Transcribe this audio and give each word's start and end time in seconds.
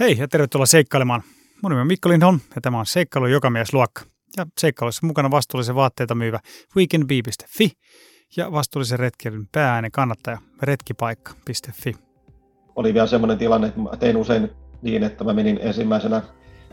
Hei 0.00 0.16
ja 0.18 0.28
tervetuloa 0.28 0.66
seikkailemaan. 0.66 1.22
Mun 1.62 1.70
nimi 1.70 1.80
on 1.80 1.86
Mikko 1.86 2.08
Lindholm 2.08 2.40
ja 2.54 2.60
tämä 2.60 2.78
on 2.78 2.86
Seikkailu 2.86 3.26
Jokamiesluokka. 3.26 4.02
Ja 4.36 4.46
seikkailussa 4.60 5.06
mukana 5.06 5.30
vastuullisen 5.30 5.74
vaatteita 5.74 6.14
myyvä 6.14 6.38
weekendbee.fi 6.76 7.72
ja 8.36 8.52
vastuullisen 8.52 8.98
retkeilyn 8.98 9.48
päääänen 9.52 9.90
kannattaja 9.90 10.38
retkipaikka.fi. 10.62 11.94
Oli 12.76 12.94
vielä 12.94 13.06
semmoinen 13.06 13.38
tilanne, 13.38 13.68
että 13.68 13.80
mä 13.80 13.96
tein 13.98 14.16
usein 14.16 14.50
niin, 14.82 15.02
että 15.02 15.24
mä 15.24 15.32
menin 15.32 15.58
ensimmäisenä 15.62 16.22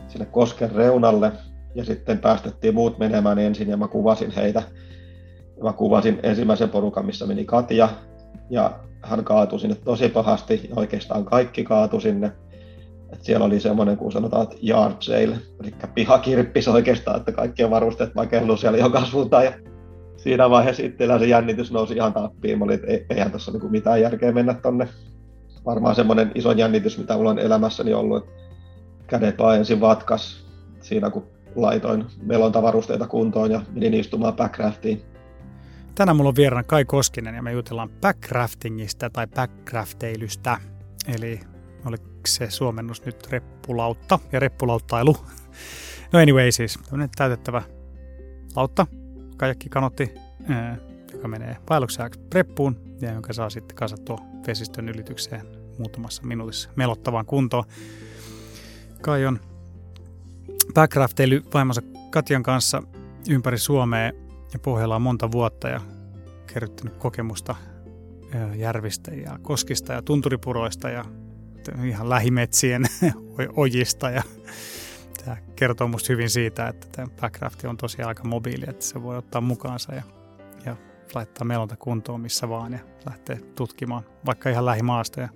sinne 0.08 0.26
kosken 0.26 0.72
reunalle 0.72 1.32
ja 1.74 1.84
sitten 1.84 2.18
päästettiin 2.18 2.74
muut 2.74 2.98
menemään 2.98 3.38
ensin 3.38 3.68
ja 3.68 3.76
mä 3.76 3.88
kuvasin 3.88 4.30
heitä. 4.30 4.62
Mä 5.62 5.72
kuvasin 5.72 6.20
ensimmäisen 6.22 6.70
porukan, 6.70 7.06
missä 7.06 7.26
meni 7.26 7.44
Katja 7.44 7.88
ja 8.50 8.80
hän 9.02 9.24
kaatui 9.24 9.60
sinne 9.60 9.76
tosi 9.76 10.08
pahasti 10.08 10.60
ja 10.68 10.74
oikeastaan 10.76 11.24
kaikki 11.24 11.64
kaatui 11.64 12.00
sinne 12.00 12.32
et 13.12 13.24
siellä 13.24 13.46
oli 13.46 13.60
semmoinen, 13.60 13.96
kun 13.96 14.12
sanotaan, 14.12 14.42
että 14.42 14.56
yard 14.68 14.96
sale, 15.00 15.38
eli 15.60 15.74
pihakirppis 15.94 16.68
oikeastaan, 16.68 17.16
että 17.16 17.32
kaikkien 17.32 17.70
varusteet 17.70 18.14
vaan 18.14 18.28
kelluu 18.28 18.56
siellä 18.56 18.78
joka 18.78 19.04
suuntaan. 19.04 19.44
Ja 19.44 19.52
siinä 20.16 20.50
vaiheessa 20.50 20.82
itsellä 20.82 21.18
se 21.18 21.26
jännitys 21.26 21.72
nousi 21.72 21.94
ihan 21.94 22.12
tappiin. 22.12 22.58
Mä 22.58 22.64
olin, 22.64 22.74
että 22.74 23.14
eihän 23.14 23.30
tuossa 23.30 23.52
niinku 23.52 23.68
mitään 23.68 24.00
järkeä 24.00 24.32
mennä 24.32 24.54
tonne. 24.54 24.88
Varmaan 25.66 25.94
semmoinen 25.94 26.32
iso 26.34 26.52
jännitys, 26.52 26.98
mitä 26.98 27.16
mulla 27.16 27.30
on 27.30 27.38
elämässäni 27.38 27.94
ollut, 27.94 28.24
että 28.24 28.32
kädet 29.06 29.38
vaan 29.38 29.56
ensin 29.56 29.80
vatkas 29.80 30.46
siinä, 30.80 31.10
kun 31.10 31.26
laitoin 31.56 32.04
melontavarusteita 32.22 33.06
kuntoon 33.06 33.50
ja 33.50 33.60
menin 33.72 33.94
istumaan 33.94 34.36
backraftiin. 34.36 35.02
Tänään 35.94 36.16
mulla 36.16 36.28
on 36.28 36.36
vieraana 36.36 36.62
Kai 36.62 36.84
Koskinen 36.84 37.34
ja 37.34 37.42
me 37.42 37.52
jutellaan 37.52 37.90
backraftingista 38.00 39.10
tai 39.10 39.26
backrafteilystä. 39.26 40.58
Eli 41.16 41.40
oliko 41.84 42.04
se 42.26 42.50
suomennus 42.50 43.04
nyt 43.04 43.26
reppulautta 43.26 44.18
ja 44.32 44.40
reppulauttailu. 44.40 45.16
No 46.12 46.18
anyway 46.18 46.52
siis, 46.52 46.78
tämmöinen 46.84 47.10
täytettävä 47.16 47.62
lautta, 48.56 48.86
kajakki 49.36 49.68
kanotti, 49.68 50.14
joka 51.12 51.28
menee 51.28 51.56
vaelluksen 51.70 52.10
preppuun 52.30 52.76
ja 53.00 53.12
jonka 53.12 53.32
saa 53.32 53.50
sitten 53.50 53.76
kasattua 53.76 54.18
vesistön 54.46 54.88
ylitykseen 54.88 55.46
muutamassa 55.78 56.22
minuutissa 56.22 56.70
melottavaan 56.76 57.26
kuntoon. 57.26 57.64
Kai 59.02 59.26
on 59.26 59.40
backcrafteily 60.74 61.42
vaimonsa 61.54 61.82
Katjan 62.10 62.42
kanssa 62.42 62.82
ympäri 63.28 63.58
Suomea 63.58 64.12
ja 64.52 64.58
pohjalla 64.58 64.96
on 64.96 65.02
monta 65.02 65.32
vuotta 65.32 65.68
ja 65.68 65.80
kerryttänyt 66.52 66.94
kokemusta 66.94 67.56
järvistä 68.56 69.10
ja 69.14 69.38
koskista 69.42 69.92
ja 69.92 70.02
tunturipuroista 70.02 70.90
ja 70.90 71.04
ihan 71.84 72.10
lähimetsien 72.10 72.84
ojista 73.56 74.10
ja 74.10 74.22
tämä 75.24 75.36
kertoo 75.56 75.88
musta 75.88 76.12
hyvin 76.12 76.30
siitä, 76.30 76.68
että 76.68 76.86
tämä 76.92 77.08
backcraft 77.20 77.64
on 77.64 77.76
tosiaan 77.76 78.08
aika 78.08 78.24
mobiili, 78.24 78.64
että 78.68 78.84
se 78.84 79.02
voi 79.02 79.16
ottaa 79.16 79.40
mukaansa 79.40 79.94
ja, 79.94 80.02
ja 80.64 80.76
laittaa 81.14 81.44
melonta 81.44 81.76
kuntoon 81.76 82.20
missä 82.20 82.48
vaan 82.48 82.72
ja 82.72 82.78
lähteä 83.06 83.38
tutkimaan 83.54 84.04
vaikka 84.26 84.50
ihan 84.50 84.66
lähimaastoja. 84.66 85.28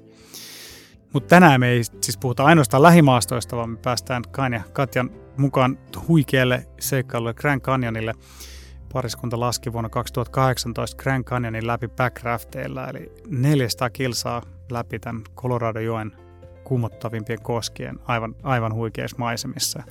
Mutta 1.12 1.28
tänään 1.28 1.60
me 1.60 1.68
ei 1.68 1.84
siis 1.84 2.18
puhuta 2.18 2.44
ainoastaan 2.44 2.82
lähimaastoista, 2.82 3.56
vaan 3.56 3.70
me 3.70 3.76
päästään 3.76 4.22
Kain 4.30 4.52
ja 4.52 4.62
Katjan 4.72 5.10
mukaan 5.36 5.78
huikealle 6.08 6.66
seikkailulle 6.80 7.34
Grand 7.34 7.60
Canyonille. 7.60 8.14
Pariskunta 8.92 9.40
laski 9.40 9.72
vuonna 9.72 9.90
2018 9.90 11.02
Grand 11.02 11.24
Canyonin 11.24 11.66
läpi 11.66 11.88
backrafteilla, 11.88 12.88
eli 12.88 13.12
400 13.28 13.90
kilsaa 13.90 14.42
läpi 14.70 14.98
tämän 14.98 15.22
Colorado-joen 15.36 16.12
kuumottavimpien 16.64 17.42
koskien 17.42 17.98
aivan, 18.04 18.34
aivan 18.42 18.74
huikeissa 18.74 19.16
maisemissa. 19.18 19.82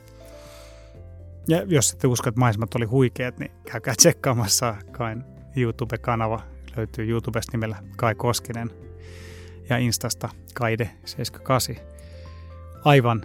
Ja 1.48 1.64
jos 1.68 1.92
ette 1.92 2.08
usko, 2.08 2.30
että 2.30 2.40
maisemat 2.40 2.76
oli 2.76 2.86
huikeat, 2.86 3.40
niin 3.40 3.52
käykää 3.72 3.94
tsekkaamassa 3.98 4.76
Kain 4.92 5.24
YouTube-kanava. 5.56 6.42
Löytyy 6.78 7.10
YouTubesta 7.10 7.52
nimellä 7.52 7.76
Kai 7.98 8.16
Koskinen 8.16 8.72
ja 9.70 9.78
Instasta 9.78 10.30
Kaide78. 10.60 11.80
Aivan, 12.86 13.22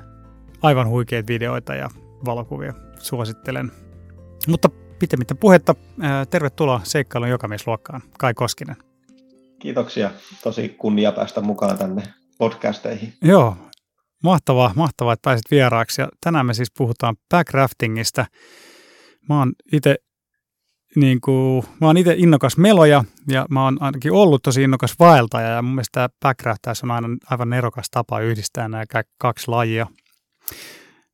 aivan 0.63 0.89
huikeat 0.89 1.27
videoita 1.27 1.75
ja 1.75 1.89
valokuvia 2.25 2.75
suosittelen. 2.99 3.73
Mutta 4.49 4.69
pitemmittä 4.99 5.35
puhetta, 5.35 5.75
tervetuloa 6.31 6.81
seikkailun 6.85 7.29
jokamiesluokkaan, 7.29 8.03
Kai 8.19 8.35
Koskinen. 8.35 8.77
Kiitoksia. 9.59 10.11
Tosi 10.43 10.69
kunnia 10.69 11.13
päästä 11.13 11.41
mukaan 11.41 11.79
tänne 11.79 12.03
podcasteihin. 12.39 13.15
Joo, 13.23 13.57
mahtavaa, 14.23 14.73
mahtavaa, 14.77 15.13
että 15.13 15.29
pääsit 15.29 15.51
vieraaksi. 15.51 16.01
Ja 16.01 16.09
tänään 16.21 16.47
me 16.47 16.55
siis 16.55 16.73
puhutaan 16.79 17.17
backraftingista. 17.31 18.27
Mä 19.29 19.39
oon 19.39 19.53
itse 19.73 19.97
niin 20.97 21.21
kuin, 21.21 21.65
mä 21.81 21.87
oon 21.87 21.97
itse 21.97 22.15
innokas 22.17 22.57
meloja 22.57 23.05
ja 23.29 23.47
mä 23.51 23.65
oon 23.65 23.77
ainakin 23.81 24.13
ollut 24.13 24.43
tosi 24.43 24.63
innokas 24.63 24.95
vaeltaja 24.99 25.49
ja 25.49 25.63
mun 25.63 25.75
mielestä 25.75 25.93
tämä 25.93 26.09
backraftaus 26.21 26.83
on 26.83 26.91
aina 26.91 27.09
aivan 27.31 27.51
nerokas 27.51 27.91
tapa 27.91 28.21
yhdistää 28.21 28.69
nämä 28.69 28.85
kaksi 29.19 29.49
lajia. 29.49 29.87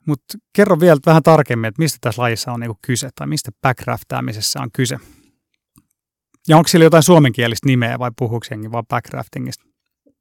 Mutta 0.07 0.39
kerro 0.57 0.81
vielä 0.81 1.01
vähän 1.07 1.23
tarkemmin, 1.23 1.69
että 1.69 1.83
mistä 1.83 1.99
tässä 2.01 2.23
lajissa 2.23 2.53
on 2.53 2.61
niinku 2.61 2.79
kyse 2.83 3.09
tai 3.15 3.27
mistä 3.27 3.51
backraftaamisessa 3.63 4.61
on 4.61 4.71
kyse. 4.73 4.99
Ja 6.49 6.57
onko 6.57 6.69
sillä 6.69 6.85
jotain 6.85 7.03
suomenkielistä 7.03 7.69
nimeä 7.69 7.99
vai 7.99 8.11
puhuuko 8.19 8.47
jengi 8.51 8.73
vaan 8.73 8.87
backraftingista? 8.87 9.65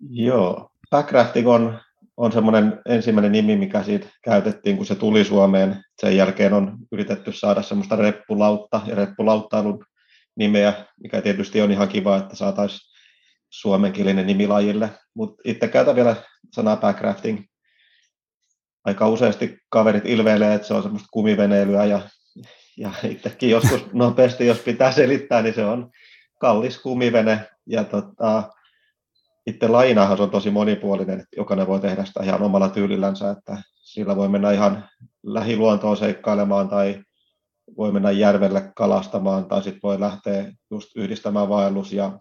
Joo, 0.09 0.69
backrafting 0.89 1.47
on, 1.47 1.79
on 2.17 2.31
semmoinen 2.31 2.79
ensimmäinen 2.89 3.31
nimi, 3.31 3.55
mikä 3.55 3.83
siitä 3.83 4.07
käytettiin, 4.23 4.77
kun 4.77 4.85
se 4.85 4.95
tuli 4.95 5.23
Suomeen. 5.23 5.83
Sen 6.01 6.17
jälkeen 6.17 6.53
on 6.53 6.77
yritetty 6.91 7.31
saada 7.31 7.61
semmoista 7.61 7.95
reppulautta 7.95 8.81
ja 8.85 8.95
reppulauttailun 8.95 9.85
nimeä, 10.35 10.73
mikä 11.03 11.21
tietysti 11.21 11.61
on 11.61 11.71
ihan 11.71 11.87
kiva, 11.87 12.17
että 12.17 12.35
saataisiin 12.35 12.93
suomenkielinen 13.49 14.27
nimi 14.27 14.47
lajille. 14.47 14.89
Mutta 15.13 15.41
itse 15.45 15.67
käytän 15.67 15.95
vielä 15.95 16.15
sanaa 16.53 16.77
backrafting. 16.77 17.43
Aika 18.85 19.07
useasti 19.07 19.57
kaverit 19.69 20.05
ilveilee, 20.05 20.53
että 20.53 20.67
se 20.67 20.73
on 20.73 20.83
semmoista 20.83 21.07
kumiveneilyä 21.11 21.85
ja, 21.85 22.01
ja 22.77 22.91
itsekin 23.03 23.49
joskus 23.49 23.93
nopeasti, 23.93 24.45
jos 24.45 24.59
pitää 24.59 24.91
selittää, 24.91 25.41
niin 25.41 25.53
se 25.53 25.65
on 25.65 25.91
kallis 26.43 26.77
kumivene 26.79 27.47
ja 27.65 27.83
tota, 27.83 28.51
itse 29.47 29.67
lainahan 29.67 30.21
on 30.21 30.29
tosi 30.29 30.49
monipuolinen, 30.49 31.19
että 31.19 31.35
jokainen 31.37 31.67
voi 31.67 31.79
tehdä 31.79 32.05
sitä 32.05 32.23
ihan 32.23 32.41
omalla 32.41 32.69
tyylillänsä, 32.69 33.29
että 33.29 33.57
sillä 33.73 34.15
voi 34.15 34.29
mennä 34.29 34.51
ihan 34.51 34.89
lähiluontoon 35.23 35.97
seikkailemaan 35.97 36.69
tai 36.69 37.03
voi 37.77 37.91
mennä 37.91 38.11
järvelle 38.11 38.71
kalastamaan 38.75 39.45
tai 39.45 39.63
sitten 39.63 39.79
voi 39.83 39.99
lähteä 39.99 40.51
just 40.71 40.89
yhdistämään 40.95 41.49
vaellus 41.49 41.93
ja, 41.93 42.19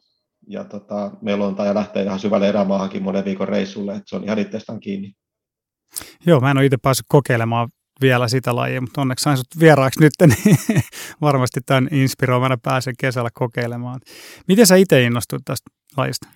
ja 0.49 0.65
tota, 0.65 1.11
melonta 1.23 1.65
ja 1.65 1.75
lähteä 1.75 2.03
ihan 2.03 2.21
syvälle 2.21 2.49
erämaahankin 2.49 3.03
monen 3.03 3.25
viikon 3.25 3.49
reissulle, 3.49 3.93
että 3.93 4.05
se 4.07 4.17
on 4.17 4.25
ihan 4.25 4.39
itsestään 4.39 4.81
kiinni. 4.81 5.13
Joo, 6.27 6.41
mä 6.41 6.51
en 6.51 6.57
ole 6.57 6.67
itse 6.67 6.77
päässyt 6.83 7.07
kokeilemaan 7.09 7.69
vielä 8.03 8.29
sitä 8.29 8.57
lajia, 8.57 8.81
mutta 8.81 9.01
onneksi 9.01 9.23
sain 9.23 9.37
sut 9.37 9.61
vieraaksi 9.61 10.01
nyt, 10.01 10.13
niin 10.21 10.59
varmasti 11.21 11.61
tämän 11.67 11.89
inspiroimana 11.91 12.59
pääsen 12.63 12.95
kesällä 12.99 13.31
kokeilemaan. 13.35 14.01
Miten 14.49 14.67
sä 14.67 14.77
itse 14.77 15.03
innostuit 15.03 15.43
tästä 15.45 15.71
lajista? 15.97 16.29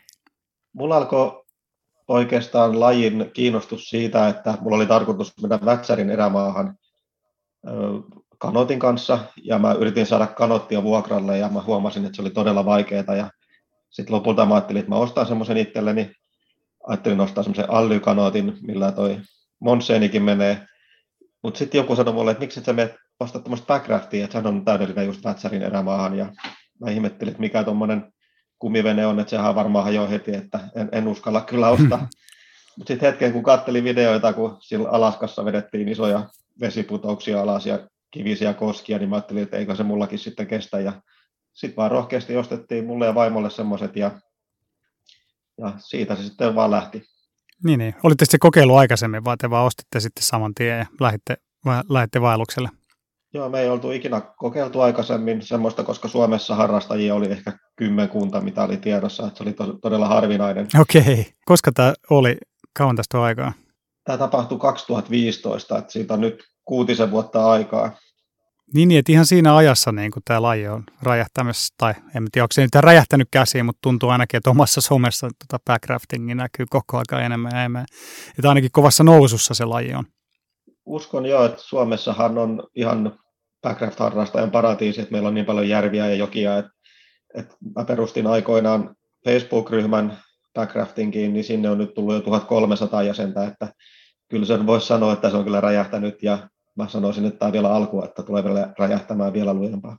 Mulla 0.72 0.96
alkoi 0.96 1.44
oikeastaan 2.08 2.80
lajin 2.80 3.30
kiinnostus 3.32 3.88
siitä, 3.88 4.28
että 4.28 4.58
mulla 4.60 4.76
oli 4.76 4.86
tarkoitus 4.86 5.32
mennä 5.42 5.58
Väksärin 5.64 6.10
erämaahan 6.10 6.76
kanotin 8.38 8.78
kanssa, 8.78 9.18
ja 9.42 9.58
mä 9.58 9.72
yritin 9.72 10.06
saada 10.06 10.26
kanottia 10.26 10.82
vuokralle, 10.82 11.38
ja 11.38 11.48
mä 11.48 11.62
huomasin, 11.62 12.04
että 12.04 12.16
se 12.16 12.22
oli 12.22 12.30
todella 12.30 12.64
vaikeaa, 12.64 13.14
ja 13.16 13.30
sitten 13.90 14.14
lopulta 14.14 14.46
mä 14.46 14.54
ajattelin, 14.54 14.80
että 14.80 14.90
mä 14.90 14.96
ostan 14.96 15.26
semmoisen 15.26 15.56
itselleni, 15.56 16.10
ajattelin 16.86 17.20
ostaa 17.20 17.44
semmoisen 17.44 17.70
allykanotin, 17.70 18.58
millä 18.62 18.92
toi 18.92 19.20
Monseenikin 19.60 20.22
menee, 20.22 20.66
mutta 21.42 21.58
sitten 21.58 21.78
joku 21.78 21.96
sanoi 21.96 22.14
mulle, 22.14 22.30
että 22.30 22.40
miksi 22.40 22.60
et 22.60 22.66
sä 22.66 22.72
menet 22.72 22.94
ostaa 23.20 23.42
tämmöistä 23.42 23.66
backraftia, 23.66 24.24
että 24.24 24.32
sehän 24.32 24.46
on 24.46 24.64
täydellinen 24.64 25.06
just 25.06 25.24
Vätsärin 25.24 25.62
erämaahan. 25.62 26.18
Ja 26.18 26.32
mä 26.80 26.90
ihmettelin, 26.90 27.30
että 27.30 27.40
mikä 27.40 27.64
tuommoinen 27.64 28.12
kumivene 28.58 29.06
on, 29.06 29.20
että 29.20 29.30
sehän 29.30 29.54
varmaan 29.54 29.84
hajoaa 29.84 30.08
heti, 30.08 30.36
että 30.36 30.60
en, 30.74 30.88
en 30.92 31.08
uskalla 31.08 31.40
kyllä 31.40 31.68
ostaa. 31.68 31.98
Mutta 32.76 32.92
sitten 32.92 33.10
hetken, 33.10 33.32
kun 33.32 33.42
kattelin 33.42 33.84
videoita, 33.84 34.32
kun 34.32 34.56
sillä 34.60 34.88
Alaskassa 34.88 35.44
vedettiin 35.44 35.88
isoja 35.88 36.28
vesiputouksia 36.60 37.42
alas 37.42 37.66
ja 37.66 37.88
kivisiä 38.10 38.54
koskia, 38.54 38.98
niin 38.98 39.08
mä 39.08 39.16
ajattelin, 39.16 39.42
että 39.42 39.56
eikö 39.56 39.74
se 39.74 39.82
mullakin 39.82 40.18
sitten 40.18 40.46
kestä. 40.46 40.80
Ja 40.80 40.92
sitten 41.52 41.76
vaan 41.76 41.90
rohkeasti 41.90 42.36
ostettiin 42.36 42.86
mulle 42.86 43.06
ja 43.06 43.14
vaimolle 43.14 43.50
semmoiset 43.50 43.96
ja, 43.96 44.20
ja 45.58 45.72
siitä 45.78 46.16
se 46.16 46.22
sitten 46.22 46.54
vaan 46.54 46.70
lähti. 46.70 47.02
Niin, 47.64 47.78
niin. 47.78 47.94
Olitte 48.02 48.24
sitten 48.24 48.40
kokeilu 48.40 48.76
aikaisemmin, 48.76 49.24
vai 49.24 49.36
te 49.36 49.50
vaan 49.50 49.66
ostitte 49.66 50.00
sitten 50.00 50.22
saman 50.22 50.54
tien 50.54 50.78
ja 50.78 50.86
lähditte, 51.00 51.36
lähditte 51.88 52.20
vaellukselle? 52.20 52.68
Joo, 53.34 53.48
me 53.48 53.60
ei 53.60 53.68
oltu 53.68 53.90
ikinä 53.90 54.20
kokeiltu 54.20 54.80
aikaisemmin 54.80 55.42
semmoista, 55.42 55.84
koska 55.84 56.08
Suomessa 56.08 56.54
harrastajia 56.54 57.14
oli 57.14 57.26
ehkä 57.26 57.52
kymmenkunta, 57.76 58.40
mitä 58.40 58.62
oli 58.62 58.76
tiedossa, 58.76 59.26
että 59.26 59.36
se 59.38 59.42
oli 59.44 59.52
to- 59.52 59.78
todella 59.82 60.08
harvinainen. 60.08 60.66
Okei. 60.80 61.02
Okay. 61.02 61.24
Koska 61.44 61.72
tämä 61.72 61.94
oli? 62.10 62.36
Kauan 62.78 62.96
tästä 62.96 63.22
aikaa? 63.22 63.52
Tämä 64.04 64.18
tapahtui 64.18 64.58
2015, 64.58 65.78
että 65.78 65.92
siitä 65.92 66.14
on 66.14 66.20
nyt 66.20 66.44
kuutisen 66.64 67.10
vuotta 67.10 67.50
aikaa. 67.50 67.96
Niin, 68.74 68.88
niin 68.88 68.98
että 68.98 69.12
ihan 69.12 69.26
siinä 69.26 69.56
ajassa 69.56 69.92
niin 69.92 70.10
kun 70.10 70.22
tämä 70.24 70.42
laji 70.42 70.68
on 70.68 70.84
räjähtämässä, 71.02 71.74
tai 71.78 71.94
en 72.14 72.26
tiedä, 72.32 72.44
onko 72.44 72.52
se 72.52 72.62
nyt 72.62 72.74
räjähtänyt 72.74 73.28
käsiin, 73.30 73.66
mutta 73.66 73.78
tuntuu 73.82 74.08
ainakin, 74.08 74.38
että 74.38 74.50
omassa 74.50 74.80
somessa 74.80 75.28
tota 75.28 75.64
backraftingi 75.64 76.34
näkyy 76.34 76.66
koko 76.70 77.02
ajan 77.10 77.24
enemmän 77.24 77.52
ja 77.54 77.58
enemmän. 77.58 77.86
Että 78.38 78.48
ainakin 78.48 78.70
kovassa 78.72 79.04
nousussa 79.04 79.54
se 79.54 79.64
laji 79.64 79.94
on. 79.94 80.04
Uskon 80.86 81.26
jo, 81.26 81.44
että 81.44 81.62
Suomessahan 81.62 82.38
on 82.38 82.62
ihan 82.74 83.18
backraft-harrastajan 83.66 84.50
paratiisi, 84.50 85.00
että 85.00 85.12
meillä 85.12 85.28
on 85.28 85.34
niin 85.34 85.46
paljon 85.46 85.68
järviä 85.68 86.08
ja 86.08 86.14
jokia, 86.14 86.58
että, 86.58 86.70
että 87.34 87.54
mä 87.76 87.84
perustin 87.84 88.26
aikoinaan 88.26 88.96
Facebook-ryhmän 89.24 90.18
backraftingiin, 90.54 91.32
niin 91.32 91.44
sinne 91.44 91.70
on 91.70 91.78
nyt 91.78 91.94
tullut 91.94 92.14
jo 92.14 92.20
1300 92.20 93.02
jäsentä, 93.02 93.44
että 93.44 93.68
kyllä 94.30 94.46
sen 94.46 94.66
voisi 94.66 94.86
sanoa, 94.86 95.12
että 95.12 95.30
se 95.30 95.36
on 95.36 95.44
kyllä 95.44 95.60
räjähtänyt 95.60 96.22
ja 96.22 96.48
mä 96.76 96.88
sanoisin, 96.88 97.24
että 97.24 97.38
tämä 97.38 97.46
on 97.46 97.52
vielä 97.52 97.74
alku, 97.74 98.04
että 98.04 98.22
tulee 98.22 98.44
vielä 98.44 98.74
räjähtämään 98.78 99.32
vielä 99.32 99.54
lujempaa. 99.54 99.98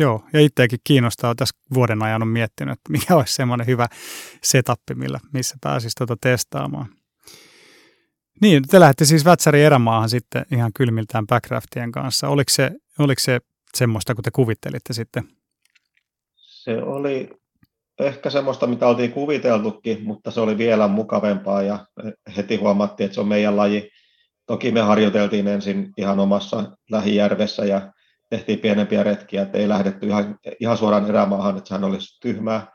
Joo, 0.00 0.24
ja 0.32 0.40
itseäkin 0.40 0.78
kiinnostaa, 0.84 1.34
tässä 1.34 1.56
vuoden 1.74 2.02
ajan 2.02 2.22
on 2.22 2.28
miettinyt, 2.28 2.72
että 2.72 2.92
mikä 2.92 3.16
olisi 3.16 3.34
semmoinen 3.34 3.66
hyvä 3.66 3.86
setup, 4.42 4.80
millä, 4.94 5.20
missä 5.32 5.56
pääsisi 5.60 5.94
tuota 5.98 6.16
testaamaan. 6.20 6.86
Niin, 8.40 8.62
te 8.68 8.80
lähdette 8.80 9.04
siis 9.04 9.24
Vätsäri 9.24 9.62
erämaahan 9.62 10.08
sitten 10.08 10.46
ihan 10.52 10.72
kylmiltään 10.72 11.26
backraftien 11.26 11.92
kanssa. 11.92 12.28
Oliko 12.28 12.50
se, 12.50 12.70
oliko 12.98 13.20
se 13.20 13.40
semmoista, 13.74 14.14
kun 14.14 14.24
te 14.24 14.30
kuvittelitte 14.30 14.92
sitten? 14.92 15.28
Se 16.36 16.82
oli 16.82 17.30
ehkä 18.00 18.30
semmoista, 18.30 18.66
mitä 18.66 18.86
oltiin 18.86 19.12
kuviteltukin, 19.12 20.04
mutta 20.04 20.30
se 20.30 20.40
oli 20.40 20.58
vielä 20.58 20.88
mukavempaa 20.88 21.62
ja 21.62 21.86
heti 22.36 22.56
huomattiin, 22.56 23.04
että 23.04 23.14
se 23.14 23.20
on 23.20 23.28
meidän 23.28 23.56
laji. 23.56 23.90
Toki 24.46 24.72
me 24.72 24.80
harjoiteltiin 24.80 25.48
ensin 25.48 25.92
ihan 25.96 26.20
omassa 26.20 26.76
lähijärvessä 26.90 27.64
ja 27.64 27.92
tehtiin 28.30 28.58
pienempiä 28.58 29.02
retkiä, 29.02 29.42
että 29.42 29.58
ei 29.58 29.68
lähdetty 29.68 30.06
ihan, 30.06 30.38
ihan 30.60 30.76
suoraan 30.76 31.08
erämaahan, 31.08 31.56
että 31.56 31.68
sehän 31.68 31.84
olisi 31.84 32.20
tyhmää. 32.20 32.66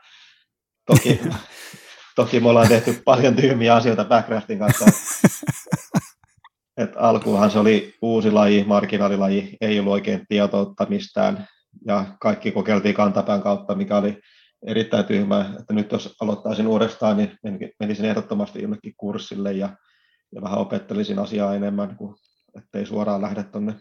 Toki, 0.86 1.20
toki 2.16 2.40
me 2.40 2.48
ollaan 2.48 2.68
tehty 2.68 3.02
paljon 3.04 3.36
tyhmiä 3.36 3.74
asioita 3.74 4.04
backraftin 4.04 4.58
kanssa. 4.58 4.84
Et 6.76 6.90
alkuunhan 6.96 7.50
se 7.50 7.58
oli 7.58 7.94
uusi 8.02 8.30
laji, 8.30 8.64
marginaalilaji, 8.64 9.56
ei 9.60 9.80
ollut 9.80 9.92
oikein 9.92 10.26
tietoutta 10.28 10.86
mistään, 10.88 11.48
ja 11.86 12.04
kaikki 12.20 12.52
kokeiltiin 12.52 12.94
kantapään 12.94 13.42
kautta, 13.42 13.74
mikä 13.74 13.96
oli 13.96 14.20
erittäin 14.66 15.04
tyhmää, 15.04 15.54
että 15.60 15.74
nyt 15.74 15.92
jos 15.92 16.16
aloittaisin 16.20 16.66
uudestaan, 16.66 17.16
niin 17.16 17.38
menisin 17.80 18.04
ehdottomasti 18.04 18.62
jonnekin 18.62 18.94
kurssille 18.96 19.52
ja, 19.52 19.76
ja 20.34 20.42
vähän 20.42 20.58
opettelisin 20.58 21.18
asiaa 21.18 21.54
enemmän, 21.54 21.96
kuin 21.96 22.14
ettei 22.58 22.86
suoraan 22.86 23.22
lähde 23.22 23.44
tuonne. 23.44 23.74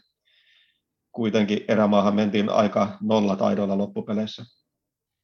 Kuitenkin 1.12 1.66
erämaahan 1.68 2.16
mentiin 2.16 2.50
aika 2.50 2.98
nolla 3.02 3.36
taidoilla 3.36 3.78
loppupeleissä. 3.78 4.46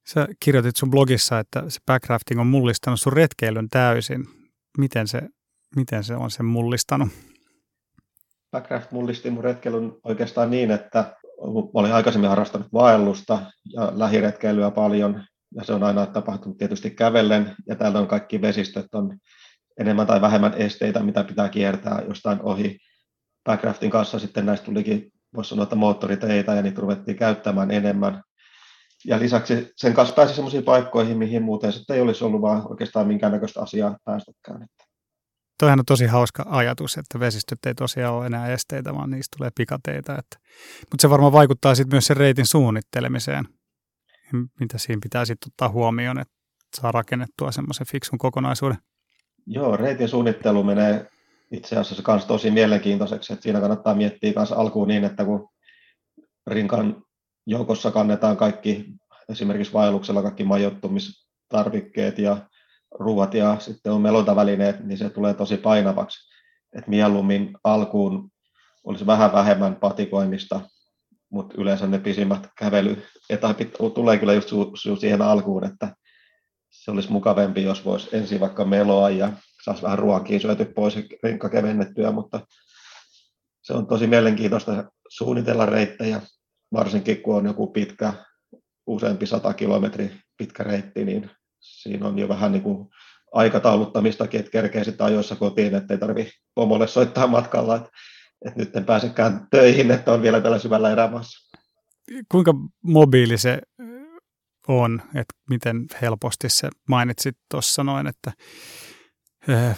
Sä 0.08 0.28
kirjoitit 0.40 0.76
sun 0.76 0.92
blogissa, 0.92 1.40
että 1.40 1.64
se 1.68 1.80
backrafting 1.86 2.40
on 2.40 2.48
mullistanut 2.48 3.00
sun 3.00 3.14
retkeilyn 3.14 3.70
täysin. 3.70 4.26
Miten 4.78 5.08
se, 5.08 5.22
miten 5.76 6.04
se 6.04 6.16
on 6.16 6.32
sen 6.32 6.46
mullistanut? 6.46 7.10
Backraft 8.52 8.92
mullisti 8.92 9.30
mun 9.30 9.44
retkeilyn 9.44 9.94
oikeastaan 10.04 10.52
niin, 10.52 10.72
että 10.72 11.00
mä 11.00 11.72
olin 11.74 11.94
aikaisemmin 11.94 12.30
harrastanut 12.30 12.74
vaellusta 12.74 13.52
ja 13.74 13.92
lähiretkeilyä 13.96 14.72
paljon 14.72 15.24
ja 15.56 15.64
se 15.64 15.74
on 15.74 15.84
aina 15.84 16.06
tapahtunut 16.06 16.58
tietysti 16.58 16.90
kävellen, 16.90 17.56
ja 17.68 17.76
täällä 17.76 18.00
on 18.00 18.08
kaikki 18.08 18.42
vesistöt 18.42 18.96
on 18.96 19.18
enemmän 19.80 20.08
tai 20.08 20.22
vähemmän 20.22 20.54
esteitä, 20.54 21.04
mitä 21.04 21.24
pitää 21.24 21.50
kiertää 21.50 22.02
jostain 22.08 22.42
ohi. 22.42 22.78
Backraftin 23.44 23.92
kanssa 23.92 24.20
sitten 24.20 24.46
näistä 24.46 24.66
tulikin, 24.66 25.12
voisi 25.36 25.50
sanoa, 25.50 25.64
että 25.64 25.76
moottoriteitä, 25.76 26.54
ja 26.54 26.62
niitä 26.62 26.82
ruvettiin 26.82 27.18
käyttämään 27.18 27.72
enemmän. 27.72 28.24
Ja 29.06 29.20
lisäksi 29.20 29.72
sen 29.76 29.94
kanssa 29.94 30.16
pääsi 30.16 30.36
sellaisiin 30.36 30.64
paikkoihin, 30.64 31.18
mihin 31.18 31.44
muuten 31.44 31.74
sitten 31.74 31.96
ei 31.96 32.02
olisi 32.02 32.24
ollut 32.24 32.42
vaan 32.42 32.72
oikeastaan 32.72 33.08
minkäännäköistä 33.08 33.62
asiaa 33.62 33.98
päästäkään. 34.06 34.68
Toihan 35.60 35.80
on 35.80 35.86
tosi 35.86 36.06
hauska 36.06 36.46
ajatus, 36.48 36.98
että 36.98 37.20
vesistöt 37.20 37.66
ei 37.66 37.76
tosiaan 37.76 38.14
ole 38.14 38.26
enää 38.26 38.48
esteitä, 38.48 38.94
vaan 38.94 39.10
niistä 39.10 39.38
tulee 39.38 39.50
pikateitä. 39.56 40.16
Että. 40.16 40.38
Mutta 40.92 41.02
se 41.02 41.10
varmaan 41.10 41.34
vaikuttaa 41.34 41.76
sitten 41.76 41.96
myös 41.96 42.06
sen 42.06 42.18
reitin 42.18 42.46
suunnittelemiseen 42.46 43.46
mitä 44.34 44.78
siinä 44.78 45.00
pitää 45.04 45.26
sitten 45.26 45.50
ottaa 45.52 45.70
huomioon, 45.70 46.20
että 46.20 46.34
saa 46.76 46.92
rakennettua 46.92 47.52
semmoisen 47.52 47.88
fiksun 47.88 48.20
kokonaisuuden? 48.20 48.78
Joo, 49.48 49.78
reitin 49.78 50.10
suunnittelu 50.10 50.64
menee 50.64 51.08
itse 51.52 51.78
asiassa 51.78 52.12
myös 52.12 52.26
tosi 52.26 52.52
mielenkiintoiseksi, 52.52 53.34
että 53.34 53.44
siinä 53.44 53.60
kannattaa 53.60 53.96
miettiä 53.96 54.34
myös 54.36 54.52
alkuun 54.52 54.88
niin, 54.88 55.04
että 55.04 55.26
kun 55.26 55.50
rinkan 56.48 57.04
joukossa 57.46 57.92
kannetaan 57.92 58.38
kaikki, 58.38 58.86
esimerkiksi 59.30 59.74
vaelluksella 59.74 60.22
kaikki 60.22 60.44
majoittumistarvikkeet 60.44 62.20
ja 62.20 62.38
ruuat 63.00 63.34
ja 63.34 63.60
sitten 63.60 63.92
on 63.92 64.02
melontavälineet, 64.02 64.84
niin 64.84 64.98
se 64.98 65.10
tulee 65.10 65.34
tosi 65.34 65.58
painavaksi. 65.58 66.34
Et 66.78 66.88
mieluummin 66.88 67.58
alkuun 67.64 68.32
olisi 68.84 69.06
vähän 69.06 69.34
vähemmän 69.34 69.76
patikoimista 69.76 70.62
mutta 71.30 71.56
yleensä 71.62 71.88
ne 71.88 72.00
pisimmät 72.00 72.48
kävelyetapit 72.58 73.74
tulee 73.94 74.18
kyllä 74.18 74.34
just 74.34 74.50
siihen 75.00 75.22
alkuun, 75.22 75.66
että 75.66 75.96
se 76.84 76.92
olisi 76.92 77.12
mukavempi, 77.12 77.64
jos 77.64 77.86
voisi 77.86 78.10
ensin 78.12 78.40
vaikka 78.40 78.66
meloa 78.66 79.10
ja 79.10 79.34
saisi 79.64 79.82
vähän 79.82 80.00
ruoankin 80.00 80.42
syöty 80.42 80.66
pois 80.66 80.96
ja 80.96 81.02
rinkka 81.24 81.50
kevennettyä, 81.50 82.12
mutta 82.12 82.40
se 83.64 83.74
on 83.74 83.88
tosi 83.88 84.08
mielenkiintoista 84.08 84.92
suunnitella 85.10 85.66
reittejä, 85.66 86.22
varsinkin 86.74 87.22
kun 87.22 87.36
on 87.36 87.46
joku 87.46 87.68
pitkä, 87.68 88.14
useampi 88.88 89.26
sata 89.26 89.54
kilometri 89.54 90.12
pitkä 90.38 90.64
reitti, 90.64 91.06
niin 91.06 91.30
siinä 91.60 92.08
on 92.08 92.20
jo 92.20 92.28
vähän 92.28 92.52
niin 92.52 92.64
kuin 92.64 92.90
aikatauluttamistakin, 93.34 94.40
että 94.40 94.52
kerkee 94.52 94.84
sitä 94.84 95.06
ajoissa 95.06 95.36
kotiin, 95.36 95.76
ettei 95.76 95.98
tarvitse 95.98 96.34
pomolle 96.56 96.88
soittaa 96.88 97.28
matkalla, 97.28 97.76
että 97.76 97.90
että 98.46 98.60
nyt 98.60 98.76
en 98.76 98.86
pääsekään 98.86 99.48
töihin, 99.52 99.92
että 99.92 100.14
on 100.14 100.22
vielä 100.22 100.42
tällä 100.42 100.60
syvällä 100.60 100.92
erämaassa. 100.92 101.56
Kuinka 102.32 102.54
mobiili 102.82 103.38
se 103.38 103.62
on, 104.68 105.02
että 105.16 105.34
miten 105.50 105.86
helposti 106.02 106.50
se 106.50 106.70
mainitsit 106.90 107.38
tuossa 107.52 107.84
noin, 107.84 108.08
että 108.08 108.32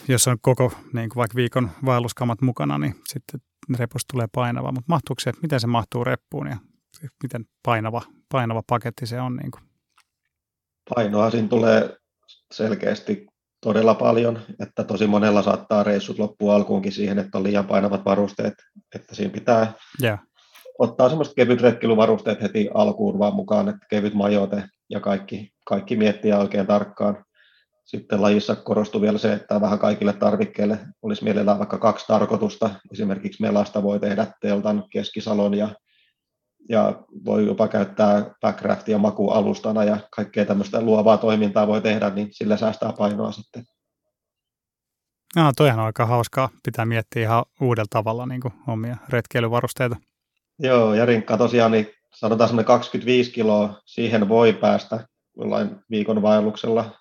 jos 0.07 0.27
on 0.27 0.37
koko 0.41 0.71
niin 0.93 1.09
kuin 1.09 1.15
vaikka 1.15 1.35
viikon 1.35 1.71
vaelluskamat 1.85 2.41
mukana, 2.41 2.77
niin 2.77 2.95
sitten 3.07 3.39
repusta 3.77 4.11
tulee 4.11 4.27
painava, 4.35 4.71
mutta 4.71 4.85
mahtuuko 4.87 5.19
se, 5.19 5.31
miten 5.41 5.59
se 5.59 5.67
mahtuu 5.67 6.03
reppuun 6.03 6.47
ja 6.47 6.57
miten 7.23 7.45
painava, 7.65 8.01
painava 8.31 8.63
paketti 8.69 9.05
se 9.05 9.21
on? 9.21 9.35
Niin 9.35 9.51
kuin? 9.51 9.63
Painoa 10.95 11.31
siinä 11.31 11.47
tulee 11.47 11.97
selkeästi 12.53 13.25
todella 13.61 13.95
paljon, 13.95 14.39
että 14.59 14.83
tosi 14.83 15.07
monella 15.07 15.41
saattaa 15.41 15.83
reissut 15.83 16.19
loppua 16.19 16.55
alkuunkin 16.55 16.91
siihen, 16.91 17.19
että 17.19 17.37
on 17.37 17.43
liian 17.43 17.67
painavat 17.67 18.05
varusteet, 18.05 18.53
että 18.95 19.15
siinä 19.15 19.33
pitää 19.33 19.73
yeah. 20.03 20.19
ottaa 20.79 21.09
semmoiset 21.09 21.35
kevyt 21.35 21.61
retkeilyvarusteet 21.61 22.41
heti 22.41 22.69
alkuun 22.73 23.19
vaan 23.19 23.35
mukaan, 23.35 23.69
että 23.69 23.85
kevyt 23.89 24.13
majoite 24.13 24.63
ja 24.89 24.99
kaikki, 24.99 25.53
kaikki 25.65 25.95
miettiä 25.95 26.37
oikein 26.37 26.67
tarkkaan. 26.67 27.25
Sitten 27.85 28.21
lajissa 28.21 28.55
korostuu 28.55 29.01
vielä 29.01 29.17
se, 29.17 29.33
että 29.33 29.61
vähän 29.61 29.79
kaikille 29.79 30.13
tarvikkeille 30.13 30.79
olisi 31.01 31.23
mielellään 31.23 31.59
vaikka 31.59 31.77
kaksi 31.77 32.07
tarkoitusta. 32.07 32.69
Esimerkiksi 32.91 33.41
melasta 33.41 33.83
voi 33.83 33.99
tehdä 33.99 34.27
teltan, 34.41 34.83
keskisalon 34.91 35.53
ja 35.53 35.69
ja 36.69 37.03
voi 37.25 37.45
jopa 37.45 37.67
käyttää 37.67 38.25
backraftia 38.41 38.97
makualustana 38.97 39.83
ja 39.83 39.97
kaikkea 40.15 40.45
tämmöistä 40.45 40.81
luovaa 40.81 41.17
toimintaa 41.17 41.67
voi 41.67 41.81
tehdä, 41.81 42.09
niin 42.09 42.27
sillä 42.31 42.57
säästää 42.57 42.93
painoa 42.97 43.31
sitten. 43.31 43.63
No, 45.35 45.51
toihan 45.57 45.79
on 45.79 45.85
aika 45.85 46.05
hauskaa. 46.05 46.49
Pitää 46.63 46.85
miettiä 46.85 47.21
ihan 47.21 47.45
uudella 47.61 47.87
tavalla 47.89 48.25
niin 48.25 48.41
kuin 48.41 48.53
omia 48.67 48.97
retkeilyvarusteita. 49.09 49.95
Joo, 50.59 50.93
ja 50.93 51.05
rinkka 51.05 51.37
tosiaan, 51.37 51.71
niin 51.71 51.87
sanotaan 52.15 52.47
semmoinen 52.47 52.65
25 52.65 53.31
kiloa, 53.31 53.81
siihen 53.85 54.29
voi 54.29 54.53
päästä 54.53 55.07
jollain 55.37 55.75
viikon 55.89 56.21
vaelluksella, 56.21 56.91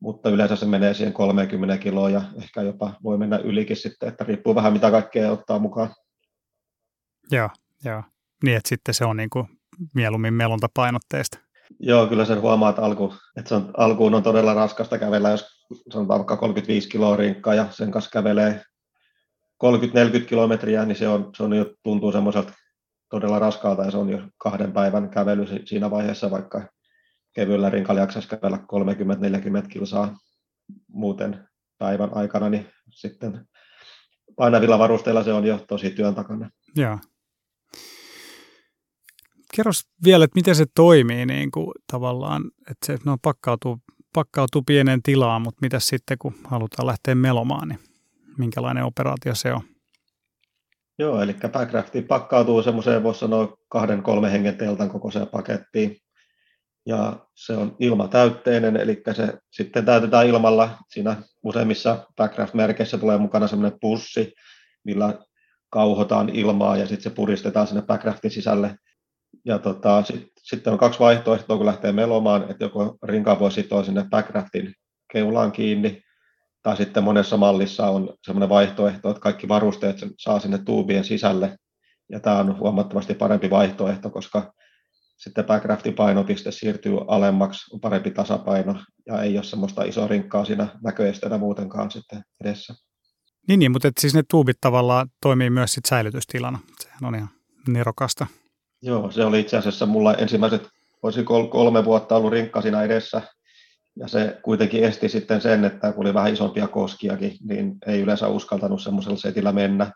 mutta 0.00 0.30
yleensä 0.30 0.56
se 0.56 0.66
menee 0.66 0.94
siihen 0.94 1.12
30 1.12 1.78
kiloa 1.78 2.10
ja 2.10 2.22
ehkä 2.42 2.62
jopa 2.62 2.92
voi 3.02 3.18
mennä 3.18 3.36
ylikin 3.36 3.76
sitten, 3.76 4.08
että 4.08 4.24
riippuu 4.24 4.54
vähän 4.54 4.72
mitä 4.72 4.90
kaikkea 4.90 5.32
ottaa 5.32 5.58
mukaan. 5.58 5.94
Joo, 7.32 7.48
joo. 7.84 8.02
Niin, 8.44 8.56
että 8.56 8.68
sitten 8.68 8.94
se 8.94 9.04
on 9.04 9.16
niin 9.16 9.30
kuin 9.30 9.46
mieluummin 9.94 10.34
melontapainotteista. 10.34 11.38
Joo, 11.80 12.06
kyllä 12.06 12.24
sen 12.24 12.40
huomaa, 12.40 12.70
että, 12.70 12.82
alku, 12.82 13.14
että 13.36 13.48
se 13.48 13.54
on, 13.54 13.70
alkuun 13.76 14.14
on 14.14 14.22
todella 14.22 14.54
raskasta 14.54 14.98
kävellä, 14.98 15.30
jos 15.30 15.66
sanotaan 15.92 16.18
vaikka 16.18 16.36
35 16.36 16.88
kiloa 16.88 17.16
rinkkaa 17.16 17.54
ja 17.54 17.66
sen 17.70 17.90
kanssa 17.90 18.10
kävelee 18.10 18.62
30-40 19.64 20.24
kilometriä, 20.26 20.84
niin 20.84 20.96
se, 20.96 21.08
on, 21.08 21.30
se 21.36 21.42
on 21.42 21.52
jo, 21.52 21.74
tuntuu 21.82 22.12
semmoiselta 22.12 22.52
todella 23.10 23.38
raskaalta 23.38 23.84
ja 23.84 23.90
se 23.90 23.96
on 23.96 24.10
jo 24.10 24.18
kahden 24.38 24.72
päivän 24.72 25.10
kävely 25.10 25.46
siinä 25.64 25.90
vaiheessa, 25.90 26.30
vaikka 26.30 26.68
kevyellä 27.34 27.70
rinkalla 27.70 28.06
kävellä 28.28 28.58
30-40 29.64 29.68
kilsaa 29.68 30.16
muuten 30.88 31.48
päivän 31.78 32.10
aikana, 32.14 32.48
niin 32.48 32.66
sitten 32.90 33.48
painavilla 34.36 34.78
varusteilla 34.78 35.24
se 35.24 35.32
on 35.32 35.44
jo 35.44 35.64
tosi 35.68 35.90
työn 35.90 36.14
takana. 36.14 36.50
Joo. 36.76 36.98
Kerros 39.56 39.82
vielä, 40.04 40.24
että 40.24 40.38
miten 40.38 40.54
se 40.54 40.66
toimii 40.74 41.26
niin 41.26 41.50
kuin, 41.50 41.72
tavallaan, 41.92 42.42
että 42.70 42.86
se 42.86 42.98
no, 43.04 43.16
pakkautuu, 43.22 43.78
pakkautuu 44.14 44.62
pieneen 44.62 45.02
tilaan, 45.02 45.42
mutta 45.42 45.58
mitä 45.62 45.80
sitten 45.80 46.18
kun 46.18 46.34
halutaan 46.44 46.86
lähteä 46.86 47.14
melomaan, 47.14 47.68
niin 47.68 47.78
minkälainen 48.38 48.84
operaatio 48.84 49.34
se 49.34 49.52
on? 49.52 49.62
Joo, 51.00 51.22
eli 51.22 51.36
backrafti 51.52 52.02
pakkautuu 52.02 52.62
semmoiseen, 52.62 53.02
voisi 53.02 53.20
sanoa, 53.20 53.56
kahden, 53.68 54.02
kolme 54.02 54.32
hengen 54.32 54.56
teltan 54.56 54.88
kokoiseen 54.88 55.26
pakettiin. 55.26 55.96
Ja 56.86 57.26
se 57.34 57.52
on 57.52 57.76
ilmatäytteinen, 57.78 58.76
eli 58.76 59.02
se 59.12 59.38
sitten 59.50 59.84
täytetään 59.84 60.26
ilmalla. 60.26 60.78
Siinä 60.88 61.16
useimmissa 61.42 62.06
backraft-merkeissä 62.16 62.98
tulee 62.98 63.18
mukana 63.18 63.46
semmoinen 63.46 63.78
pussi, 63.80 64.32
millä 64.84 65.18
kauhotaan 65.70 66.28
ilmaa 66.28 66.76
ja 66.76 66.86
sitten 66.86 67.02
se 67.02 67.16
puristetaan 67.16 67.66
sinne 67.66 67.82
backraftin 67.82 68.30
sisälle. 68.30 68.76
Ja 69.44 69.58
tota, 69.58 70.02
sit, 70.02 70.28
sitten 70.42 70.72
on 70.72 70.78
kaksi 70.78 71.00
vaihtoehtoa, 71.00 71.56
kun 71.56 71.66
lähtee 71.66 71.92
melomaan, 71.92 72.50
että 72.50 72.64
joko 72.64 72.98
rinkaa 73.02 73.38
voi 73.38 73.52
sitoa 73.52 73.82
sinne 73.82 74.04
backraftin 74.10 74.74
keulaan 75.12 75.52
kiinni, 75.52 76.02
tai 76.62 76.76
sitten 76.76 77.04
monessa 77.04 77.36
mallissa 77.36 77.90
on 77.90 78.14
sellainen 78.24 78.48
vaihtoehto, 78.48 79.10
että 79.10 79.20
kaikki 79.20 79.48
varusteet 79.48 79.96
saa 80.18 80.40
sinne 80.40 80.58
tuubien 80.58 81.04
sisälle, 81.04 81.56
ja 82.10 82.20
tämä 82.20 82.38
on 82.38 82.58
huomattavasti 82.58 83.14
parempi 83.14 83.50
vaihtoehto, 83.50 84.10
koska 84.10 84.52
sitten 85.16 85.44
backraftin 85.44 85.94
painopiste 85.94 86.50
siirtyy 86.50 86.98
alemmaksi, 87.08 87.74
on 87.74 87.80
parempi 87.80 88.10
tasapaino, 88.10 88.74
ja 89.06 89.22
ei 89.22 89.36
ole 89.36 89.44
semmoista 89.44 89.84
isoa 89.84 90.06
rinkkaa 90.08 90.44
siinä 90.44 90.66
näköesteenä 90.82 91.38
muutenkaan 91.38 91.90
sitten 91.90 92.22
edessä. 92.44 92.74
Niin, 93.48 93.58
niin 93.58 93.72
mutta 93.72 93.90
siis 94.00 94.14
ne 94.14 94.22
tuubit 94.30 94.56
tavallaan 94.60 95.08
toimii 95.22 95.50
myös 95.50 95.72
sit 95.72 95.84
säilytystilana. 95.84 96.58
Sehän 96.80 97.04
on 97.04 97.14
ihan 97.14 97.30
nerokasta. 97.68 98.26
Joo, 98.82 99.10
se 99.10 99.24
oli 99.24 99.40
itse 99.40 99.56
asiassa 99.56 99.86
mulla 99.86 100.14
ensimmäiset, 100.14 100.68
olisi 101.02 101.24
kolme 101.50 101.84
vuotta 101.84 102.16
ollut 102.16 102.32
rinkka 102.32 102.62
siinä 102.62 102.82
edessä, 102.82 103.22
ja 103.96 104.08
se 104.08 104.40
kuitenkin 104.42 104.84
esti 104.84 105.08
sitten 105.08 105.40
sen, 105.40 105.64
että 105.64 105.92
kun 105.92 106.06
oli 106.06 106.14
vähän 106.14 106.32
isompia 106.32 106.68
koskiakin, 106.68 107.36
niin 107.48 107.78
ei 107.86 108.00
yleensä 108.00 108.28
uskaltanut 108.28 108.82
semmoisella 108.82 109.16
setillä 109.16 109.52
mennä. 109.52 109.92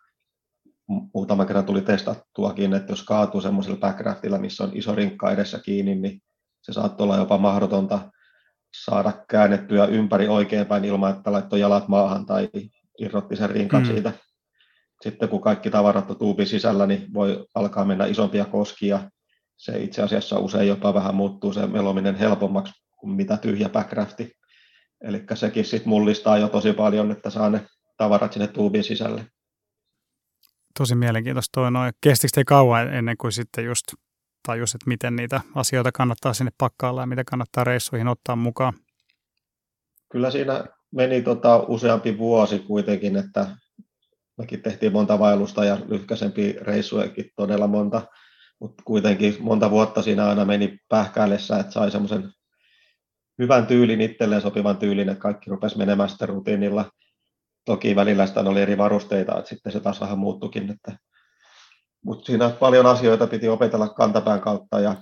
Muutama 1.15 1.45
kerran 1.45 1.65
tuli 1.65 1.81
testattuakin, 1.81 2.75
että 2.75 2.93
jos 2.93 3.03
kaatuu 3.03 3.41
semmoisella 3.41 3.79
backraftilla, 3.79 4.39
missä 4.39 4.65
on 4.65 4.71
iso 4.75 4.95
rinkka 4.95 5.31
edessä 5.31 5.59
kiinni, 5.59 5.95
niin 5.95 6.23
se 6.63 6.73
saattoi 6.73 7.05
olla 7.05 7.17
jopa 7.17 7.39
mahdotonta 7.39 8.11
saada 8.85 9.13
käännettyä 9.29 9.87
ympäri 9.87 10.29
oikeinpäin 10.29 10.85
ilman, 10.85 11.17
että 11.17 11.33
laittoi 11.33 11.61
jalat 11.61 11.89
maahan 11.89 12.27
tai 12.27 12.49
irrotti 12.99 13.37
sen 13.37 13.51
rinkan 13.51 13.83
mm. 13.83 13.89
siitä. 13.89 14.13
Sitten 15.03 15.29
kun 15.29 15.41
kaikki 15.41 15.71
tavarat 15.71 16.11
on 16.11 16.19
tuubin 16.19 16.47
sisällä, 16.47 16.87
niin 16.87 17.15
voi 17.15 17.47
alkaa 17.55 17.85
mennä 17.85 18.07
isompia 18.07 18.45
koskia. 18.45 19.11
Se 19.57 19.79
itse 19.79 20.03
asiassa 20.03 20.39
usein 20.39 20.69
jopa 20.69 20.95
vähän 20.95 21.15
muuttuu 21.15 21.53
se 21.53 21.67
melominen 21.67 22.15
helpommaksi 22.15 22.84
kuin 23.05 23.17
mitä 23.17 23.37
tyhjä 23.37 23.69
backrafti. 23.69 24.33
Eli 25.01 25.25
sekin 25.35 25.65
sitten 25.65 25.89
mullistaa 25.89 26.39
jo 26.39 26.49
tosi 26.49 26.73
paljon, 26.73 27.11
että 27.11 27.31
saa 27.31 27.51
ne 27.51 27.67
tavarat 27.97 28.33
sinne 28.33 28.47
tuubin 28.47 28.85
sisälle. 28.85 29.27
Tosi 30.79 30.95
mielenkiintoista 30.95 31.61
toi 31.61 31.71
noin. 31.71 31.93
Kestikö 32.01 32.31
te 32.35 32.45
kauan 32.45 32.95
ennen 32.95 33.17
kuin 33.17 33.33
sitten 33.33 33.65
just 33.65 33.87
tajus, 34.47 34.75
että 34.75 34.89
miten 34.89 35.17
niitä 35.17 35.41
asioita 35.55 35.93
kannattaa 35.93 36.33
sinne 36.33 36.53
pakkailla 36.59 37.01
ja 37.01 37.07
mitä 37.07 37.25
kannattaa 37.25 37.65
reissuihin 37.65 38.09
ottaa 38.09 38.37
mukaan? 38.37 38.75
Kyllä 40.13 40.31
siinä 40.31 40.65
meni 40.93 41.23
tota 41.23 41.57
useampi 41.57 42.19
vuosi 42.19 42.59
kuitenkin, 42.59 43.17
että 43.17 43.57
mekin 44.39 44.63
tehtiin 44.63 44.93
monta 44.93 45.19
vaellusta 45.19 45.65
ja 45.65 45.79
lyhkäisempiä 45.89 46.55
reissujakin 46.61 47.31
todella 47.37 47.67
monta, 47.67 48.03
mutta 48.61 48.83
kuitenkin 48.87 49.37
monta 49.41 49.71
vuotta 49.71 50.03
siinä 50.03 50.29
aina 50.29 50.45
meni 50.45 50.79
pähkäillessä, 50.89 51.59
että 51.59 51.73
sai 51.73 51.91
semmoisen 51.91 52.33
hyvän 53.39 53.67
tyylin, 53.67 54.01
itselleen 54.01 54.43
sopivan 54.43 54.77
tyylin, 54.77 55.09
että 55.09 55.23
kaikki 55.23 55.51
rupesi 55.51 55.79
menemään 55.79 56.09
sitten 56.09 56.29
rutiinilla. 56.29 56.91
Toki 57.65 57.97
välillä 57.97 58.27
sitä 58.27 58.41
oli 58.41 58.63
eri 58.63 58.79
varusteita, 58.79 59.39
että 59.39 59.49
sitten 59.49 59.73
se 59.73 59.81
taas 59.81 60.01
vähän 60.01 60.19
muuttukin. 60.19 60.71
Että, 60.71 60.99
mutta 62.05 62.27
siinä 62.27 62.51
paljon 62.51 62.87
asioita 62.87 63.27
piti 63.27 63.49
opetella 63.49 63.89
kantapään 63.89 64.41
kautta 64.41 64.81
ja, 64.81 64.95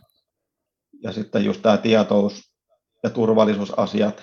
ja 1.03 1.13
sitten 1.13 1.45
just 1.45 1.63
tämä 1.63 1.77
tietous 1.77 2.53
ja 3.03 3.11
turvallisuusasiat, 3.11 4.23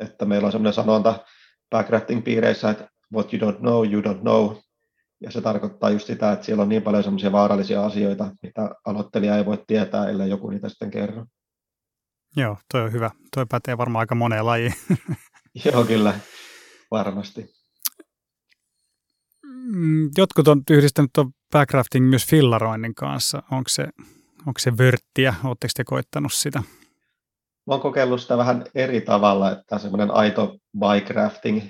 että 0.00 0.24
meillä 0.24 0.46
on 0.46 0.52
semmoinen 0.52 0.72
sanonta 0.72 1.24
backrafting-piireissä, 1.70 2.70
että 2.70 2.88
what 3.12 3.32
you 3.34 3.50
don't 3.50 3.58
know, 3.58 3.92
you 3.92 4.02
don't 4.02 4.20
know. 4.20 4.56
Ja 5.20 5.30
se 5.30 5.40
tarkoittaa 5.40 5.90
just 5.90 6.06
sitä, 6.06 6.32
että 6.32 6.46
siellä 6.46 6.62
on 6.62 6.68
niin 6.68 6.82
paljon 6.82 7.04
semmoisia 7.04 7.32
vaarallisia 7.32 7.84
asioita, 7.84 8.30
mitä 8.42 8.70
aloittelija 8.86 9.36
ei 9.36 9.46
voi 9.46 9.64
tietää, 9.66 10.08
ellei 10.08 10.30
joku 10.30 10.50
niitä 10.50 10.68
sitten 10.68 10.90
kerro. 10.90 11.26
Joo, 12.36 12.56
toi 12.72 12.82
on 12.82 12.92
hyvä. 12.92 13.10
Toi 13.34 13.46
pätee 13.46 13.78
varmaan 13.78 14.00
aika 14.00 14.14
moneen 14.14 14.46
lajiin. 14.46 14.74
Joo, 15.64 15.84
kyllä. 15.84 16.14
Varmasti. 16.90 17.54
Mm, 19.44 20.10
jotkut 20.18 20.48
on 20.48 20.62
yhdistänyt 20.70 21.10
tuon 21.14 21.30
backrafting 21.52 22.08
myös 22.08 22.26
fillaroinnin 22.26 22.94
kanssa. 22.94 23.42
Onko 23.50 23.68
se, 23.68 23.88
onko 24.46 24.58
se 24.58 24.78
vörttiä? 24.78 25.34
Oletteko 25.44 25.70
te 25.76 25.84
koittanut 25.84 26.32
sitä? 26.32 26.58
Mä 27.66 27.74
oon 27.74 27.80
kokeillut 27.80 28.20
sitä 28.20 28.36
vähän 28.36 28.64
eri 28.74 29.00
tavalla, 29.00 29.52
että 29.52 29.78
semmoinen 29.78 30.10
aito 30.10 30.58
bike 30.78 31.12
rafting, 31.12 31.62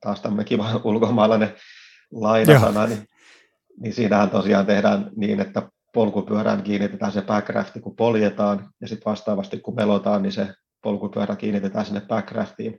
taas 0.00 0.20
tämmöinen 0.20 0.46
kiva 0.46 0.80
ulkomaalainen 0.84 1.54
lainasana, 2.12 2.86
niin, 2.86 3.06
niin 3.80 3.94
siinähän 3.94 4.30
tosiaan 4.30 4.66
tehdään 4.66 5.10
niin, 5.16 5.40
että 5.40 5.68
polkupyörään 5.96 6.62
kiinnitetään 6.62 7.12
se 7.12 7.22
backrafti, 7.22 7.80
kun 7.80 7.96
poljetaan, 7.96 8.70
ja 8.80 8.88
sitten 8.88 9.10
vastaavasti 9.10 9.60
kun 9.60 9.74
melotaan, 9.74 10.22
niin 10.22 10.32
se 10.32 10.54
polkupyörä 10.82 11.36
kiinnitetään 11.36 11.84
sinne 11.86 12.00
backraftiin. 12.00 12.78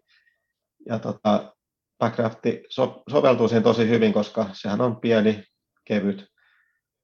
Ja 0.86 1.00
tota, 1.00 1.54
backrafti 2.00 2.64
so- 2.70 3.04
soveltuu 3.10 3.48
siihen 3.48 3.64
tosi 3.64 3.90
hyvin, 3.90 4.14
koska 4.14 4.50
sehän 4.54 4.82
on 4.82 5.02
pieni, 5.02 5.44
kevyt, 5.86 6.26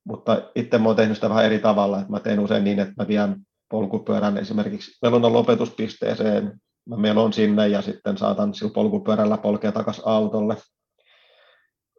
mutta 0.05 0.51
itse 0.55 0.77
mä 0.77 0.85
oon 0.85 0.95
tehnyt 0.95 1.17
sitä 1.17 1.29
vähän 1.29 1.45
eri 1.45 1.59
tavalla, 1.59 1.99
että 1.99 2.11
mä 2.11 2.19
teen 2.19 2.39
usein 2.39 2.63
niin, 2.63 2.79
että 2.79 2.93
mä 2.97 3.07
vien 3.07 3.35
polkupyörän 3.69 4.37
esimerkiksi 4.37 4.91
melonnan 5.01 5.33
lopetuspisteeseen, 5.33 6.61
mä 6.89 6.97
melon 6.97 7.33
sinne 7.33 7.67
ja 7.67 7.81
sitten 7.81 8.17
saatan 8.17 8.53
sillä 8.53 8.73
polkupyörällä 8.73 9.37
polkea 9.37 9.71
takaisin 9.71 10.03
autolle. 10.05 10.57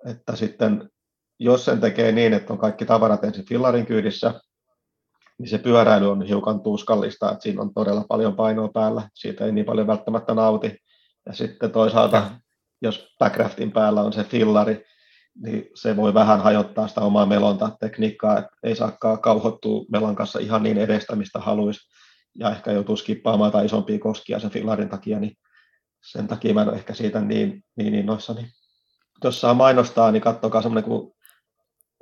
Että 0.06 0.37
sitten 0.37 0.90
jos 1.38 1.64
sen 1.64 1.81
tekee 1.81 2.12
niin, 2.12 2.33
että 2.33 2.53
on 2.53 2.59
kaikki 2.59 2.87
tavarat 2.87 3.25
ensin 3.25 3.47
fillarin 3.47 3.87
kyydissä, 3.87 4.41
niin 5.38 5.49
se 5.49 5.59
pyöräily 5.59 6.11
on 6.11 6.23
hiukan 6.23 6.61
tuskallista, 6.61 7.33
että 7.33 7.43
siinä 7.43 7.62
on 7.62 7.75
todella 7.75 8.05
paljon 8.09 8.37
painoa 8.37 8.69
päällä, 8.69 9.09
siitä 9.14 9.45
ei 9.45 9.53
niin 9.53 9.67
paljon 9.67 9.87
välttämättä 9.87 10.35
nauti. 10.35 10.79
Ja 11.26 11.33
sitten 11.33 11.71
toisaalta, 11.71 12.31
jos 12.83 13.14
backraftin 13.19 13.73
päällä 13.73 14.03
on 14.03 14.12
se 14.12 14.25
fillari, 14.25 14.85
niin 15.43 15.71
se 15.75 15.97
voi 15.97 16.14
vähän 16.14 16.41
hajottaa 16.41 16.88
sitä 16.88 17.00
omaa 17.00 17.26
melontatekniikkaa, 17.26 18.38
että 18.38 18.50
ei 18.62 18.76
saakaan 18.76 19.21
kauhottua 19.21 19.85
melon 19.93 20.17
kanssa 20.17 20.38
ihan 20.38 20.62
niin 20.62 20.79
edestä, 20.79 21.17
mistä 21.17 21.38
haluaisi, 21.38 21.81
ja 22.38 22.50
ehkä 22.50 22.73
joutuu 22.73 22.97
skippaamaan 22.97 23.53
tai 23.53 23.64
isompia 23.64 23.99
koskia 23.99 24.38
sen 24.38 24.50
fillarin 24.50 24.88
takia, 24.88 25.21
niin 25.21 25.37
sen 26.12 26.29
takia 26.29 26.55
mä 26.55 26.62
en 26.62 26.69
ole 26.69 26.76
ehkä 26.76 26.95
siitä 26.95 27.21
niin, 27.21 27.64
niin 27.76 27.95
innoissani. 27.95 28.47
Jos 29.25 29.41
saa 29.41 29.55
mainostaa, 29.55 30.12
niin 30.12 30.23
katsokaa 30.23 30.62
semmoinen 30.62 30.91
kuin 30.91 31.13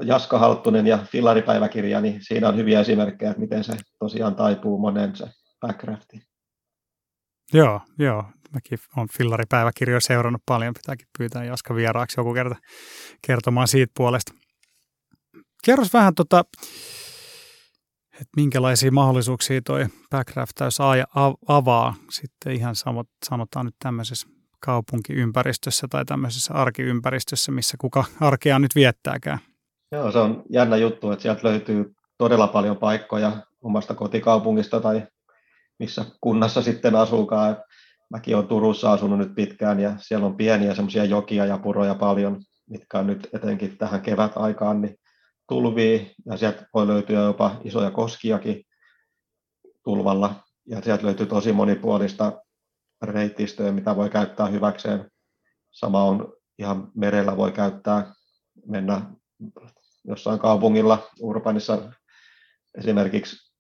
Jaska 0.03 0.39
Halttunen 0.39 0.87
ja 0.87 0.99
Fillaripäiväkirja, 0.99 2.01
niin 2.01 2.19
siinä 2.23 2.49
on 2.49 2.57
hyviä 2.57 2.81
esimerkkejä, 2.81 3.31
että 3.31 3.41
miten 3.41 3.65
se 3.65 3.73
tosiaan 3.99 4.35
taipuu 4.35 4.79
monen 4.79 5.17
se 5.17 5.27
backrafti. 5.61 6.23
Joo, 7.55 7.81
joo. 7.99 8.25
Mäkin 8.53 8.79
olen 8.97 9.09
Fillaripäiväkirjoja 9.13 10.01
seurannut 10.01 10.43
paljon. 10.47 10.75
Pitääkin 10.75 11.07
pyytää 11.19 11.45
Jaska 11.45 11.75
vieraaksi 11.75 12.21
joku 12.21 12.35
kerta 12.35 12.57
kertomaan 13.27 13.69
siitä 13.69 13.93
puolesta. 13.97 14.33
Kerros 15.65 15.93
vähän, 15.93 16.15
tota, 16.15 16.45
että 18.13 18.33
minkälaisia 18.37 18.93
mahdollisuuksia 18.93 19.61
toi 19.65 19.87
backraftaus 20.11 20.79
avaa 21.49 21.95
sitten 22.11 22.53
ihan 22.53 22.75
sanotaan 23.25 23.67
nyt 23.67 23.75
tämmöisessä 23.79 24.29
kaupunkiympäristössä 24.61 25.87
tai 25.91 26.05
tämmöisessä 26.05 26.55
arkiympäristössä, 26.55 27.53
missä 27.53 27.77
kuka 27.81 28.05
arkea 28.21 28.59
nyt 28.59 28.75
viettääkään. 28.75 29.39
Joo, 29.93 30.13
se 30.13 30.19
on 30.19 30.43
jännä 30.51 30.77
juttu, 30.77 31.11
että 31.11 31.23
sieltä 31.23 31.49
löytyy 31.49 31.95
todella 32.19 32.49
paljon 32.49 32.77
paikkoja 32.77 33.33
omasta 33.63 33.95
kotikaupungista 33.95 34.81
tai 34.81 35.07
missä 35.79 36.05
kunnassa 36.21 36.63
sitten 36.63 36.97
asuukaan. 36.97 37.57
Mäkin 38.11 38.37
olen 38.37 38.49
Turussa 38.49 38.93
asunut 38.93 39.19
nyt 39.19 39.35
pitkään 39.35 39.81
ja 39.81 39.95
siellä 39.99 40.27
on 40.27 40.37
pieniä 40.37 40.75
semmoisia 40.75 41.05
jokia 41.05 41.47
ja 41.47 41.59
puroja 41.59 41.95
paljon, 41.95 42.43
mitkä 42.71 42.99
on 42.99 43.07
nyt 43.07 43.29
etenkin 43.33 43.79
tähän 43.79 44.01
kevät-aikaan 44.01 44.81
niin 44.81 44.97
tulvii 45.49 46.15
ja 46.27 46.37
sieltä 46.37 46.67
voi 46.75 46.87
löytyä 46.87 47.21
jopa 47.21 47.61
isoja 47.65 47.91
koskiakin 47.91 48.65
tulvalla 49.85 50.35
ja 50.67 50.83
sieltä 50.83 51.07
löytyy 51.07 51.27
tosi 51.27 51.53
monipuolista 51.53 52.43
reittistöä, 53.03 53.73
mitä 53.73 53.97
voi 53.97 54.11
käyttää 54.11 54.47
hyväkseen. 54.47 55.11
Sama 55.71 56.05
on 56.05 56.33
ihan 56.59 56.91
merellä 56.95 57.37
voi 57.37 57.53
käyttää 57.53 58.13
mennä 58.67 59.03
jossain 60.05 60.39
kaupungilla, 60.39 60.99
urbanissa 61.21 61.93
esimerkiksi 62.79 63.53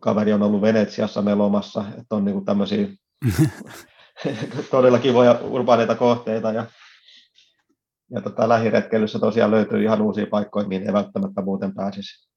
kaveri 0.00 0.32
on 0.32 0.42
ollut 0.42 0.62
Venetsiassa 0.62 1.22
melomassa, 1.22 1.84
että 1.98 2.16
on 2.16 2.24
niin 2.24 2.44
tämmöisiä 2.44 2.88
todella 4.70 4.98
kivoja 4.98 5.38
urbaaneita 5.42 5.94
kohteita 5.94 6.52
ja, 6.52 6.66
ja 8.10 8.20
tota, 8.20 8.48
lähiretkeilyssä 8.48 9.18
tosiaan 9.18 9.50
löytyy 9.50 9.82
ihan 9.82 10.02
uusia 10.02 10.26
paikkoja, 10.30 10.68
mihin 10.68 10.86
ei 10.86 10.92
välttämättä 10.92 11.42
muuten 11.42 11.74
pääsisi. 11.74 12.29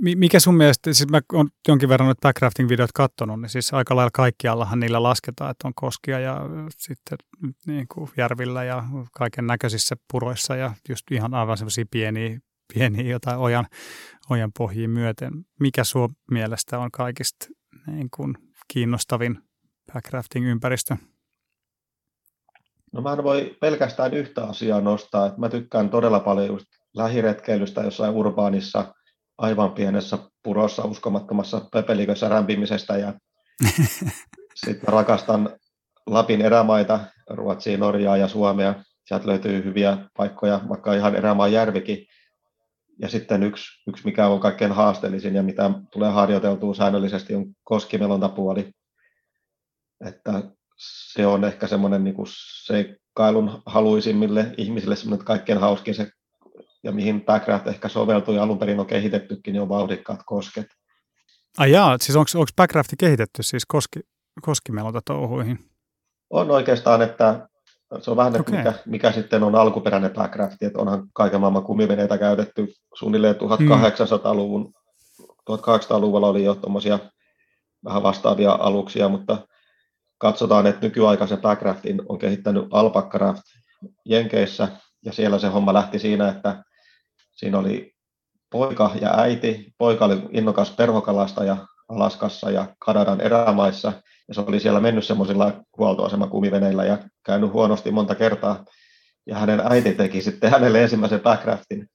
Mikä 0.00 0.40
sun 0.40 0.56
mielestä, 0.56 0.92
siis 0.92 1.10
mä 1.10 1.20
oon 1.32 1.48
jonkin 1.68 1.88
verran 1.88 2.08
nyt 2.08 2.18
backrafting-videot 2.20 2.90
katsonut, 2.94 3.40
niin 3.40 3.50
siis 3.50 3.74
aika 3.74 3.96
lailla 3.96 4.10
kaikkiallahan 4.12 4.80
niillä 4.80 5.02
lasketaan, 5.02 5.50
että 5.50 5.68
on 5.68 5.74
koskia 5.74 6.18
ja 6.18 6.40
sitten 6.78 7.18
niin 7.66 7.86
kuin 7.88 8.10
järvillä 8.16 8.64
ja 8.64 8.84
kaiken 9.12 9.46
näköisissä 9.46 9.96
puroissa 10.12 10.56
ja 10.56 10.74
just 10.88 11.10
ihan 11.10 11.34
aivan 11.34 11.56
semmoisia 11.56 11.84
pieniä, 11.90 12.38
pieniä 12.74 13.10
jotain 13.10 13.38
ojan, 13.38 13.66
ojan 14.30 14.50
pohjiin 14.58 14.90
myöten. 14.90 15.32
Mikä 15.60 15.84
sun 15.84 16.14
mielestä 16.30 16.78
on 16.78 16.90
kaikista 16.90 17.46
niin 17.86 18.08
kuin 18.16 18.34
kiinnostavin 18.68 19.38
backrafting-ympäristö? 19.92 20.96
No 22.92 23.02
mä 23.02 23.12
en 23.12 23.24
voi 23.24 23.56
pelkästään 23.60 24.14
yhtä 24.14 24.44
asiaa 24.44 24.80
nostaa. 24.80 25.34
Mä 25.36 25.48
tykkään 25.48 25.90
todella 25.90 26.20
paljon 26.20 26.46
just 26.46 26.66
lähiretkeilystä 26.94 27.80
jossain 27.80 28.14
urbaanissa, 28.14 28.94
aivan 29.42 29.72
pienessä 29.72 30.18
purossa 30.42 30.84
uskomattomassa 30.84 31.60
pepelikössä 31.72 32.28
rämpimisestä 32.28 32.96
ja 32.96 33.12
sitten 34.64 34.88
rakastan 34.88 35.56
Lapin 36.06 36.42
erämaita, 36.42 37.00
Ruotsia, 37.30 37.78
Norjaa 37.78 38.16
ja 38.16 38.28
Suomea. 38.28 38.74
Sieltä 39.04 39.26
löytyy 39.26 39.64
hyviä 39.64 39.98
paikkoja, 40.16 40.60
vaikka 40.68 40.94
ihan 40.94 41.14
erämaan 41.14 41.52
järvikin. 41.52 42.06
Ja 42.98 43.08
sitten 43.08 43.42
yksi, 43.42 43.64
yksi, 43.88 44.04
mikä 44.04 44.26
on 44.26 44.40
kaikkein 44.40 44.72
haasteellisin 44.72 45.34
ja 45.34 45.42
mitä 45.42 45.70
tulee 45.92 46.10
harjoiteltua 46.10 46.74
säännöllisesti, 46.74 47.34
on 47.34 47.46
koskimelontapuoli 47.64 48.72
että 50.06 50.42
se 51.14 51.26
on 51.26 51.44
ehkä 51.44 51.66
semmoinen 51.66 52.04
niin 52.04 52.14
seikkailun 52.66 53.62
haluisimmille 53.66 54.54
ihmisille 54.56 54.96
semmoinen 54.96 55.26
kaikkein 55.26 55.58
hauskin 55.58 55.94
se, 55.94 56.10
ja 56.82 56.92
mihin 56.92 57.24
Backraft 57.24 57.66
ehkä 57.66 57.88
soveltuu 57.88 58.34
ja 58.34 58.42
alun 58.42 58.58
perin 58.58 58.80
on 58.80 58.86
kehitettykin, 58.86 59.52
niin 59.52 59.62
on 59.62 59.68
vauhdikkaat 59.68 60.20
kosket. 60.26 60.66
Ai 61.58 61.72
jaa, 61.72 61.96
siis 62.00 62.16
onko 62.16 62.30
Backrafti 62.56 62.96
kehitetty 62.98 63.42
siis 63.42 63.66
koski, 63.66 64.00
koskimelonta 64.42 65.00
touhuihin? 65.04 65.58
On 66.30 66.50
oikeastaan, 66.50 67.02
että 67.02 67.48
se 68.00 68.10
on 68.10 68.16
vähän, 68.16 68.40
okay. 68.40 68.56
mikä, 68.56 68.72
mikä 68.86 69.12
sitten 69.12 69.42
on 69.42 69.54
alkuperäinen 69.54 70.10
Backrafti, 70.10 70.64
että 70.66 70.78
onhan 70.78 71.08
kaiken 71.12 71.40
maailman 71.40 71.64
kumiveneitä 71.64 72.18
käytetty 72.18 72.74
suunnilleen 72.94 73.34
1800-luvun, 73.34 74.62
mm. 74.62 74.72
1800-luvulla 75.50 76.28
oli 76.28 76.44
jo 76.44 76.54
tuommoisia 76.54 76.98
vähän 77.84 78.02
vastaavia 78.02 78.52
aluksia, 78.52 79.08
mutta 79.08 79.46
katsotaan, 80.18 80.66
että 80.66 80.86
nykyaikaisen 80.86 81.40
backraftin 81.40 82.02
on 82.08 82.18
kehittänyt 82.18 82.64
Alpacraft 82.70 83.42
Jenkeissä, 84.04 84.68
ja 85.04 85.12
siellä 85.12 85.38
se 85.38 85.48
homma 85.48 85.74
lähti 85.74 85.98
siinä, 85.98 86.28
että 86.28 86.64
siinä 87.36 87.58
oli 87.58 87.94
poika 88.50 88.90
ja 89.00 89.18
äiti. 89.18 89.74
Poika 89.78 90.04
oli 90.04 90.22
innokas 90.30 90.70
perhokalastaja 90.70 91.56
Alaskassa 91.88 92.50
ja 92.50 92.76
Kanadan 92.78 93.20
erämaissa, 93.20 93.92
ja 94.28 94.34
se 94.34 94.40
oli 94.40 94.60
siellä 94.60 94.80
mennyt 94.80 95.04
semmoisilla 95.04 95.52
huoltoasemakumiveneillä 95.78 96.84
ja 96.84 96.98
käynyt 97.26 97.52
huonosti 97.52 97.90
monta 97.90 98.14
kertaa. 98.14 98.64
Ja 99.26 99.38
hänen 99.38 99.60
äiti 99.70 99.94
teki 99.94 100.22
sitten 100.22 100.50
hänelle 100.50 100.82
ensimmäisen 100.82 101.20
backraftin. 101.20 101.88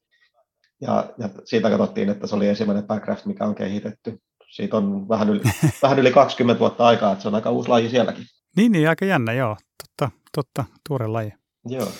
Ja, 0.81 1.13
ja 1.17 1.29
siitä 1.45 1.69
katsottiin, 1.69 2.09
että 2.09 2.27
se 2.27 2.35
oli 2.35 2.47
ensimmäinen 2.47 2.87
backraft, 2.87 3.25
mikä 3.25 3.45
on 3.45 3.55
kehitetty 3.55 4.19
siitä 4.49 4.77
on 4.77 5.09
vähän 5.09 5.29
yli, 5.29 5.41
vähän 5.83 5.99
yli 5.99 6.11
20 6.11 6.59
vuotta 6.59 6.85
aikaa, 6.87 7.11
että 7.11 7.21
se 7.21 7.27
on 7.27 7.35
aika 7.35 7.51
uusi 7.51 7.69
laji 7.69 7.89
sielläkin. 7.89 8.25
Niin, 8.55 8.71
niin 8.71 8.89
aika 8.89 9.05
jännä, 9.05 9.33
joo. 9.33 9.57
Totta, 9.83 10.17
totta, 10.35 10.65
tuore 10.87 11.07
laji. 11.07 11.33
Joo. 11.65 11.91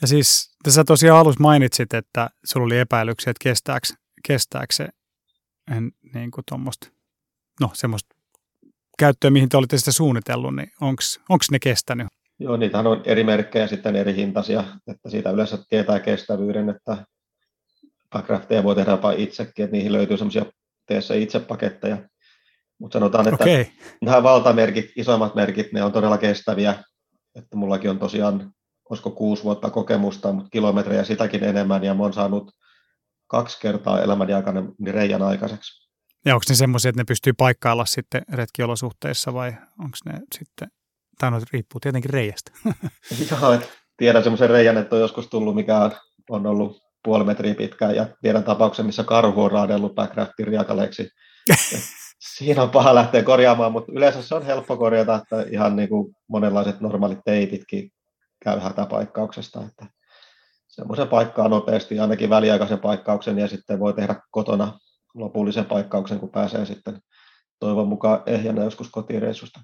Ja 0.00 0.06
siis 0.06 0.47
tässä 0.62 0.84
tosiaan 0.84 1.20
alussa 1.20 1.40
mainitsit, 1.40 1.94
että 1.94 2.30
sulla 2.44 2.66
oli 2.66 2.78
epäilyksiä, 2.78 3.30
että 3.30 3.42
kestääkö, 3.42 3.88
kestääkö 4.26 4.74
se 4.74 4.88
en, 5.76 5.92
niin 6.14 6.30
kuin 6.30 6.44
tuommoista, 6.48 6.88
no 7.60 7.70
semmoista 7.74 8.16
käyttöä, 8.98 9.30
mihin 9.30 9.48
te 9.48 9.56
olitte 9.56 9.78
sitä 9.78 9.92
suunnitellut, 9.92 10.56
niin 10.56 10.72
onko 10.80 11.44
ne 11.50 11.58
kestänyt? 11.58 12.06
Joo, 12.38 12.56
niitähän 12.56 12.86
on 12.86 13.02
eri 13.04 13.24
merkkejä 13.24 13.66
sitten 13.66 13.96
eri 13.96 14.14
hintaisia, 14.14 14.64
että 14.86 15.10
siitä 15.10 15.30
yleensä 15.30 15.58
tietää 15.68 16.00
kestävyyden, 16.00 16.68
että 16.70 17.06
backrafteja 18.10 18.64
voi 18.64 18.74
tehdä 18.74 18.90
jopa 18.90 19.12
itsekin, 19.12 19.64
että 19.64 19.76
niihin 19.76 19.92
löytyy 19.92 20.16
semmoisia 20.16 20.44
tee 20.86 21.00
se 21.00 21.18
itse 21.18 21.40
paketteja. 21.40 22.08
Mutta 22.78 22.98
sanotaan, 22.98 23.28
että 23.28 23.44
okay. 23.44 23.66
nämä 24.02 24.22
valtamerkit, 24.22 24.92
isommat 24.96 25.34
merkit, 25.34 25.72
ne 25.72 25.82
on 25.82 25.92
todella 25.92 26.18
kestäviä. 26.18 26.84
Että 27.34 27.56
mullakin 27.56 27.90
on 27.90 27.98
tosiaan, 27.98 28.52
olisiko 28.90 29.10
kuusi 29.10 29.44
vuotta 29.44 29.70
kokemusta, 29.70 30.32
mutta 30.32 30.50
kilometrejä 30.50 31.04
sitäkin 31.04 31.44
enemmän, 31.44 31.84
ja 31.84 31.94
mä 31.94 32.02
oon 32.02 32.12
saanut 32.12 32.50
kaksi 33.26 33.60
kertaa 33.60 34.02
elämäni 34.02 34.32
aikana 34.32 34.62
niin 34.78 34.94
reijän 34.94 35.22
aikaiseksi. 35.22 35.88
Ja 36.24 36.34
onko 36.34 36.44
ne 36.48 36.54
semmoisia, 36.54 36.88
että 36.88 37.00
ne 37.00 37.04
pystyy 37.04 37.32
paikkailla 37.32 37.84
sitten 37.84 38.22
retkiolosuhteissa, 38.32 39.34
vai 39.34 39.48
onko 39.78 39.96
ne 40.04 40.20
sitten, 40.38 40.68
tai 41.18 41.30
no, 41.30 41.40
riippuu 41.52 41.80
tietenkin 41.80 42.10
reijästä. 42.10 42.50
Joo, 43.30 43.52
että 43.52 43.66
tiedän 43.96 44.22
semmoisen 44.22 44.50
reijän, 44.50 44.76
että 44.76 44.96
on 44.96 45.00
joskus 45.00 45.26
tullut, 45.26 45.54
mikä 45.54 45.90
on 46.30 46.46
ollut 46.46 46.82
puoli 47.04 47.24
metriä 47.24 47.54
pitkään 47.54 47.96
ja 47.96 48.06
tiedän 48.22 48.44
tapauksen, 48.44 48.86
missä 48.86 49.04
karhu 49.04 49.42
on 49.42 49.50
raadellut 49.50 49.94
backraftin 49.94 50.46
riakaleeksi. 50.46 51.08
Siinä 52.36 52.62
on 52.62 52.70
paha 52.70 52.94
lähteä 52.94 53.22
korjaamaan, 53.22 53.72
mutta 53.72 53.92
yleensä 53.92 54.22
se 54.22 54.34
on 54.34 54.46
helppo 54.46 54.76
korjata, 54.76 55.14
että 55.14 55.44
ihan 55.50 55.76
niin 55.76 55.88
kuin 55.88 56.14
monenlaiset 56.28 56.80
normaalit 56.80 57.18
teipitkin 57.24 57.90
käy 58.44 58.58
hätäpaikkauksesta. 58.58 59.64
Että 59.64 59.86
semmoisen 60.68 61.08
paikkaa 61.08 61.48
nopeasti, 61.48 61.98
ainakin 61.98 62.30
väliaikaisen 62.30 62.78
paikkauksen 62.78 63.38
ja 63.38 63.48
sitten 63.48 63.80
voi 63.80 63.94
tehdä 63.94 64.22
kotona 64.30 64.78
lopullisen 65.14 65.64
paikkauksen, 65.64 66.20
kun 66.20 66.30
pääsee 66.30 66.66
sitten 66.66 67.02
toivon 67.58 67.88
mukaan 67.88 68.22
ehjänä 68.26 68.64
joskus 68.64 68.90
kotireissusta. 68.90 69.60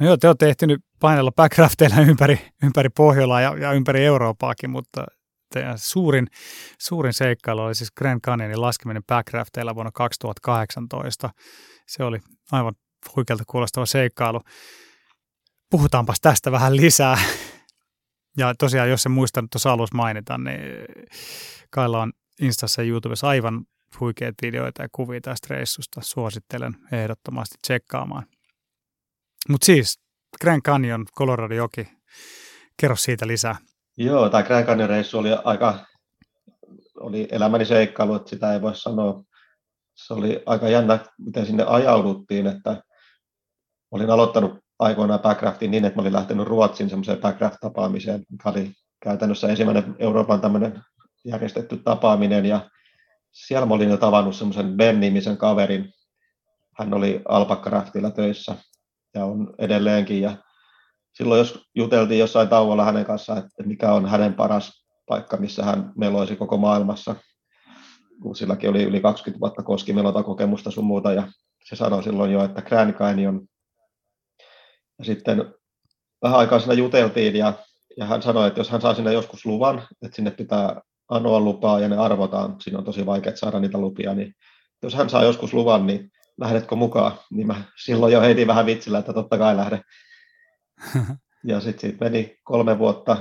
No 0.00 0.06
joo, 0.06 0.16
te 0.16 0.26
olette 0.26 0.48
ehtinyt 0.48 0.80
painella 1.00 1.32
backrafteilla 1.32 2.00
ympäri, 2.00 2.40
ympäri 2.62 2.88
Pohjolaa 2.88 3.40
ja, 3.40 3.56
ja 3.58 3.72
ympäri 3.72 4.04
Euroopaakin, 4.04 4.70
mutta 4.70 5.06
teidän 5.52 5.78
suurin, 5.78 6.26
suurin 6.78 7.12
seikkailu 7.12 7.60
oli 7.60 7.74
siis 7.74 7.90
Grand 7.90 8.20
Canyonin 8.20 8.60
laskeminen 8.60 9.04
backrafteilla 9.04 9.74
vuonna 9.74 9.90
2018. 9.94 11.30
Se 11.86 12.04
oli 12.04 12.18
aivan 12.52 12.74
huikealta 13.16 13.44
kuulostava 13.46 13.86
seikkailu. 13.86 14.40
Puhutaanpas 15.70 16.20
tästä 16.20 16.52
vähän 16.52 16.76
lisää. 16.76 17.18
Ja 18.36 18.54
tosiaan, 18.58 18.90
jos 18.90 19.02
se 19.02 19.08
muistan 19.08 19.48
tuossa 19.48 19.72
alussa 19.72 19.96
mainita, 19.96 20.38
niin 20.38 20.60
Kailla 21.70 22.02
on 22.02 22.12
Instassa 22.40 22.82
ja 22.82 22.88
YouTubessa 22.88 23.28
aivan 23.28 23.64
huikeat 24.00 24.34
videoita 24.42 24.82
ja 24.82 24.88
kuvia 24.92 25.20
tästä 25.20 25.54
reissusta. 25.54 26.00
Suosittelen 26.02 26.76
ehdottomasti 26.92 27.56
tsekkaamaan. 27.62 28.26
Mutta 29.48 29.64
siis 29.64 30.00
Grand 30.40 30.62
Canyon, 30.62 31.04
Colorado 31.18 31.54
joki. 31.54 31.88
Kerro 32.80 32.96
siitä 32.96 33.26
lisää. 33.26 33.56
Joo, 33.96 34.28
tämä 34.28 34.62
Grand 34.62 34.86
reissu 34.86 35.18
oli 35.18 35.28
aika, 35.44 35.86
oli 37.00 37.28
elämäni 37.30 37.64
seikkailu, 37.64 38.14
että 38.14 38.30
sitä 38.30 38.52
ei 38.52 38.62
voi 38.62 38.76
sanoa. 38.76 39.22
Se 39.94 40.14
oli 40.14 40.42
aika 40.46 40.68
jännä, 40.68 40.98
miten 41.18 41.46
sinne 41.46 41.64
ajauduttiin, 41.64 42.46
että 42.46 42.82
olin 43.90 44.10
aloittanut 44.10 44.67
aikoinaan 44.78 45.20
backraftin 45.20 45.70
niin, 45.70 45.84
että 45.84 45.96
mä 45.96 46.02
olin 46.02 46.12
lähtenyt 46.12 46.46
Ruotsin 46.46 46.90
semmoiseen 46.90 47.18
backraft-tapaamiseen, 47.18 48.24
mikä 48.30 48.48
oli 48.48 48.72
käytännössä 49.02 49.48
ensimmäinen 49.48 49.96
Euroopan 49.98 50.40
tämmöinen 50.40 50.82
järjestetty 51.24 51.76
tapaaminen, 51.76 52.46
ja 52.46 52.70
siellä 53.32 53.66
mä 53.66 53.74
olin 53.74 53.90
jo 53.90 53.96
tavannut 53.96 54.36
semmoisen 54.36 54.76
Ben-nimisen 54.76 55.36
kaverin. 55.36 55.92
Hän 56.78 56.94
oli 56.94 57.22
Alpakka 57.28 57.84
töissä 58.16 58.54
ja 59.14 59.24
on 59.24 59.54
edelleenkin, 59.58 60.22
ja 60.22 60.36
silloin 61.12 61.38
jos 61.38 61.68
juteltiin 61.74 62.20
jossain 62.20 62.48
tauolla 62.48 62.84
hänen 62.84 63.04
kanssaan, 63.04 63.38
että 63.38 63.62
mikä 63.62 63.92
on 63.92 64.06
hänen 64.06 64.34
paras 64.34 64.86
paikka, 65.06 65.36
missä 65.36 65.64
hän 65.64 65.92
meloisi 65.96 66.36
koko 66.36 66.56
maailmassa, 66.56 67.14
kun 68.22 68.36
silläkin 68.36 68.70
oli 68.70 68.82
yli 68.82 69.00
20 69.00 69.40
vuotta 69.40 69.62
koskimelota 69.62 70.22
kokemusta 70.22 70.70
sun 70.70 70.84
muuta, 70.84 71.12
ja 71.12 71.28
se 71.64 71.76
sanoi 71.76 72.02
silloin 72.02 72.32
jo, 72.32 72.44
että 72.44 72.62
Grand 72.62 72.92
Canyon. 72.92 73.46
Ja 74.98 75.04
sitten 75.04 75.54
vähän 76.22 76.38
aikaa 76.38 76.58
siinä 76.58 76.74
juteltiin, 76.74 77.36
ja, 77.36 77.52
ja 77.96 78.06
hän 78.06 78.22
sanoi, 78.22 78.48
että 78.48 78.60
jos 78.60 78.70
hän 78.70 78.80
saa 78.80 78.94
sinne 78.94 79.12
joskus 79.12 79.46
luvan, 79.46 79.88
että 80.02 80.16
sinne 80.16 80.30
pitää 80.30 80.80
anoa 81.08 81.40
lupaa 81.40 81.80
ja 81.80 81.88
ne 81.88 81.96
arvotaan, 81.96 82.56
siinä 82.60 82.78
on 82.78 82.84
tosi 82.84 83.06
vaikea 83.06 83.36
saada 83.36 83.60
niitä 83.60 83.78
lupia, 83.78 84.14
niin 84.14 84.34
jos 84.82 84.94
hän 84.94 85.10
saa 85.10 85.24
joskus 85.24 85.54
luvan, 85.54 85.86
niin 85.86 86.10
lähdetkö 86.40 86.74
mukaan? 86.74 87.12
Niin 87.30 87.46
mä 87.46 87.62
silloin 87.84 88.12
jo 88.12 88.20
heitin 88.20 88.46
vähän 88.46 88.66
vitsillä, 88.66 88.98
että 88.98 89.12
totta 89.12 89.38
kai 89.38 89.56
lähde 89.56 89.80
ja 91.44 91.60
sitten 91.60 91.80
siitä 91.80 92.04
meni 92.04 92.36
kolme 92.44 92.78
vuotta 92.78 93.16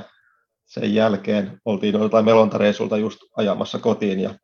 sen 0.65 0.95
jälkeen 0.95 1.61
oltiin 1.65 1.93
jotain 1.93 2.25
melontareissulta 2.25 2.97
just 2.97 3.19
ajamassa 3.37 3.79
kotiin 3.79 4.19
ja 4.19 4.35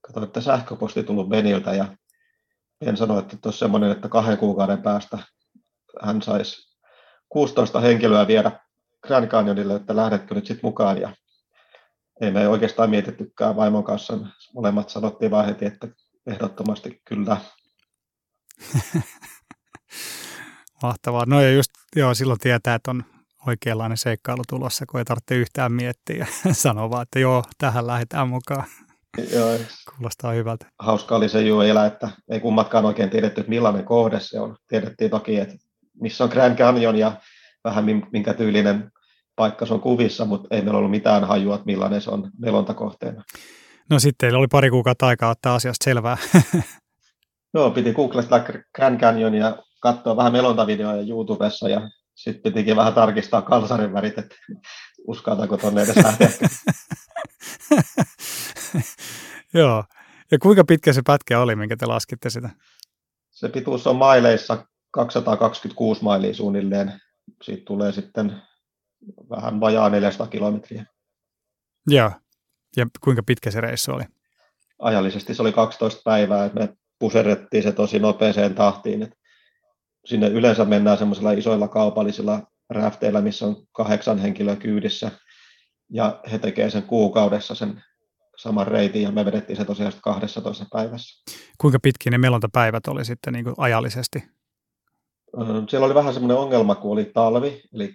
katsoin, 0.00 0.24
että 0.26 0.40
sähköposti 0.40 1.02
tullut 1.02 1.28
Beniltä 1.28 1.74
ja 1.74 1.96
Ben 2.84 2.96
sanoi, 2.96 3.18
että 3.18 3.36
tuossa 3.42 3.58
semmoinen, 3.58 3.90
että 3.90 4.08
kahden 4.08 4.38
kuukauden 4.38 4.82
päästä 4.82 5.18
hän 6.02 6.22
saisi 6.22 6.69
16 7.30 7.80
henkilöä 7.80 8.26
viedä 8.26 8.52
Grand 9.06 9.26
Canyonille, 9.26 9.74
että 9.74 9.96
lähdetkö 9.96 10.34
nyt 10.34 10.46
sitten 10.46 10.68
mukaan 10.68 11.00
ja 11.00 11.12
ei 12.20 12.30
me 12.30 12.48
oikeastaan 12.48 12.90
mietittykään 12.90 13.56
vaimon 13.56 13.84
kanssa. 13.84 14.18
Molemmat 14.54 14.88
sanottiin 14.88 15.30
vaan 15.30 15.46
heti, 15.46 15.66
että 15.66 15.88
ehdottomasti 16.26 17.02
kyllä. 17.04 17.36
Mahtavaa. 20.82 21.24
No 21.26 21.40
ja 21.40 21.52
just 21.52 21.70
joo, 21.96 22.14
silloin 22.14 22.38
tietää, 22.38 22.74
että 22.74 22.90
on 22.90 23.04
oikeanlainen 23.46 23.98
seikkailu 23.98 24.42
tulossa, 24.48 24.86
kun 24.86 25.00
ei 25.00 25.04
tarvitse 25.04 25.34
yhtään 25.34 25.72
miettiä 25.72 26.26
ja 26.46 26.54
sanoa 26.54 26.90
vaan, 26.90 27.02
että 27.02 27.18
joo, 27.18 27.44
tähän 27.58 27.86
lähdetään 27.86 28.28
mukaan. 28.28 28.64
Joo. 29.32 29.58
Kuulostaa 29.96 30.32
hyvältä. 30.32 30.66
Hauska 30.78 31.16
oli 31.16 31.28
se 31.28 31.40
juila, 31.40 31.86
että 31.86 32.10
ei 32.30 32.40
kummatkaan 32.40 32.84
oikein 32.84 33.10
tiedetty, 33.10 33.40
että 33.40 33.50
millainen 33.50 33.84
kohde 33.84 34.20
se 34.20 34.40
on. 34.40 34.56
Tiedettiin 34.68 35.10
toki, 35.10 35.36
että 35.36 35.54
missä 36.00 36.24
on 36.24 36.30
Grand 36.30 36.58
Canyon 36.58 36.96
ja 36.96 37.12
vähän 37.64 37.84
minkä 38.12 38.34
tyylinen 38.34 38.92
paikka 39.36 39.66
se 39.66 39.74
on 39.74 39.80
kuvissa, 39.80 40.24
mutta 40.24 40.56
ei 40.56 40.62
meillä 40.62 40.78
ollut 40.78 40.90
mitään 40.90 41.24
hajua, 41.24 41.54
että 41.54 41.66
millainen 41.66 42.02
se 42.02 42.10
on 42.10 42.30
melontakohteena. 42.38 43.22
No 43.90 43.98
sitten 43.98 44.16
teillä 44.18 44.38
oli 44.38 44.46
pari 44.48 44.70
kuukautta 44.70 45.06
aikaa 45.06 45.30
ottaa 45.30 45.54
asiasta 45.54 45.84
selvää. 45.84 46.16
Joo, 47.54 47.70
piti 47.70 47.92
googlesta 47.92 48.44
Grand 48.74 49.00
Canyon 49.00 49.34
ja 49.34 49.62
katsoa 49.80 50.16
vähän 50.16 50.32
melontavideoja 50.32 51.02
YouTubessa 51.08 51.68
ja 51.68 51.90
sitten 52.14 52.52
pitikin 52.52 52.76
vähän 52.76 52.94
tarkistaa 52.94 53.42
kalsarin 53.42 53.92
värit, 53.92 54.18
että 54.18 54.36
uskaltaako 55.06 55.56
tuonne 55.56 55.82
edes 55.82 55.96
lähteä. 55.96 56.28
Joo. 59.54 59.84
Ja 60.30 60.38
kuinka 60.38 60.64
pitkä 60.64 60.92
se 60.92 61.02
pätkä 61.06 61.40
oli, 61.40 61.56
minkä 61.56 61.76
te 61.76 61.86
laskitte 61.86 62.30
sitä? 62.30 62.50
Se 63.30 63.48
pituus 63.48 63.86
on 63.86 63.96
maileissa 63.96 64.66
226 64.90 66.04
mailia 66.04 66.34
suunnilleen. 66.34 67.00
Siitä 67.42 67.62
tulee 67.66 67.92
sitten 67.92 68.42
vähän 69.30 69.60
vajaa 69.60 69.88
400 69.88 70.26
kilometriä. 70.26 70.86
Joo. 71.86 72.12
Ja 72.76 72.86
kuinka 73.04 73.22
pitkä 73.26 73.50
se 73.50 73.60
reissu 73.60 73.92
oli? 73.92 74.04
Ajallisesti 74.78 75.34
se 75.34 75.42
oli 75.42 75.52
12 75.52 76.00
päivää. 76.04 76.50
Me 76.54 76.68
puserrettiin 76.98 77.62
se 77.62 77.72
tosi 77.72 77.98
nopeeseen 77.98 78.54
tahtiin. 78.54 79.02
Että 79.02 79.16
sinne 80.04 80.28
yleensä 80.28 80.64
mennään 80.64 80.98
semmoisilla 80.98 81.32
isoilla 81.32 81.68
kaupallisilla 81.68 82.42
räfteillä, 82.70 83.20
missä 83.20 83.46
on 83.46 83.56
kahdeksan 83.72 84.18
henkilöä 84.18 84.56
kyydissä. 84.56 85.10
Ja 85.92 86.20
he 86.32 86.38
tekevät 86.38 86.72
sen 86.72 86.82
kuukaudessa 86.82 87.54
sen 87.54 87.82
saman 88.36 88.66
reitin 88.66 89.02
ja 89.02 89.12
me 89.12 89.24
vedettiin 89.24 89.56
se 89.56 89.64
tosiaan 89.64 89.92
12 90.02 90.66
päivässä. 90.72 91.22
Kuinka 91.58 91.78
pitkiä 91.82 92.10
ne 92.10 92.18
melontapäivät 92.18 92.86
oli 92.88 93.04
sitten 93.04 93.32
niin 93.32 93.44
kuin 93.44 93.54
ajallisesti? 93.58 94.39
Siellä 95.68 95.86
oli 95.86 95.94
vähän 95.94 96.14
semmoinen 96.14 96.36
ongelma, 96.36 96.74
kun 96.74 96.92
oli 96.92 97.04
talvi, 97.04 97.62
eli 97.74 97.94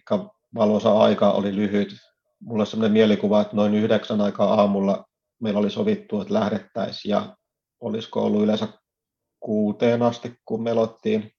valoisa 0.55 0.99
aika 0.99 1.31
oli 1.31 1.55
lyhyt. 1.55 1.95
Mulla 2.39 2.63
on 2.63 2.67
semmoinen 2.67 2.93
mielikuva, 2.93 3.41
että 3.41 3.55
noin 3.55 3.75
yhdeksän 3.75 4.21
aikaa 4.21 4.53
aamulla 4.53 5.05
meillä 5.41 5.59
oli 5.59 5.69
sovittu, 5.69 6.21
että 6.21 6.33
lähdettäisiin 6.33 7.09
ja 7.09 7.35
olisiko 7.79 8.23
ollut 8.25 8.43
yleensä 8.43 8.67
kuuteen 9.39 10.01
asti, 10.01 10.33
kun 10.45 10.63
melottiin. 10.63 11.31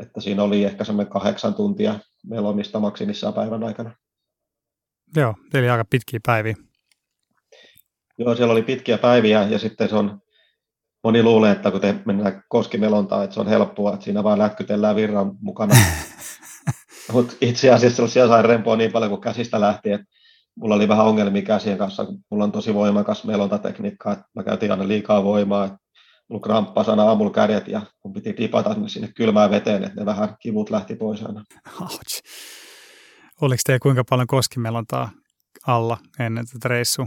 Että 0.00 0.20
siinä 0.20 0.42
oli 0.42 0.64
ehkä 0.64 0.84
semmoinen 0.84 1.12
kahdeksan 1.12 1.54
tuntia 1.54 2.00
melomista 2.26 2.80
maksimissaan 2.80 3.34
päivän 3.34 3.64
aikana. 3.64 3.96
Joo, 5.16 5.34
eli 5.54 5.70
aika 5.70 5.84
pitkiä 5.84 6.20
päiviä. 6.26 6.54
Joo, 8.18 8.34
siellä 8.34 8.52
oli 8.52 8.62
pitkiä 8.62 8.98
päiviä 8.98 9.42
ja 9.42 9.58
sitten 9.58 9.88
se 9.88 9.96
on, 9.96 10.21
moni 11.04 11.22
luulee, 11.22 11.52
että 11.52 11.70
kun 11.70 11.80
te 11.80 11.94
mennään 12.06 12.42
koskimelontaan, 12.48 13.24
että 13.24 13.34
se 13.34 13.40
on 13.40 13.48
helppoa, 13.48 13.92
että 13.92 14.04
siinä 14.04 14.24
vaan 14.24 14.38
lätkytellään 14.38 14.96
virran 14.96 15.32
mukana. 15.40 15.74
Mutta 17.12 17.34
itse 17.40 17.70
asiassa 17.70 18.08
siellä 18.08 18.34
sai 18.34 18.42
rempoa 18.42 18.76
niin 18.76 18.92
paljon 18.92 19.10
kuin 19.10 19.20
käsistä 19.20 19.60
lähti, 19.60 19.92
että 19.92 20.06
mulla 20.54 20.74
oli 20.74 20.88
vähän 20.88 21.06
ongelmia 21.06 21.42
käsien 21.42 21.78
kanssa, 21.78 22.04
kun 22.04 22.24
mulla 22.30 22.44
on 22.44 22.52
tosi 22.52 22.74
voimakas 22.74 23.24
melontatekniikka, 23.24 24.12
että 24.12 24.24
mä 24.34 24.42
käytin 24.42 24.70
aina 24.70 24.88
liikaa 24.88 25.24
voimaa, 25.24 25.64
että 25.64 25.78
mulla 26.28 26.42
kramppasi 26.42 26.90
aina 26.90 27.02
aamulla 27.02 27.32
kädet 27.32 27.68
ja 27.68 27.80
mun 28.04 28.12
piti 28.12 28.32
tipata 28.32 28.76
sinne 28.86 29.08
kylmään 29.16 29.50
veteen, 29.50 29.84
että 29.84 30.00
ne 30.00 30.06
vähän 30.06 30.36
kivut 30.40 30.70
lähti 30.70 30.94
pois 30.96 31.22
aina. 31.22 31.44
Ouch. 31.80 32.22
Oliko 33.40 33.60
teillä 33.66 33.82
kuinka 33.82 34.04
paljon 34.10 34.26
koskimelontaa 34.26 35.10
alla 35.66 35.98
ennen 36.18 36.46
tätä 36.52 36.68
reissua? 36.68 37.06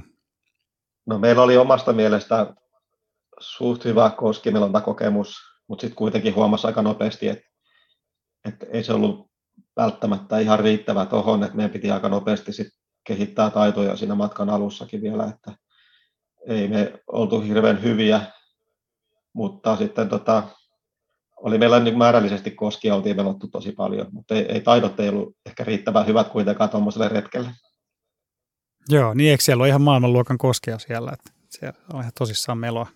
No 1.06 1.20
meillä 1.20 1.44
oli 1.44 1.58
omasta 1.58 1.94
mielestä 1.94 2.54
suht 3.40 3.86
hyvä 3.86 4.10
koskimelontakokemus, 4.18 5.36
mutta 5.68 5.82
sitten 5.82 5.96
kuitenkin 5.96 6.36
huomasi 6.36 6.68
aika 6.68 6.82
nopeasti, 6.82 7.28
että, 7.28 7.46
että 8.48 8.66
ei 8.72 8.84
se 8.84 8.94
ollut 8.94 9.32
välttämättä 9.76 10.40
ihan 10.40 10.60
riittävä 10.60 11.06
tuohon, 11.06 11.44
että 11.44 11.56
meidän 11.56 11.72
piti 11.72 11.92
aika 11.92 12.10
nopeasti 12.10 12.54
sit 12.54 12.68
kehittää 13.08 13.50
taitoja 13.50 13.96
siinä 13.96 14.16
matkan 14.16 14.50
alussakin 14.50 15.02
vielä, 15.02 15.24
että 15.24 15.52
ei 16.48 16.68
me 16.68 17.00
oltu 17.08 17.42
hirveän 17.42 17.84
hyviä, 17.84 18.22
mutta 19.34 19.76
sitten 19.76 20.10
tota, 20.10 20.44
oli 21.38 21.58
meillä 21.58 21.80
niin 21.80 21.98
määrällisesti 21.98 22.52
koskia, 22.52 22.96
oltiin 22.96 23.16
melottu 23.16 23.48
tosi 23.48 23.72
paljon, 23.72 24.08
mutta 24.12 24.36
ei, 24.36 24.42
ei 24.42 24.62
taidot 24.62 25.00
ei 25.00 25.10
ollut 25.10 25.38
ehkä 25.46 25.64
riittävän 25.64 26.08
hyvät 26.08 26.30
kuitenkaan 26.30 26.70
tuommoiselle 26.70 27.08
retkelle. 27.08 27.50
Joo, 28.90 29.14
niin 29.14 29.32
eikö 29.32 29.44
siellä 29.44 29.62
ole 29.62 29.68
ihan 29.68 29.82
maailmanluokan 29.82 30.38
koskea 30.38 30.80
siellä, 30.80 31.12
että 31.14 31.32
siellä 31.50 31.80
on 31.94 32.02
ihan 32.02 32.12
tosissaan 32.20 32.58
meloa? 32.58 32.88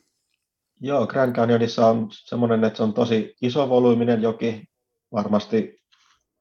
Joo, 0.81 1.07
Grand 1.07 1.35
Canyonissa 1.35 1.87
on 1.87 2.07
semmoinen, 2.11 2.63
että 2.63 2.77
se 2.77 2.83
on 2.83 2.93
tosi 2.93 3.35
iso 3.41 3.69
volyyminen 3.69 4.21
joki, 4.21 4.63
varmasti 5.11 5.81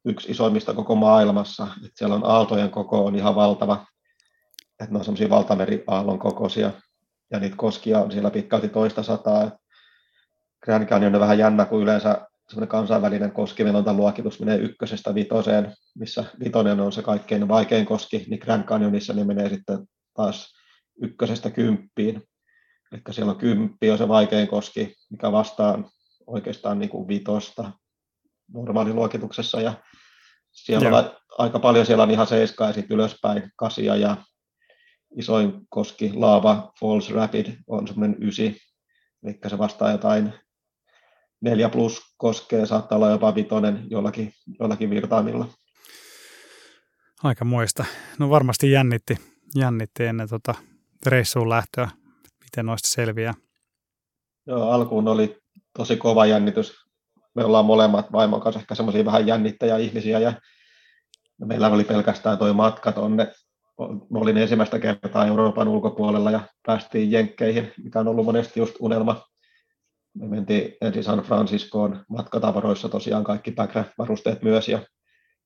yksi 0.04 0.30
isoimmista 0.30 0.74
koko 0.74 0.94
maailmassa. 0.94 1.66
Että 1.76 1.98
siellä 1.98 2.14
on 2.14 2.24
aaltojen 2.24 2.70
koko 2.70 3.04
on 3.04 3.16
ihan 3.16 3.34
valtava, 3.34 3.86
että 4.80 4.92
ne 4.92 4.98
on 4.98 5.04
semmoisia 5.04 5.30
valtameriaallon 5.30 6.18
kokoisia, 6.18 6.72
ja 7.30 7.38
niitä 7.38 7.56
koskia 7.56 7.98
on 7.98 8.12
siellä 8.12 8.30
pitkälti 8.30 8.68
toista 8.68 9.02
sataa. 9.02 9.50
Grand 10.64 10.88
Canyon 10.88 11.14
on 11.14 11.20
vähän 11.20 11.38
jännä, 11.38 11.64
kun 11.64 11.82
yleensä 11.82 12.26
semmoinen 12.48 12.68
kansainvälinen 12.68 13.32
koskimelonta 13.32 13.94
luokitus 13.94 14.40
menee 14.40 14.58
ykkösestä 14.58 15.14
vitoseen, 15.14 15.74
missä 15.98 16.24
vitonen 16.44 16.80
on 16.80 16.92
se 16.92 17.02
kaikkein 17.02 17.48
vaikein 17.48 17.86
koski, 17.86 18.24
niin 18.30 18.40
Grand 18.40 18.64
Canyonissa 18.64 19.12
ne 19.12 19.24
menee 19.24 19.48
sitten 19.48 19.78
taas 20.14 20.54
ykkösestä 21.02 21.50
kymppiin. 21.50 22.27
Eli 22.92 23.00
siellä 23.10 23.32
on 23.32 23.38
kymppi 23.38 23.90
on 23.90 23.98
se 23.98 24.08
vaikein 24.08 24.48
koski, 24.48 24.94
mikä 25.10 25.32
vastaa 25.32 25.90
oikeastaan 26.26 26.78
niin 26.78 26.88
kuin 26.88 27.08
vitosta 27.08 27.72
normaaliluokituksessa. 28.54 29.60
Ja 29.60 29.74
siellä 30.50 30.98
on 30.98 31.10
aika 31.38 31.58
paljon, 31.58 31.86
siellä 31.86 32.02
on 32.02 32.10
ihan 32.10 32.26
seiska 32.26 32.66
ja 32.66 32.72
sitten 32.72 32.94
ylöspäin 32.94 33.52
kasia 33.56 33.96
ja 33.96 34.16
isoin 35.16 35.52
koski, 35.68 36.12
Lava 36.14 36.72
Falls 36.80 37.10
Rapid, 37.10 37.46
on 37.66 37.88
semmoinen 37.88 38.22
ysi, 38.22 38.56
eli 39.24 39.38
se 39.48 39.58
vastaa 39.58 39.90
jotain 39.90 40.32
4 41.40 41.68
plus 41.68 42.00
koskee, 42.16 42.66
saattaa 42.66 42.96
olla 42.96 43.10
jopa 43.10 43.34
vitonen 43.34 43.86
jollakin, 43.90 44.32
jollakin 44.60 44.90
virtaamilla. 44.90 45.48
Aika 47.22 47.44
muista. 47.44 47.84
No 48.18 48.30
varmasti 48.30 48.70
jännitti, 48.70 49.16
jännitti 49.54 50.04
ennen 50.04 50.28
tota 50.28 50.54
reissuun 51.06 51.48
lähtöä, 51.48 51.88
miten 52.50 52.66
noista 52.66 52.88
selviää. 52.88 53.34
Joo, 54.46 54.70
alkuun 54.70 55.08
oli 55.08 55.38
tosi 55.78 55.96
kova 55.96 56.26
jännitys. 56.26 56.74
Me 57.34 57.44
ollaan 57.44 57.64
molemmat 57.64 58.12
vaimon 58.12 58.40
kanssa 58.40 58.60
ehkä 58.60 58.74
semmoisia 58.74 59.04
vähän 59.04 59.26
jännittäjä-ihmisiä 59.26 60.18
ja 60.18 60.32
meillä 61.44 61.68
oli 61.68 61.84
pelkästään 61.84 62.38
tuo 62.38 62.52
matka 62.52 62.92
tonne. 62.92 63.32
Mä 64.10 64.18
olin 64.18 64.38
ensimmäistä 64.38 64.78
kertaa 64.78 65.26
Euroopan 65.26 65.68
ulkopuolella 65.68 66.30
ja 66.30 66.40
päästiin 66.66 67.12
Jenkkeihin, 67.12 67.72
mikä 67.84 68.00
on 68.00 68.08
ollut 68.08 68.24
monesti 68.24 68.60
just 68.60 68.74
unelma 68.80 69.22
me 70.18 70.26
mentiin 70.26 70.76
ensin 70.80 71.04
San 71.04 71.18
Franciscoon 71.18 72.04
matkatavaroissa 72.08 72.88
tosiaan 72.88 73.24
kaikki 73.24 73.50
backcraft-varusteet 73.50 74.42
myös 74.42 74.68
ja 74.68 74.78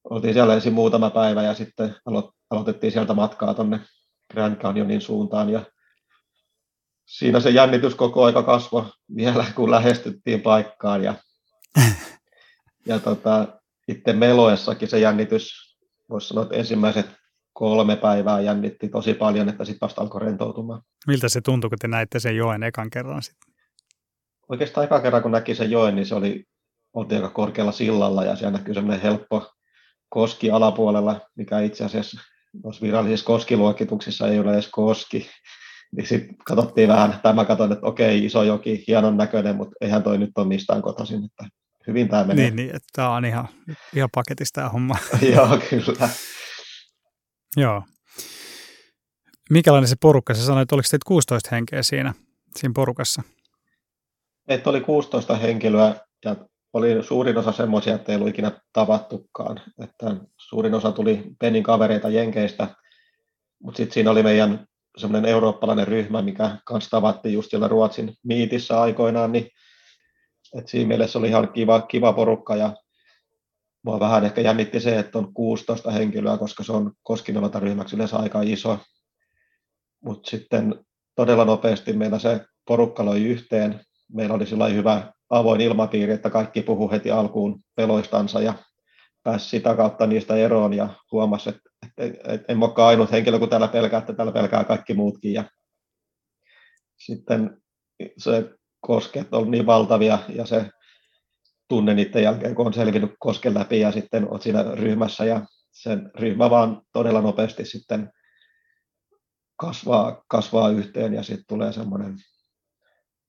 oltiin 0.05 0.35
siellä 0.35 0.55
ensin 0.55 0.73
muutama 0.73 1.11
päivä 1.11 1.43
ja 1.43 1.55
sitten 1.55 1.95
alo- 2.07 2.33
aloitettiin 2.51 2.93
sieltä 2.93 3.15
matkaa 3.15 3.55
tuonne 3.55 3.81
Grand 4.33 4.57
Canyonin 4.57 5.01
suuntaan 5.01 5.51
ja 5.51 5.65
siinä 7.07 7.41
se 7.41 7.51
jännitys 7.51 7.95
koko 7.95 8.25
aika 8.25 8.43
kasvoi 8.43 8.85
vielä, 9.17 9.45
kun 9.55 9.71
lähestyttiin 9.71 10.41
paikkaan 10.41 11.05
ja, 11.05 11.15
ja 12.87 12.99
tota, 12.99 13.61
itse 13.88 14.12
meloessakin 14.12 14.88
se 14.88 14.99
jännitys, 14.99 15.77
voisi 16.11 16.29
sanoa, 16.29 16.45
että 16.45 16.57
ensimmäiset 16.57 17.07
kolme 17.53 17.97
päivää 17.97 18.41
jännitti 18.41 18.88
tosi 18.88 19.15
paljon, 19.15 19.49
että 19.49 19.65
sitten 19.65 19.87
vasta 19.87 20.01
alkoi 20.01 20.21
rentoutumaan. 20.21 20.83
Miltä 21.07 21.29
se 21.29 21.41
tuntui, 21.41 21.71
kun 21.71 21.79
te 21.79 21.88
näitte 21.88 22.21
sen 22.21 22.37
joen 22.37 22.62
ekan 22.62 22.91
kerran 22.91 23.23
sitten? 23.23 23.53
oikeastaan 24.53 24.85
eka 24.85 25.01
kerran, 25.01 25.23
kun 25.23 25.31
näki 25.31 25.55
sen 25.55 25.71
joen, 25.71 25.95
niin 25.95 26.07
se 26.07 26.15
oli, 26.15 26.45
oltiin 26.93 27.23
aika 27.23 27.35
korkealla 27.35 27.73
sillalla 27.73 28.25
ja 28.25 28.37
siellä 28.37 28.59
näkyy 28.59 28.75
semmoinen 28.75 29.03
helppo 29.03 29.53
koski 30.09 30.51
alapuolella, 30.51 31.21
mikä 31.37 31.61
itse 31.61 31.85
asiassa 31.85 32.21
virallisissa 32.83 33.27
koskiluokituksissa 33.27 34.29
ei 34.29 34.38
ole 34.38 34.53
edes 34.53 34.69
koski. 34.69 35.31
Niin 35.96 36.07
sitten 36.07 36.37
katsottiin 36.37 36.88
vähän, 36.88 37.20
tai 37.22 37.35
mä 37.35 37.44
katsoin, 37.44 37.72
että 37.72 37.87
okei, 37.87 38.24
iso 38.24 38.42
joki, 38.42 38.85
hienon 38.87 39.16
näköinen, 39.16 39.57
mutta 39.57 39.76
eihän 39.81 40.02
toi 40.02 40.18
nyt 40.18 40.31
ole 40.37 40.46
mistään 40.46 40.83
kotoisin, 40.83 41.24
että 41.24 41.44
hyvin 41.87 42.09
tämä 42.09 42.24
menee. 42.24 42.44
Niin, 42.44 42.57
niin 42.57 42.68
että 42.68 42.88
tämä 42.92 43.14
on 43.14 43.24
ihan, 43.24 43.48
ihan 43.96 44.09
paketista 44.14 44.61
tämä 44.61 44.68
homma. 44.68 44.96
Joo, 45.35 45.59
kyllä. 45.70 46.09
Joo. 47.57 47.83
Mikälainen 49.50 49.88
se 49.88 49.96
porukka? 50.00 50.35
Sä 50.35 50.46
sanoit, 50.46 50.62
että 50.62 50.74
oliko 50.74 50.88
teitä 50.90 51.05
16 51.07 51.48
henkeä 51.52 51.83
siinä, 51.83 52.14
siinä 52.57 52.72
porukassa? 52.74 53.22
Meitä 54.48 54.70
oli 54.70 54.81
16 54.81 55.37
henkilöä 55.37 55.94
ja 56.24 56.37
oli 56.72 57.02
suurin 57.02 57.38
osa 57.38 57.52
semmoisia, 57.52 57.94
että 57.94 58.12
ei 58.12 58.16
ollut 58.16 58.28
ikinä 58.28 58.52
tavattukaan. 58.72 59.61
Että 59.83 60.16
suurin 60.37 60.74
osa 60.74 60.92
tuli 60.92 61.22
Penin 61.40 61.62
kavereita 61.62 62.09
Jenkeistä, 62.09 62.68
mutta 63.62 63.76
sitten 63.76 63.94
siinä 63.94 64.11
oli 64.11 64.22
meidän 64.22 64.66
semmoinen 64.96 65.31
eurooppalainen 65.31 65.88
ryhmä, 65.88 66.22
mikä 66.22 66.57
kanssa 66.64 66.90
tavattiin 66.90 67.33
just 67.33 67.50
siellä 67.50 67.68
Ruotsin 67.68 68.14
miitissä 68.22 68.81
aikoinaan, 68.81 69.33
niin 69.33 69.48
et 70.59 70.68
siinä 70.68 70.88
mielessä 70.88 71.18
oli 71.18 71.28
ihan 71.28 71.52
kiva, 71.52 71.81
kiva 71.81 72.12
porukka 72.12 72.57
ja 72.57 72.76
mua 73.85 74.00
vähän 74.00 74.24
ehkä 74.24 74.40
jännitti 74.40 74.81
se, 74.81 74.98
että 74.98 75.18
on 75.18 75.35
16 75.35 75.90
henkilöä, 75.90 76.38
koska 76.38 76.64
se 76.64 76.72
on 76.72 76.92
koskinolota 77.02 77.61
ryhmäksi 77.61 77.96
yleensä 77.96 78.16
aika 78.16 78.42
iso. 78.42 78.78
Mutta 80.05 80.31
sitten 80.31 80.85
todella 81.14 81.44
nopeasti 81.44 81.92
meillä 81.92 82.18
se 82.18 82.40
porukka 82.66 83.05
loi 83.05 83.24
yhteen. 83.24 83.81
Meillä 84.12 84.35
oli 84.35 84.46
sillä 84.46 84.68
hyvä 84.68 85.12
avoin 85.31 85.61
ilmapiiri, 85.61 86.12
että 86.12 86.31
kaikki 86.31 86.62
puhu 86.62 86.90
heti 86.90 87.11
alkuun 87.11 87.61
peloistansa 87.74 88.40
ja 88.40 88.55
pääsi 89.22 89.48
sitä 89.48 89.74
kautta 89.76 90.07
niistä 90.07 90.37
eroon 90.37 90.74
ja 90.74 90.88
huomasi, 91.12 91.48
että, 91.48 91.71
että 91.98 92.52
en 92.52 92.62
olekaan 92.62 92.88
ainut 92.88 93.12
henkilö, 93.12 93.38
kun 93.38 93.48
täällä 93.48 93.68
pelkää, 93.68 93.98
että 93.98 94.12
täällä 94.12 94.33
pelkää 94.33 94.64
kaikki 94.64 94.94
muutkin. 94.94 95.33
Ja 95.33 95.44
sitten 96.98 97.62
se 98.18 98.50
kosket 98.81 99.35
on 99.35 99.50
niin 99.50 99.66
valtavia 99.66 100.18
ja 100.28 100.46
se 100.46 100.70
tunne 101.68 101.94
niiden 101.94 102.22
jälkeen, 102.22 102.55
kun 102.55 102.66
on 102.66 102.74
selvinnyt 102.74 103.12
kosken 103.18 103.55
läpi 103.55 103.81
ja 103.81 103.92
sitten 103.92 104.31
olet 104.31 104.42
siinä 104.42 104.62
ryhmässä 104.62 105.24
ja 105.24 105.46
sen 105.70 106.11
ryhmä 106.14 106.50
vaan 106.50 106.83
todella 106.92 107.20
nopeasti 107.20 107.64
sitten 107.64 108.12
kasvaa, 109.57 110.24
kasvaa 110.28 110.70
yhteen 110.70 111.14
ja 111.14 111.22
sitten 111.22 111.44
tulee 111.48 111.72
semmoinen 111.72 112.16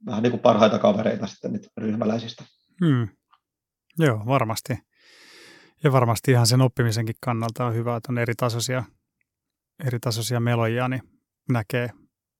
vähän 0.06 0.24
niin 0.24 0.32
kuin 0.32 0.42
parhaita 0.42 0.80
kavereita 0.80 1.28
sitten 1.28 1.54
nyt 1.54 1.68
ryhmäläisistä. 1.78 2.44
Hmm. 2.86 3.08
Joo, 4.00 4.24
varmasti. 4.26 4.74
Ja 5.84 5.92
varmasti 5.92 6.32
ihan 6.32 6.48
sen 6.48 6.62
oppimisenkin 6.62 7.16
kannalta 7.26 7.66
on 7.66 7.74
hyvä, 7.74 7.96
että 7.96 8.12
on 8.12 8.18
eri 8.18 8.34
tasoisia, 8.36 8.84
eri 9.88 10.00
tasoisia 10.00 10.40
meloja, 10.40 10.88
niin 10.88 11.02
näkee 11.50 11.90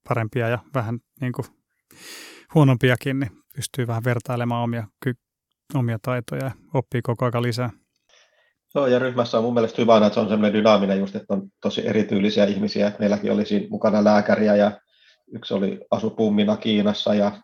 parempia 0.08 0.48
ja 0.48 0.58
vähän 0.74 0.98
niin 1.20 1.32
kuin 1.32 1.46
huonompiakin, 2.54 3.20
niin 3.20 3.30
pystyy 3.56 3.86
vähän 3.86 4.04
vertailemaan 4.04 4.64
omia, 4.64 4.86
ky- 5.04 5.14
omia 5.74 5.98
taitoja 6.02 6.44
ja 6.44 6.50
oppii 6.74 7.02
koko 7.02 7.24
ajan 7.24 7.42
lisää. 7.42 7.70
Joo, 8.74 8.86
ja 8.86 8.98
ryhmässä 8.98 9.38
on 9.38 9.44
mun 9.44 9.54
mielestä 9.54 9.82
hyvä, 9.82 9.96
että 9.96 10.14
se 10.14 10.20
on 10.20 10.28
semmoinen 10.28 10.58
dynaaminen 10.58 10.98
just, 10.98 11.16
että 11.16 11.34
on 11.34 11.48
tosi 11.62 11.88
erityylisiä 11.88 12.44
ihmisiä. 12.44 12.92
Meilläkin 12.98 13.32
oli 13.32 13.46
siinä 13.46 13.66
mukana 13.70 14.04
lääkäriä 14.04 14.56
ja 14.56 14.80
yksi 15.34 15.54
oli 15.54 15.80
asu 15.90 16.10
pummina 16.10 16.56
Kiinassa 16.56 17.14
ja 17.14 17.42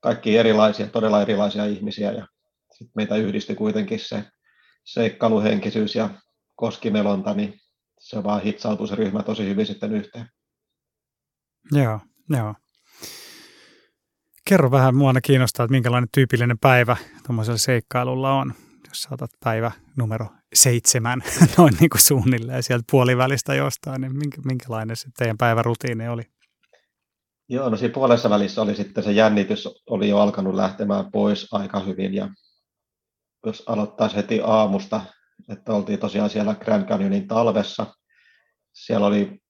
kaikki 0.00 0.38
erilaisia, 0.38 0.86
todella 0.86 1.22
erilaisia 1.22 1.64
ihmisiä 1.64 2.12
ja 2.12 2.26
sit 2.72 2.88
meitä 2.96 3.16
yhdisti 3.16 3.54
kuitenkin 3.54 3.98
se 3.98 4.24
seikkailuhenkisyys 4.84 5.94
ja 5.94 6.10
koskimelonta, 6.54 7.34
niin 7.34 7.60
se 7.98 8.24
vaan 8.24 8.42
hitsautui 8.42 8.88
se 8.88 8.94
ryhmä 8.94 9.22
tosi 9.22 9.44
hyvin 9.44 9.66
sitten 9.66 9.92
yhteen. 9.92 10.26
Joo, 11.72 12.00
joo. 12.30 12.54
Kerro 14.48 14.70
vähän, 14.70 14.96
mua 14.96 15.12
kiinnostaa, 15.22 15.64
että 15.64 15.72
minkälainen 15.72 16.08
tyypillinen 16.14 16.58
päivä 16.58 16.96
tuommoisella 17.26 17.58
seikkailulla 17.58 18.34
on, 18.34 18.54
jos 18.88 19.02
saatat 19.02 19.30
päivä 19.44 19.72
numero 19.96 20.26
seitsemän, 20.54 21.22
noin 21.58 21.74
niin 21.80 21.90
kuin 21.90 22.00
suunnilleen 22.00 22.62
sieltä 22.62 22.84
puolivälistä 22.90 23.54
jostain, 23.54 24.00
niin 24.00 24.12
minkälainen 24.44 24.96
se 24.96 25.08
teidän 25.18 25.38
päivärutiini 25.38 26.08
oli? 26.08 26.22
Joo, 27.48 27.68
no 27.68 27.76
siinä 27.76 27.94
puolessa 27.94 28.30
välissä 28.30 28.62
oli 28.62 28.74
sitten 28.74 29.04
se 29.04 29.12
jännitys 29.12 29.68
oli 29.86 30.08
jo 30.08 30.18
alkanut 30.18 30.54
lähtemään 30.54 31.10
pois 31.12 31.48
aika 31.52 31.80
hyvin 31.80 32.14
ja 32.14 32.28
jos 33.44 33.62
aloittaisi 33.66 34.16
heti 34.16 34.40
aamusta, 34.44 35.00
että 35.48 35.72
oltiin 35.72 35.98
tosiaan 35.98 36.30
siellä 36.30 36.54
Grand 36.54 36.88
Canyonin 36.88 37.28
talvessa, 37.28 37.86
siellä 38.72 39.06
oli 39.06 39.40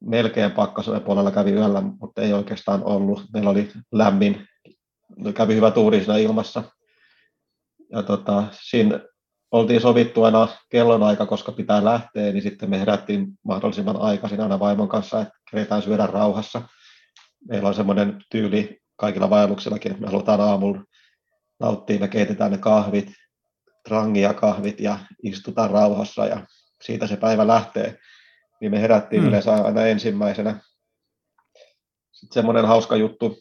melkein 0.00 0.50
pakkasuen 0.50 1.02
puolella 1.02 1.30
kävi 1.30 1.52
yöllä, 1.52 1.80
mutta 1.80 2.22
ei 2.22 2.32
oikeastaan 2.32 2.84
ollut. 2.84 3.24
Meillä 3.32 3.50
oli 3.50 3.72
lämmin, 3.92 4.46
kävi 5.34 5.54
hyvä 5.54 5.70
tuuri 5.70 5.98
siinä 5.98 6.16
ilmassa. 6.16 6.62
Ja 7.92 8.02
tota, 8.02 8.44
siinä 8.52 9.00
oltiin 9.50 9.80
sovittu 9.80 10.24
aina 10.24 10.48
kellonaika, 10.68 11.26
koska 11.26 11.52
pitää 11.52 11.84
lähteä, 11.84 12.32
niin 12.32 12.42
sitten 12.42 12.70
me 12.70 12.80
herättiin 12.80 13.26
mahdollisimman 13.44 14.00
aikaisin 14.00 14.40
aina 14.40 14.60
vaimon 14.60 14.88
kanssa, 14.88 15.20
että 15.20 15.34
keretään 15.50 15.82
syödä 15.82 16.06
rauhassa. 16.06 16.62
Meillä 17.48 17.68
on 17.68 17.74
semmoinen 17.74 18.22
tyyli 18.30 18.80
kaikilla 18.96 19.30
vaelluksillakin, 19.30 19.92
että 19.92 20.02
me 20.02 20.10
halutaan 20.10 20.40
aamulla 20.40 20.84
nauttia, 21.60 21.98
me 21.98 22.08
keitetään 22.08 22.50
ne 22.50 22.58
kahvit, 22.58 23.12
trangia 23.88 24.34
kahvit 24.34 24.80
ja 24.80 24.98
istutaan 25.22 25.70
rauhassa 25.70 26.26
ja 26.26 26.46
siitä 26.82 27.06
se 27.06 27.16
päivä 27.16 27.46
lähtee 27.46 27.98
niin 28.60 28.70
me 28.70 28.80
herättiin 28.80 29.22
mm. 29.22 29.28
yleensä 29.28 29.52
aina 29.52 29.86
ensimmäisenä. 29.86 30.60
Sitten 32.12 32.34
semmoinen 32.34 32.64
hauska 32.64 32.96
juttu, 32.96 33.38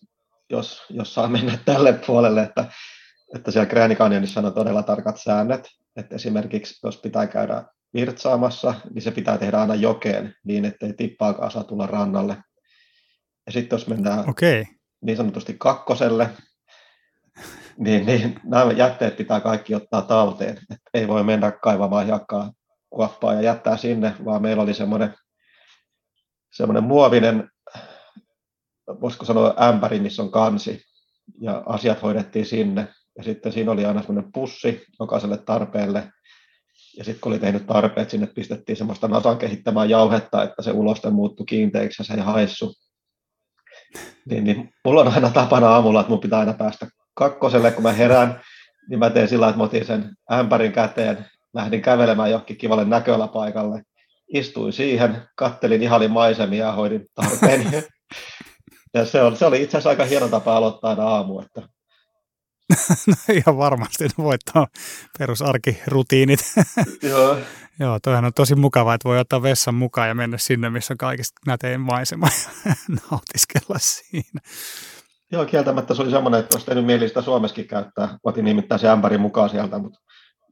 jos, 0.49 0.84
jos 0.89 1.13
saa 1.13 1.28
mennä 1.28 1.58
tälle 1.65 1.93
puolelle, 2.08 2.43
että, 2.43 2.65
että 3.36 3.52
siellä 3.52 3.69
Grand 3.69 3.95
Canyonissa 3.95 4.39
on 4.39 4.54
todella 4.54 4.84
tarkat 4.84 5.21
säännöt, 5.23 5.67
että 5.95 6.15
esimerkiksi 6.15 6.80
jos 6.84 6.97
pitää 6.97 7.28
käydä 7.28 7.63
virtsaamassa, 7.93 8.73
niin 8.93 9.02
se 9.02 9.12
pitää 9.12 9.38
tehdä 9.38 9.58
aina 9.58 9.75
jokeen 9.75 10.36
niin, 10.43 10.65
ettei 10.65 10.93
tippaakaan 10.93 11.52
saa 11.52 11.63
tulla 11.63 11.88
rannalle. 11.88 12.38
Ja 13.45 13.52
sitten 13.52 13.78
jos 13.78 13.88
mennään 13.88 14.30
okay. 14.30 14.65
niin 15.02 15.17
sanotusti 15.17 15.56
kakkoselle, 15.58 16.30
niin, 17.80 18.06
niin 18.06 18.39
nämä 18.44 18.72
jätteet 18.72 19.18
pitää 19.18 19.39
kaikki 19.39 19.76
ottaa 19.76 20.02
talteen. 20.02 20.58
Et 20.72 20.80
ei 20.94 21.08
voi 21.08 21.24
mennä 21.24 21.52
kaivamaan 21.52 22.08
jakkaa 22.08 22.52
kuoppaa 22.89 23.34
ja 23.34 23.42
jättää 23.42 23.78
sinne, 23.78 24.15
vaan 24.26 24.42
meillä 24.42 24.63
oli 24.63 24.74
semmoinen, 24.74 25.13
semmoinen 26.54 26.84
muovinen, 26.84 27.50
voisiko 29.02 29.26
sanoa 29.26 29.56
ämpäri, 29.62 30.00
missä 30.00 30.22
on 30.22 30.32
kansi, 30.32 30.82
ja 31.42 31.63
asiat 31.65 32.02
hoidettiin 32.02 32.46
sinne. 32.46 32.88
Ja 33.18 33.24
sitten 33.24 33.52
siinä 33.52 33.72
oli 33.72 33.86
aina 33.86 34.02
semmoinen 34.02 34.32
pussi 34.32 34.86
jokaiselle 35.00 35.38
tarpeelle. 35.38 36.12
Ja 36.98 37.04
sitten 37.04 37.22
kun 37.22 37.32
oli 37.32 37.39
tehnyt 37.39 37.68
tarpeet, 37.68 38.10
sinne 38.10 38.28
pistettiin 38.28 38.76
semmoista 38.76 39.08
nasan 39.08 39.38
kehittämää 39.38 39.86
jauhetta, 39.86 40.44
että 40.44 40.62
se 40.62 40.72
uloste 40.72 41.10
muuttui 41.10 41.46
kiinteiksi 41.46 42.02
ja 42.02 42.06
se 42.06 42.13
ei 42.13 42.20
haissu. 42.20 42.74
Niin, 44.30 44.44
niin 44.44 44.74
mulla 44.86 45.02
on 45.02 45.13
aina 45.13 45.30
tapana 45.30 45.70
aamulla, 45.70 46.00
että 46.00 46.10
mun 46.10 46.20
pitää 46.20 46.39
aina 46.39 46.54
päästä 46.54 46.88
kakkoselle, 47.20 47.72
kun 47.72 47.84
mä 47.84 47.92
herään, 47.92 48.42
niin 48.90 49.00
mä 49.00 49.10
teen 49.10 49.28
sillä, 49.28 49.48
että 49.48 49.58
mä 49.58 49.64
otin 49.64 49.86
sen 49.86 50.10
ämpärin 50.32 50.72
käteen 50.72 51.26
lähdin 51.54 51.82
kävelemään 51.82 52.32
johonkin 52.32 52.58
kivalle 52.58 52.86
näköalapaikalle. 52.86 53.82
Istuin 54.34 54.74
siihen, 54.74 55.22
kattelin 55.36 55.84
ihalin 55.84 56.12
maisemia 56.12 56.66
ja 56.66 56.72
hoidin 56.72 57.06
tarpeeni. 57.16 57.66
ja 58.96 59.06
se, 59.06 59.22
on, 59.22 59.38
se 59.38 59.46
oli 59.46 59.64
itse 59.64 59.78
asiassa 59.78 59.90
aika 59.90 60.06
hieno 60.06 60.28
tapa 60.28 60.58
aloittaa 60.58 60.90
aina 60.90 61.04
aamu. 61.04 61.40
Että... 61.40 61.62
no 63.08 63.16
ihan 63.34 63.58
varmasti, 63.58 64.08
no 64.18 64.24
voittaa 64.24 64.68
perusarkirutiinit. 65.20 66.40
Joo. 67.10 67.38
Joo, 67.80 68.00
toihan 68.00 68.26
on 68.26 68.34
tosi 68.34 68.56
mukavaa, 68.56 68.94
että 68.94 69.10
voi 69.10 69.20
ottaa 69.20 69.42
vessan 69.42 69.76
mukaan 69.76 70.08
ja 70.08 70.16
mennä 70.16 70.38
sinne, 70.38 70.70
missä 70.70 70.94
on 70.94 70.98
kaikista 70.98 71.40
nätein 71.46 71.82
maisema 71.82 72.28
ja 72.66 72.74
nautiskella 73.12 73.76
siinä. 73.80 74.42
Joo, 75.32 75.46
kieltämättä 75.46 75.94
se 75.94 76.02
oli 76.02 76.12
semmoinen, 76.12 76.39
että 76.39 76.56
olisi 76.56 76.65
tehnyt 76.65 76.86
mieli 76.86 77.08
sitä 77.08 77.22
Suomessakin 77.22 77.68
käyttää. 77.68 78.18
Otin 78.24 78.46
nimittäin 78.46 78.80
se 78.80 78.89
ämpäri 78.89 79.18
mukaan 79.18 79.50
sieltä, 79.50 79.80
mutta 79.80 80.00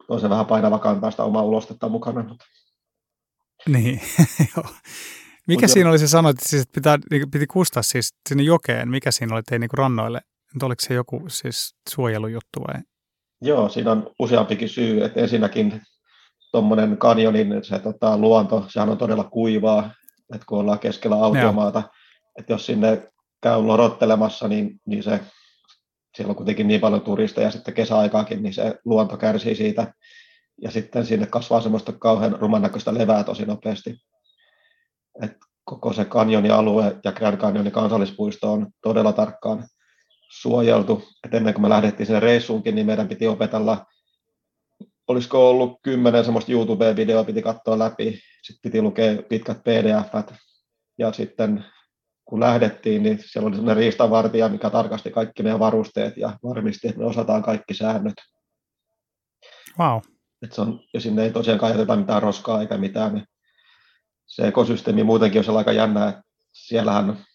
on 0.09 0.21
se 0.21 0.29
vähän 0.29 0.45
painava 0.45 0.79
kantaa 0.79 1.11
sitä 1.11 1.23
omaa 1.23 1.43
ulostetta 1.43 1.89
mukana. 1.89 2.23
Mutta. 2.23 2.45
Niin, 3.67 4.01
joo. 4.55 4.65
Mikä 5.47 5.65
Mut 5.65 5.71
siinä 5.71 5.87
jo. 5.87 5.91
oli 5.91 5.99
se 5.99 6.07
sanoit, 6.07 6.37
että 6.37 6.49
siis 6.49 6.67
pitää, 6.75 6.97
niin 7.11 7.31
piti 7.31 7.47
kustaa 7.47 7.83
siis 7.83 8.15
sinne 8.29 8.43
jokeen? 8.43 8.89
Mikä 8.89 9.11
siinä 9.11 9.33
oli, 9.33 9.39
että 9.39 9.59
niin 9.59 9.69
rannoille? 9.73 10.21
Nyt 10.53 10.63
oliko 10.63 10.81
se 10.87 10.93
joku 10.93 11.23
siis 11.27 11.75
suojelujuttu 11.89 12.59
vai? 12.67 12.81
Joo, 13.41 13.69
siinä 13.69 13.91
on 13.91 14.09
useampikin 14.19 14.69
syy. 14.69 15.03
Että 15.03 15.19
ensinnäkin 15.19 15.81
tuommoinen 16.51 16.97
kanjonin 16.97 17.63
se 17.63 17.79
tota, 17.79 18.17
luonto, 18.17 18.65
sehän 18.69 18.89
on 18.89 18.97
todella 18.97 19.23
kuivaa, 19.23 19.91
että 20.33 20.45
kun 20.47 20.59
ollaan 20.59 20.79
keskellä 20.79 21.15
autiomaata, 21.15 21.83
että 22.39 22.53
jos 22.53 22.65
sinne 22.65 23.11
käy 23.41 23.61
lorottelemassa, 23.61 24.47
niin, 24.47 24.81
niin 24.85 25.03
se 25.03 25.19
siellä 26.17 26.31
on 26.31 26.35
kuitenkin 26.35 26.67
niin 26.67 26.81
paljon 26.81 27.01
turisteja 27.01 27.51
sitten 27.51 27.73
kesäaikaakin, 27.73 28.43
niin 28.43 28.53
se 28.53 28.79
luonto 28.85 29.17
kärsii 29.17 29.55
siitä. 29.55 29.93
Ja 30.61 30.71
sitten 30.71 31.05
sinne 31.05 31.25
kasvaa 31.25 31.61
semmoista 31.61 31.91
kauhean 31.91 32.37
ruman 32.39 32.61
näköistä 32.61 32.93
levää 32.93 33.23
tosi 33.23 33.45
nopeasti. 33.45 33.95
että 35.23 35.37
koko 35.63 35.93
se 35.93 36.05
kanjonin 36.05 36.51
alue 36.51 36.95
ja 37.03 37.11
Grand 37.11 37.37
Canyonin 37.37 37.71
kansallispuisto 37.71 38.53
on 38.53 38.67
todella 38.81 39.13
tarkkaan 39.13 39.67
suojeltu. 40.29 41.03
Et 41.25 41.33
ennen 41.33 41.53
kuin 41.53 41.61
me 41.61 41.69
lähdettiin 41.69 42.07
sinne 42.07 42.19
reissuunkin, 42.19 42.75
niin 42.75 42.87
meidän 42.87 43.07
piti 43.07 43.27
opetella, 43.27 43.85
olisiko 45.07 45.49
ollut 45.49 45.79
kymmenen 45.83 46.23
semmoista 46.23 46.51
YouTube-videoa, 46.51 47.23
piti 47.23 47.41
katsoa 47.41 47.79
läpi, 47.79 48.19
sitten 48.43 48.71
piti 48.71 48.81
lukea 48.81 49.23
pitkät 49.29 49.63
pdf 49.63 50.33
ja 50.97 51.11
sitten 51.13 51.65
kun 52.27 52.39
lähdettiin, 52.39 53.03
niin 53.03 53.19
siellä 53.25 53.47
oli 53.47 53.55
sellainen 53.55 53.83
riistavartija, 53.83 54.49
mikä 54.49 54.69
tarkasti 54.69 55.11
kaikki 55.11 55.43
meidän 55.43 55.59
varusteet 55.59 56.17
ja 56.17 56.39
varmisti, 56.43 56.87
että 56.87 56.99
me 56.99 57.05
osataan 57.05 57.43
kaikki 57.43 57.73
säännöt. 57.73 58.13
Wow. 59.79 59.99
Et 60.41 60.53
se 60.53 60.61
on, 60.61 60.79
ja 60.93 61.01
sinne 61.01 61.23
ei 61.23 61.31
tosiaankaan 61.31 61.71
jätetä 61.71 61.95
mitään 61.95 62.21
roskaa 62.21 62.61
eikä 62.61 62.77
mitään. 62.77 63.13
Niin 63.13 63.25
se 64.25 64.47
ekosysteemi 64.47 65.03
muutenkin 65.03 65.49
on 65.49 65.57
aika 65.57 65.71
jännä, 65.71 66.09
että 66.09 66.21
siellähän 66.53 67.25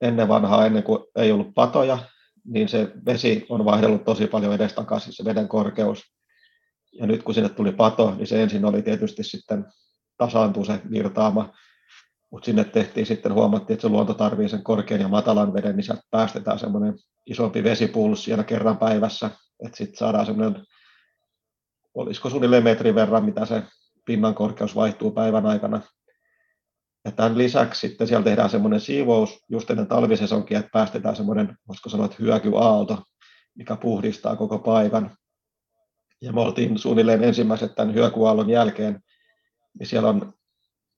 ennen 0.00 0.28
vanhaa, 0.28 0.66
ennen 0.66 0.82
kuin 0.82 1.04
ei 1.16 1.32
ollut 1.32 1.54
patoja, 1.54 1.98
niin 2.44 2.68
se 2.68 2.92
vesi 3.06 3.46
on 3.48 3.64
vaihdellut 3.64 4.04
tosi 4.04 4.26
paljon 4.26 4.54
edestakaisin, 4.54 5.12
se 5.12 5.24
veden 5.24 5.48
korkeus. 5.48 6.02
Ja 6.92 7.06
nyt 7.06 7.22
kun 7.22 7.34
sinne 7.34 7.48
tuli 7.48 7.72
pato, 7.72 8.14
niin 8.14 8.26
se 8.26 8.42
ensin 8.42 8.64
oli 8.64 8.82
tietysti 8.82 9.24
sitten 9.24 9.66
tasaantuu 10.16 10.64
se 10.64 10.80
virtaama, 10.90 11.52
mutta 12.30 12.46
sinne 12.46 12.64
tehtiin 12.64 13.06
sitten, 13.06 13.34
huomattiin, 13.34 13.74
että 13.74 13.82
se 13.82 13.88
luonto 13.88 14.14
tarvii 14.14 14.48
sen 14.48 14.62
korkean 14.62 15.00
ja 15.00 15.08
matalan 15.08 15.52
veden, 15.52 15.76
niin 15.76 15.84
sieltä 15.84 16.02
päästetään 16.10 16.58
semmoinen 16.58 16.94
isompi 17.26 17.64
vesipulssi 17.64 18.24
siellä 18.24 18.44
kerran 18.44 18.78
päivässä, 18.78 19.30
että 19.66 19.76
sitten 19.76 19.96
saadaan 19.96 20.26
semmoinen, 20.26 20.64
olisiko 21.94 22.30
suunnilleen 22.30 22.64
metrin 22.64 22.94
verran, 22.94 23.24
mitä 23.24 23.46
se 23.46 23.62
pinnan 24.06 24.34
korkeus 24.34 24.74
vaihtuu 24.74 25.10
päivän 25.10 25.46
aikana. 25.46 25.80
Ja 27.04 27.12
tämän 27.12 27.38
lisäksi 27.38 27.88
sitten 27.88 28.06
siellä 28.06 28.24
tehdään 28.24 28.50
semmoinen 28.50 28.80
siivous 28.80 29.44
just 29.48 29.70
ennen 29.70 29.86
talvisesonkia, 29.86 30.58
että 30.58 30.70
päästetään 30.72 31.16
semmoinen, 31.16 31.56
voisiko 31.68 31.88
sanoa, 31.88 32.06
että 32.06 32.16
hyökyaalto, 32.20 33.02
mikä 33.54 33.76
puhdistaa 33.76 34.36
koko 34.36 34.58
paikan. 34.58 35.16
Ja 36.22 36.32
me 36.32 36.40
oltiin 36.40 36.78
suunnilleen 36.78 37.24
ensimmäiset 37.24 37.74
tämän 37.74 37.94
hyökyaallon 37.94 38.50
jälkeen, 38.50 39.00
niin 39.78 39.86
siellä 39.86 40.08
on, 40.08 40.34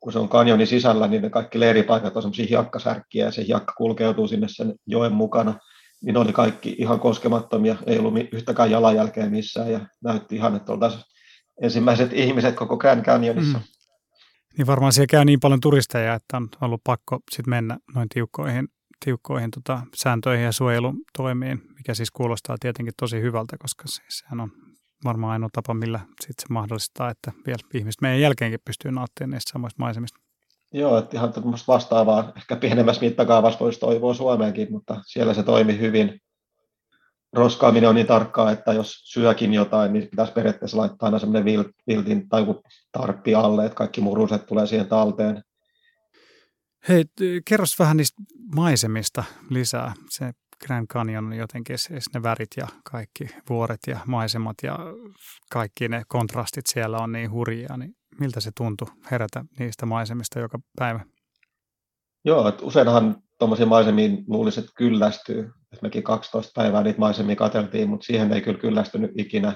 kun 0.02 0.12
se 0.12 0.18
on 0.18 0.28
kanjonin 0.28 0.66
sisällä, 0.66 1.08
niin 1.08 1.22
ne 1.22 1.30
kaikki 1.30 1.60
leiripaikat 1.60 2.16
on 2.16 2.22
semmoisia 2.22 2.46
hiakkasärkkiä, 2.48 3.24
ja 3.24 3.30
se 3.30 3.46
hiakka 3.46 3.72
kulkeutuu 3.76 4.28
sinne 4.28 4.46
sen 4.50 4.74
joen 4.86 5.12
mukana. 5.12 5.54
Niin 6.04 6.16
oli 6.16 6.32
kaikki 6.32 6.76
ihan 6.78 7.00
koskemattomia, 7.00 7.76
ei 7.86 7.98
ollut 7.98 8.14
yhtäkään 8.32 8.70
jalanjälkeä 8.70 9.30
missään, 9.30 9.72
ja 9.72 9.80
näytti 10.04 10.36
ihan, 10.36 10.56
että 10.56 10.72
oltaisiin 10.72 11.02
ensimmäiset 11.62 12.12
ihmiset 12.12 12.54
koko 12.54 12.76
Grand 12.76 13.04
Canyonissa. 13.04 13.58
Mm. 13.58 13.64
Niin 14.58 14.66
varmaan 14.66 14.92
siellä 14.92 15.06
käy 15.06 15.24
niin 15.24 15.40
paljon 15.40 15.60
turisteja, 15.60 16.14
että 16.14 16.36
on 16.36 16.48
ollut 16.60 16.80
pakko 16.84 17.18
sit 17.30 17.46
mennä 17.46 17.78
noin 17.94 18.08
tiukkoihin, 18.08 18.68
tiukkoihin 19.04 19.50
tota, 19.50 19.82
sääntöihin 19.94 20.44
ja 20.44 20.52
suojelutoimiin, 20.52 21.62
mikä 21.76 21.94
siis 21.94 22.10
kuulostaa 22.10 22.56
tietenkin 22.60 22.94
tosi 22.98 23.20
hyvältä, 23.20 23.56
koska 23.58 23.86
siis 23.86 24.18
sehän 24.18 24.40
on 24.40 24.50
varmaan 25.04 25.32
ainoa 25.32 25.48
tapa, 25.52 25.74
millä 25.74 26.00
sit 26.20 26.38
se 26.38 26.46
mahdollistaa, 26.50 27.10
että 27.10 27.32
vielä 27.46 27.68
ihmiset 27.74 28.00
meidän 28.00 28.20
jälkeenkin 28.20 28.60
pystyy 28.64 28.92
nauttimaan 28.92 29.30
niistä 29.30 29.52
samoista 29.52 29.82
maisemista. 29.82 30.18
Joo, 30.72 30.98
että 30.98 31.16
ihan 31.16 31.32
vastaavaa, 31.68 32.32
ehkä 32.36 32.56
pienemmässä 32.56 33.02
mittakaavassa 33.02 33.60
voisi 33.60 33.80
toivoa 33.80 34.14
Suomeenkin, 34.14 34.68
mutta 34.70 35.02
siellä 35.06 35.34
se 35.34 35.42
toimi 35.42 35.78
hyvin 35.78 36.20
roskaaminen 37.32 37.88
on 37.88 37.94
niin 37.94 38.06
tarkkaa, 38.06 38.50
että 38.50 38.72
jos 38.72 39.00
syökin 39.04 39.54
jotain, 39.54 39.92
niin 39.92 40.08
pitäisi 40.08 40.32
periaatteessa 40.32 40.76
laittaa 40.76 41.06
aina 41.06 41.18
semmoinen 41.18 41.66
viltin 41.88 42.28
tai 42.28 42.46
tarppi 42.92 43.34
alle, 43.34 43.66
että 43.66 43.76
kaikki 43.76 44.00
muruset 44.00 44.46
tulee 44.46 44.66
siihen 44.66 44.88
talteen. 44.88 45.42
Hei, 46.88 47.04
kerros 47.44 47.78
vähän 47.78 47.96
niistä 47.96 48.22
maisemista 48.54 49.24
lisää. 49.50 49.92
Se 50.10 50.32
Grand 50.66 50.87
Canyon 50.87 51.27
on 51.27 51.33
jotenkin 51.33 51.79
siis 51.79 52.05
ne 52.14 52.22
värit 52.22 52.51
ja 52.57 52.66
kaikki 52.90 53.27
vuoret 53.48 53.81
ja 53.87 53.98
maisemat 54.07 54.57
ja 54.62 54.79
kaikki 55.51 55.88
ne 55.88 56.03
kontrastit 56.09 56.66
siellä 56.66 56.98
on 56.98 57.12
niin 57.12 57.31
hurjia, 57.31 57.77
niin 57.77 57.94
miltä 58.20 58.40
se 58.40 58.51
tuntui 58.57 58.88
herätä 59.11 59.44
niistä 59.59 59.87
maisemista 59.87 60.40
joka 60.40 60.59
päivä? 60.79 61.01
Joo, 62.25 62.48
että 62.48 62.64
useinhan 62.64 63.16
tuommoisiin 63.38 63.68
maisemiin 63.68 64.25
luulisi, 64.27 64.61
että 64.61 64.72
kyllästyy. 64.77 65.51
Et 65.72 65.83
mekin 65.83 66.03
12 66.03 66.53
päivää 66.55 66.83
niitä 66.83 66.98
maisemia 66.98 67.37
katseltiin, 67.37 67.88
mutta 67.88 68.07
siihen 68.07 68.33
ei 68.33 68.40
kyllä 68.40 68.59
kyllästynyt 68.59 69.11
ikinä. 69.18 69.53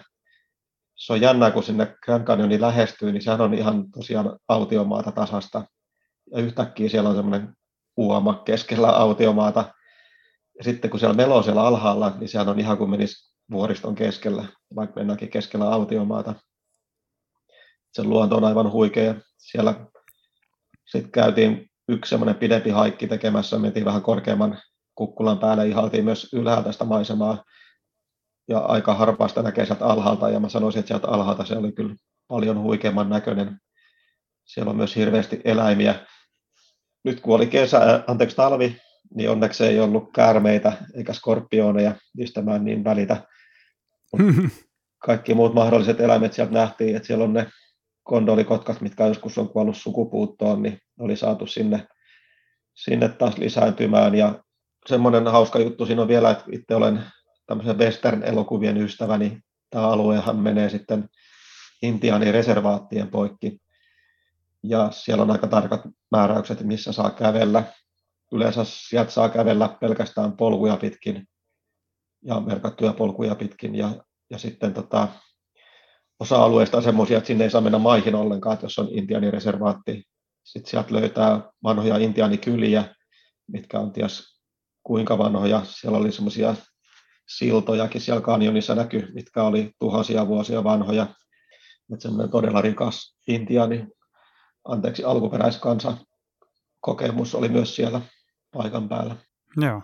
Se 0.94 1.12
on 1.12 1.20
jännää, 1.20 1.50
kun 1.50 1.62
sinne 1.62 1.96
Grand 2.04 2.24
Canyoniin 2.24 2.60
lähestyy, 2.60 3.12
niin 3.12 3.22
sehän 3.22 3.40
on 3.40 3.54
ihan 3.54 3.90
tosiaan 3.90 4.38
autiomaata 4.48 5.12
tasasta. 5.12 5.64
Ja 6.34 6.40
yhtäkkiä 6.40 6.88
siellä 6.88 7.08
on 7.08 7.16
semmoinen 7.16 7.56
uoma 7.96 8.42
keskellä 8.44 8.88
autiomaata. 8.88 9.74
Ja 10.58 10.64
sitten 10.64 10.90
kun 10.90 11.00
siellä 11.00 11.16
meloo 11.16 11.42
siellä 11.42 11.62
alhaalla, 11.62 12.12
niin 12.18 12.28
sehän 12.28 12.48
on 12.48 12.60
ihan 12.60 12.78
kuin 12.78 12.90
menisi 12.90 13.36
vuoriston 13.50 13.94
keskellä, 13.94 14.44
vaikka 14.76 15.00
mennäänkin 15.00 15.28
keskellä 15.28 15.70
autiomaata. 15.70 16.34
Se 17.92 18.04
luonto 18.04 18.36
on 18.36 18.44
aivan 18.44 18.72
huikea. 18.72 19.14
Siellä 19.38 19.74
sitten 20.86 21.12
käytiin 21.12 21.70
yksi 21.88 22.10
semmoinen 22.10 22.34
pidempi 22.34 22.70
haikki 22.70 23.06
tekemässä, 23.06 23.58
mentiin 23.58 23.84
vähän 23.84 24.02
korkeamman 24.02 24.58
kukkulan 24.94 25.38
päälle, 25.38 25.68
ihaltiin 25.68 26.04
myös 26.04 26.32
ylhäältä 26.32 26.72
sitä 26.72 26.84
maisemaa, 26.84 27.44
ja 28.48 28.58
aika 28.58 28.94
harpaasta 28.94 29.42
näkee 29.42 29.66
sieltä 29.66 29.86
alhaalta, 29.86 30.30
ja 30.30 30.40
mä 30.40 30.48
sanoisin, 30.48 30.80
että 30.80 30.88
sieltä 30.88 31.08
alhaalta 31.08 31.44
se 31.44 31.56
oli 31.56 31.72
kyllä 31.72 31.94
paljon 32.28 32.62
huikeamman 32.62 33.08
näköinen. 33.08 33.60
Siellä 34.44 34.70
on 34.70 34.76
myös 34.76 34.96
hirveästi 34.96 35.40
eläimiä. 35.44 36.06
Nyt 37.04 37.20
kun 37.20 37.34
oli 37.34 37.46
kesä, 37.46 38.04
anteeksi 38.06 38.36
talvi, 38.36 38.76
niin 39.14 39.30
onneksi 39.30 39.64
ei 39.64 39.80
ollut 39.80 40.12
käärmeitä 40.14 40.72
eikä 40.94 41.12
skorpioneja, 41.12 41.94
mistä 42.16 42.42
mä 42.42 42.56
en 42.56 42.64
niin 42.64 42.84
välitä. 42.84 43.22
Kaikki 45.06 45.34
muut 45.34 45.54
mahdolliset 45.54 46.00
eläimet 46.00 46.32
sieltä 46.32 46.52
nähtiin, 46.52 46.96
että 46.96 47.06
siellä 47.06 47.24
on 47.24 47.32
ne 47.32 47.46
kondolikotkat, 48.02 48.80
mitkä 48.80 49.06
joskus 49.06 49.38
on 49.38 49.48
kuollut 49.48 49.76
sukupuuttoon, 49.76 50.62
niin 50.62 50.78
oli 50.98 51.16
saatu 51.16 51.46
sinne, 51.46 51.86
sinne 52.74 53.08
taas 53.08 53.38
lisääntymään. 53.38 54.14
Ja 54.14 54.44
semmoinen 54.86 55.26
hauska 55.26 55.58
juttu 55.58 55.86
siinä 55.86 56.02
on 56.02 56.08
vielä, 56.08 56.30
että 56.30 56.44
itse 56.52 56.74
olen 56.74 57.04
tämmöisen 57.46 57.78
western-elokuvien 57.78 58.76
ystävä, 58.76 59.18
niin 59.18 59.42
tämä 59.70 59.88
aluehan 59.88 60.36
menee 60.36 60.70
sitten 60.70 61.08
Intianin 61.82 62.34
reservaattien 62.34 63.08
poikki. 63.08 63.58
Ja 64.62 64.90
siellä 64.90 65.22
on 65.22 65.30
aika 65.30 65.46
tarkat 65.46 65.80
määräykset, 66.10 66.62
missä 66.62 66.92
saa 66.92 67.10
kävellä. 67.10 67.62
Yleensä 68.32 68.64
sieltä 68.64 69.10
saa 69.10 69.28
kävellä 69.28 69.76
pelkästään 69.80 70.36
polkuja 70.36 70.76
pitkin 70.76 71.28
ja 72.24 72.40
merkattuja 72.40 72.92
polkuja 72.92 73.34
pitkin. 73.34 73.74
Ja, 73.74 73.90
ja 74.30 74.38
sitten 74.38 74.74
tota, 74.74 75.08
osa 76.20 76.36
alueista 76.36 76.76
on 76.76 76.82
semmoisia, 76.82 77.18
että 77.18 77.26
sinne 77.26 77.44
ei 77.44 77.50
saa 77.50 77.60
mennä 77.60 77.78
maihin 77.78 78.14
ollenkaan, 78.14 78.54
että 78.54 78.66
jos 78.66 78.78
on 78.78 78.88
intiaanireservaatti. 78.90 80.04
Sitten 80.44 80.70
sieltä 80.70 80.94
löytää 80.94 81.50
vanhoja 81.62 81.96
intiaanikyliä, 81.98 82.94
mitkä 83.46 83.80
on 83.80 83.92
ties 83.92 84.40
kuinka 84.82 85.18
vanhoja. 85.18 85.62
Siellä 85.64 85.98
oli 85.98 86.12
semmoisia 86.12 86.54
siltojakin 87.28 88.00
siellä 88.00 88.20
kanjonissa 88.20 88.74
näky, 88.74 89.08
mitkä 89.14 89.42
oli 89.42 89.72
tuhansia 89.78 90.26
vuosia 90.26 90.64
vanhoja. 90.64 91.06
Että 91.92 92.02
semmoinen 92.02 92.30
todella 92.30 92.60
rikas 92.60 93.18
intiaani, 93.28 93.86
anteeksi, 94.64 95.04
alkuperäiskansa 95.04 95.96
kokemus 96.80 97.34
oli 97.34 97.48
myös 97.48 97.76
siellä 97.76 98.00
paikan 98.52 98.88
päällä. 98.88 99.16
Joo. 99.56 99.82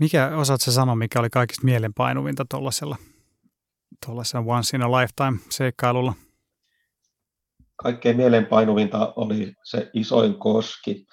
Mikä, 0.00 0.36
osaatko 0.36 0.70
sanoa, 0.70 0.96
mikä 0.96 1.20
oli 1.20 1.30
kaikista 1.30 1.64
mielenpainuvinta 1.64 2.44
tuollaisella 2.50 2.96
tuollaisena 4.06 4.44
once 4.46 4.76
in 4.76 4.82
a 4.82 4.90
lifetime 4.92 5.38
seikkailulla? 5.50 6.14
Kaikkein 7.76 8.16
mielenpainuvinta 8.16 9.12
oli 9.16 9.52
se 9.64 9.90
isoin 9.94 10.34
koski. 10.34 11.06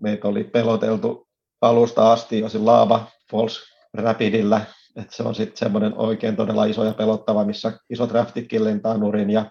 Meitä 0.00 0.28
oli 0.28 0.44
peloteltu 0.44 1.28
alusta 1.60 2.12
asti 2.12 2.40
jo 2.40 2.48
Laava 2.58 3.06
Falls 3.30 3.60
Rapidillä, 3.94 4.66
että 4.96 5.16
se 5.16 5.22
on 5.22 5.34
sitten 5.34 5.56
semmoinen 5.56 5.94
oikein 5.94 6.36
todella 6.36 6.64
iso 6.64 6.84
ja 6.84 6.94
pelottava, 6.94 7.44
missä 7.44 7.78
isot 7.90 8.10
raftitkin 8.10 8.64
lentää 8.64 8.98
nurin 8.98 9.30
ja, 9.30 9.50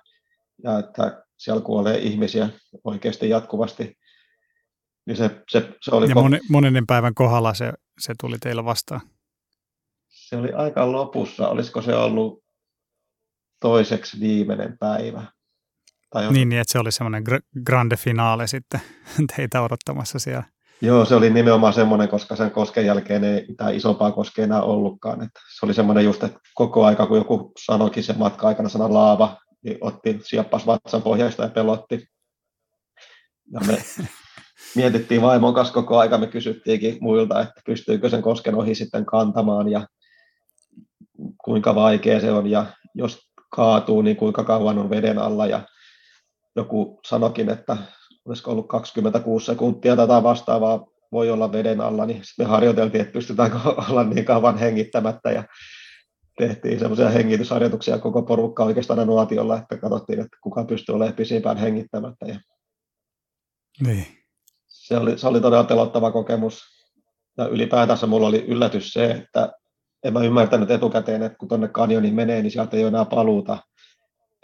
ja 0.63 0.79
että 0.79 1.23
siellä 1.37 1.61
kuolee 1.61 1.97
ihmisiä 1.97 2.49
oikeasti 2.83 3.29
jatkuvasti. 3.29 3.97
Niin 5.05 5.17
se, 5.17 5.43
se, 5.49 5.69
se 5.81 5.95
oli 5.95 6.09
ja 6.09 6.15
monen 6.49 6.87
päivän 6.87 7.13
kohdalla 7.15 7.53
se, 7.53 7.73
se 7.99 8.13
tuli 8.19 8.37
teillä 8.39 8.65
vastaan? 8.65 9.01
se 10.31 10.37
oli 10.37 10.53
aika 10.53 10.91
lopussa, 10.91 11.47
olisiko 11.47 11.81
se 11.81 11.95
ollut 11.95 12.43
toiseksi 13.59 14.19
viimeinen 14.19 14.77
päivä. 14.77 15.23
Tai 16.09 16.31
niin, 16.31 16.49
niin, 16.49 16.61
että 16.61 16.71
se 16.71 16.79
oli 16.79 16.91
semmoinen 16.91 17.23
gr- 17.29 17.61
grande 17.65 17.95
finale 17.95 18.47
sitten 18.47 18.81
teitä 19.35 19.61
odottamassa 19.61 20.19
siellä. 20.19 20.43
Joo, 20.81 21.05
se 21.05 21.15
oli 21.15 21.29
nimenomaan 21.29 21.73
semmoinen, 21.73 22.09
koska 22.09 22.35
sen 22.35 22.51
kosken 22.51 22.85
jälkeen 22.85 23.23
ei 23.23 23.45
mitään 23.47 23.75
isompaa 23.75 24.11
koskea 24.11 24.43
enää 24.43 24.61
ollutkaan. 24.61 25.23
Että 25.23 25.39
se 25.59 25.65
oli 25.65 25.73
semmoinen 25.73 26.03
just, 26.03 26.23
että 26.23 26.39
koko 26.53 26.85
aika, 26.85 27.07
kun 27.07 27.17
joku 27.17 27.51
sanoikin 27.65 28.03
sen 28.03 28.17
matka 28.17 28.47
aikana 28.47 28.69
sana 28.69 28.93
laava, 28.93 29.37
niin 29.63 29.77
otti, 29.81 30.19
sieppas 30.23 30.65
vatsan 30.65 31.01
pohjaista 31.01 31.43
ja 31.43 31.49
pelotti. 31.49 32.07
Ja 33.53 33.59
me 33.67 33.83
mietittiin 34.75 35.21
vaimon 35.21 35.53
kanssa 35.53 35.73
koko 35.73 35.97
aika, 35.97 36.17
me 36.17 36.27
kysyttiinkin 36.27 36.97
muilta, 37.01 37.41
että 37.41 37.61
pystyykö 37.65 38.09
sen 38.09 38.21
kosken 38.21 38.55
ohi 38.55 38.75
sitten 38.75 39.05
kantamaan 39.05 39.69
ja 39.69 39.87
kuinka 41.45 41.75
vaikea 41.75 42.19
se 42.19 42.31
on 42.31 42.47
ja 42.47 42.65
jos 42.95 43.19
kaatuu, 43.49 44.01
niin 44.01 44.15
kuinka 44.15 44.43
kauan 44.43 44.77
on 44.77 44.89
veden 44.89 45.17
alla 45.17 45.47
ja 45.47 45.61
joku 46.55 46.99
sanokin, 47.07 47.49
että 47.49 47.77
olisiko 48.25 48.51
ollut 48.51 48.67
26 48.67 49.45
sekuntia 49.45 49.95
tätä 49.95 50.23
vastaavaa 50.23 50.87
voi 51.11 51.29
olla 51.29 51.51
veden 51.51 51.81
alla, 51.81 52.05
niin 52.05 52.23
sitten 52.23 52.45
me 52.45 52.49
harjoiteltiin, 52.49 53.01
että 53.01 53.13
pystytäänkö 53.13 53.57
olla 53.89 54.03
niin 54.03 54.25
kauan 54.25 54.57
hengittämättä 54.57 55.31
ja 55.31 55.43
tehtiin 56.37 56.79
semmoisia 56.79 57.09
hengitysharjoituksia 57.09 57.99
koko 57.99 58.21
porukka 58.21 58.63
oikeastaan 58.63 59.07
nuotiolla, 59.07 59.57
että 59.57 59.77
katsottiin, 59.77 60.19
että 60.19 60.37
kuka 60.41 60.63
pystyy 60.63 60.95
olemaan 60.95 61.15
pisimpään 61.15 61.57
hengittämättä. 61.57 62.25
Ja 62.25 62.39
niin. 63.81 64.20
Se, 64.91 64.97
oli, 64.97 65.17
se 65.17 65.27
oli 65.27 65.41
todella 65.41 65.63
pelottava 65.63 66.11
kokemus. 66.11 66.63
Ja 67.37 67.47
ylipäätänsä 67.47 68.07
mulla 68.07 68.27
oli 68.27 68.45
yllätys 68.47 68.93
se, 68.93 69.11
että 69.11 69.53
en 70.03 70.13
mä 70.13 70.23
ymmärtänyt 70.23 70.71
etukäteen, 70.71 71.23
että 71.23 71.37
kun 71.37 71.47
tuonne 71.47 71.67
kanjoniin 71.67 72.13
menee, 72.13 72.41
niin 72.41 72.51
sieltä 72.51 72.77
ei 72.77 72.83
ole 72.83 72.87
enää 72.87 73.05
paluuta. 73.05 73.57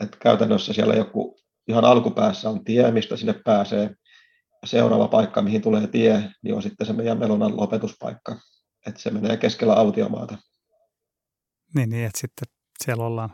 Että 0.02 0.18
käytännössä 0.20 0.74
siellä 0.74 0.94
joku 0.94 1.40
ihan 1.68 1.86
alkupäässä 1.86 2.50
on 2.50 2.64
tie, 2.64 2.92
mistä 2.92 3.18
sinne 3.18 3.36
pääsee. 3.46 3.96
Seuraava 4.66 5.08
paikka, 5.08 5.42
mihin 5.42 5.62
tulee 5.62 5.88
tie, 5.88 6.24
niin 6.44 6.56
on 6.56 6.62
sitten 6.62 6.88
se 6.88 6.94
meidän 6.94 7.20
melonan 7.20 7.58
lopetuspaikka. 7.58 8.40
Että 8.88 9.02
se 9.02 9.12
menee 9.12 9.38
keskellä 9.38 9.74
autiomaata. 9.74 10.38
Niin, 11.76 11.90
niin 11.90 12.06
että 12.06 12.20
sitten 12.20 12.48
siellä 12.84 13.06
ollaan. 13.06 13.30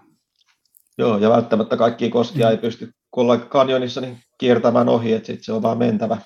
Joo, 0.98 1.18
ja 1.18 1.30
välttämättä 1.30 1.78
kaikki 1.78 2.10
koskia 2.10 2.46
mm. 2.46 2.52
ei 2.52 2.58
pysty, 2.58 2.92
kun 3.12 3.22
ollaan 3.22 3.50
kanjonissa, 3.50 4.02
niin 4.02 4.20
kiertämään 4.38 4.90
ohi, 4.90 5.14
että 5.14 5.28
sitten 5.28 5.44
se 5.44 5.54
on 5.54 5.62
vaan 5.62 5.78
mentävä. 5.78 6.18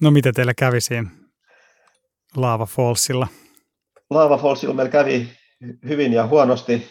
No 0.00 0.10
mitä 0.10 0.32
teillä 0.32 0.54
kävi 0.54 0.80
siinä 0.80 1.10
Lava 2.36 2.66
Fallsilla? 2.66 3.28
Lava 4.10 4.38
Fallsilla 4.38 4.74
meillä 4.74 4.90
kävi 4.90 5.28
hyvin 5.88 6.12
ja 6.12 6.26
huonosti. 6.26 6.86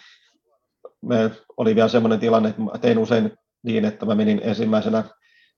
Me 1.02 1.32
oli 1.58 1.76
vielä 1.76 1.88
semmoinen 1.88 2.20
tilanne, 2.20 2.50
että 2.50 2.62
tein 2.82 2.98
usein 2.98 3.32
niin, 3.64 3.86
että 3.86 4.06
mä 4.06 4.16
menin 4.16 4.42
ensimmäisenä 4.44 5.04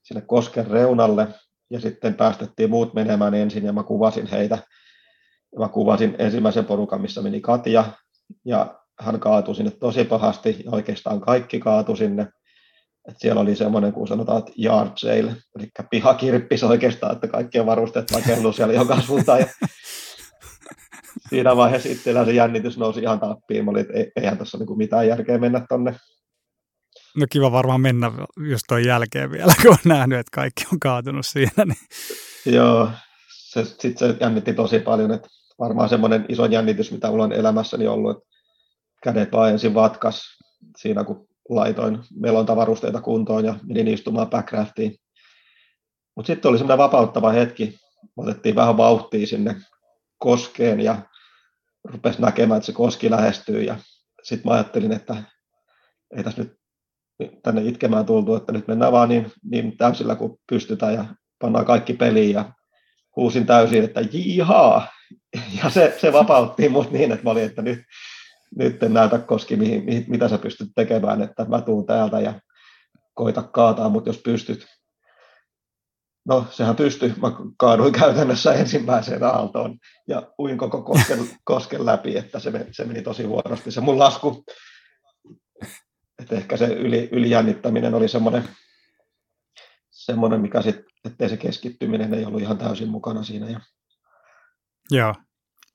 sinne 0.03 0.21
kosken 0.21 0.67
reunalle 0.67 1.27
ja 1.69 1.79
sitten 1.79 2.13
päästettiin 2.13 2.69
muut 2.69 2.93
menemään 2.93 3.33
ensin 3.33 3.65
ja 3.65 3.73
mä 3.73 3.83
kuvasin 3.83 4.27
heitä. 4.27 4.57
Mä 5.59 5.69
kuvasin 5.69 6.15
ensimmäisen 6.19 6.65
porukan, 6.65 7.01
missä 7.01 7.21
meni 7.21 7.41
Katja 7.41 7.83
ja 8.45 8.79
hän 8.99 9.19
kaatui 9.19 9.55
sinne 9.55 9.71
tosi 9.71 10.03
pahasti 10.03 10.61
ja 10.65 10.71
oikeastaan 10.71 11.21
kaikki 11.21 11.59
kaatu 11.59 11.95
sinne. 11.95 12.27
Et 13.07 13.15
siellä 13.17 13.41
oli 13.41 13.55
semmoinen, 13.55 13.93
kun 13.93 14.07
sanotaan, 14.07 14.39
että 14.39 14.51
yard 14.63 14.91
sale, 14.95 15.35
eli 15.59 15.67
pihakirppis 15.89 16.63
oikeastaan, 16.63 17.13
että 17.15 17.27
kaikkien 17.27 17.65
varusteet 17.65 18.11
rakennut 18.11 18.55
siellä 18.55 18.73
joka 18.73 19.01
suuntaan. 19.01 19.39
Ja 19.39 19.47
siinä 21.29 21.55
vaiheessa 21.55 21.89
itsellä 21.89 22.25
se 22.25 22.31
jännitys 22.31 22.77
nousi 22.77 22.99
ihan 22.99 23.19
tappiin. 23.19 23.65
Mä 23.65 23.71
olin, 23.71 23.81
että 23.81 24.11
eihän 24.15 24.37
tuossa 24.37 24.57
niinku 24.57 24.75
mitään 24.75 25.07
järkeä 25.07 25.37
mennä 25.37 25.65
tonne. 25.69 25.95
No 27.17 27.25
kiva 27.29 27.51
varmaan 27.51 27.81
mennä 27.81 28.11
just 28.49 28.63
tuon 28.67 28.85
jälkeen 28.85 29.31
vielä, 29.31 29.53
kun 29.61 29.71
on 29.71 29.77
nähnyt, 29.85 30.19
että 30.19 30.35
kaikki 30.35 30.65
on 30.73 30.79
kaatunut 30.79 31.25
siinä. 31.25 31.65
Niin. 31.65 32.55
Joo, 32.55 32.89
se, 33.29 33.65
sit 33.65 33.97
se 33.97 34.15
jännitti 34.19 34.53
tosi 34.53 34.79
paljon, 34.79 35.11
että 35.11 35.27
varmaan 35.59 35.89
semmoinen 35.89 36.25
iso 36.29 36.45
jännitys, 36.45 36.91
mitä 36.91 37.09
mulla 37.09 37.23
on 37.23 37.33
elämässäni 37.33 37.87
ollut, 37.87 38.17
että 38.17 38.29
kädet 39.03 39.31
vaan 39.31 39.51
ensin 39.51 39.73
vatkas 39.73 40.21
siinä, 40.77 41.03
kun 41.03 41.26
laitoin 41.49 41.99
melontavarusteita 42.19 43.01
kuntoon 43.01 43.45
ja 43.45 43.55
menin 43.63 43.87
istumaan 43.87 44.29
backraftiin. 44.29 44.95
Mutta 46.15 46.27
sitten 46.27 46.49
oli 46.49 46.57
semmoinen 46.57 46.77
vapauttava 46.77 47.31
hetki. 47.31 47.79
Otettiin 48.17 48.55
vähän 48.55 48.77
vauhtia 48.77 49.27
sinne 49.27 49.55
koskeen 50.17 50.79
ja 50.79 51.01
rupesi 51.83 52.21
näkemään, 52.21 52.57
että 52.57 52.65
se 52.65 52.71
koski 52.71 53.11
lähestyy. 53.11 53.61
Ja 53.61 53.75
sitten 54.23 54.49
mä 54.49 54.53
ajattelin, 54.53 54.91
että 54.91 55.23
ei 56.17 56.23
tässä 56.23 56.41
nyt 56.41 56.57
tänne 57.43 57.61
itkemään 57.61 58.05
tultu, 58.05 58.35
että 58.35 58.51
nyt 58.51 58.67
mennään 58.67 58.91
vaan 58.91 59.09
niin, 59.09 59.31
niin 59.43 59.77
täysillä 59.77 60.15
kuin 60.15 60.39
pystytään 60.49 60.93
ja 60.93 61.05
pannaan 61.39 61.65
kaikki 61.65 61.93
peliin 61.93 62.33
ja 62.33 62.51
huusin 63.15 63.45
täysin, 63.45 63.83
että 63.83 64.01
jihaa! 64.11 64.87
Ja 65.63 65.69
se, 65.69 65.97
se 66.01 66.13
vapautti 66.13 66.69
mut 66.69 66.91
niin, 66.91 67.11
että 67.11 67.23
mä 67.23 67.29
olin, 67.29 67.43
että 67.43 67.61
nyt, 67.61 67.79
nyt 68.55 68.83
en 68.83 68.93
näytä 68.93 69.19
koski, 69.19 69.55
mihin, 69.55 69.85
mihin, 69.85 70.05
mitä 70.07 70.29
sä 70.29 70.37
pystyt 70.37 70.69
tekemään, 70.75 71.21
että 71.21 71.45
mä 71.45 71.61
tuun 71.61 71.85
täältä 71.85 72.19
ja 72.19 72.39
koita 73.13 73.43
kaataa, 73.43 73.89
mutta 73.89 74.09
jos 74.09 74.17
pystyt. 74.17 74.67
No, 76.25 76.45
sehän 76.49 76.75
pystyi. 76.75 77.13
Mä 77.21 77.31
kaaduin 77.57 77.93
käytännössä 77.93 78.53
ensimmäiseen 78.53 79.23
aaltoon 79.23 79.77
ja 80.07 80.31
uin 80.39 80.57
koko 80.57 80.81
kosken, 80.81 81.19
kosken 81.45 81.85
läpi, 81.85 82.17
että 82.17 82.39
se, 82.39 82.51
meni, 82.51 82.65
se 82.71 82.85
meni 82.85 83.01
tosi 83.01 83.23
huonosti. 83.23 83.71
Se 83.71 83.81
mun 83.81 83.99
lasku, 83.99 84.43
että 86.19 86.35
ehkä 86.35 86.57
se 86.57 86.65
yli, 86.65 87.09
ylijännittäminen 87.11 87.93
oli 87.93 88.07
semmoinen, 88.07 88.49
semmoinen 89.89 90.41
mikä 90.41 90.61
sitten, 90.61 90.85
ettei 91.05 91.29
se 91.29 91.37
keskittyminen 91.37 92.13
ei 92.13 92.25
ollut 92.25 92.41
ihan 92.41 92.57
täysin 92.57 92.89
mukana 92.89 93.23
siinä. 93.23 93.49
Ja 93.49 93.59
Joo 94.91 95.13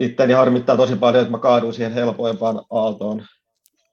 itteni 0.03 0.33
harmittaa 0.33 0.77
tosi 0.77 0.97
paljon, 0.97 1.23
että 1.23 1.31
mä 1.31 1.39
kaaduin 1.39 1.75
siihen 1.75 1.93
helpoimpaan 1.93 2.65
aaltoon. 2.71 3.27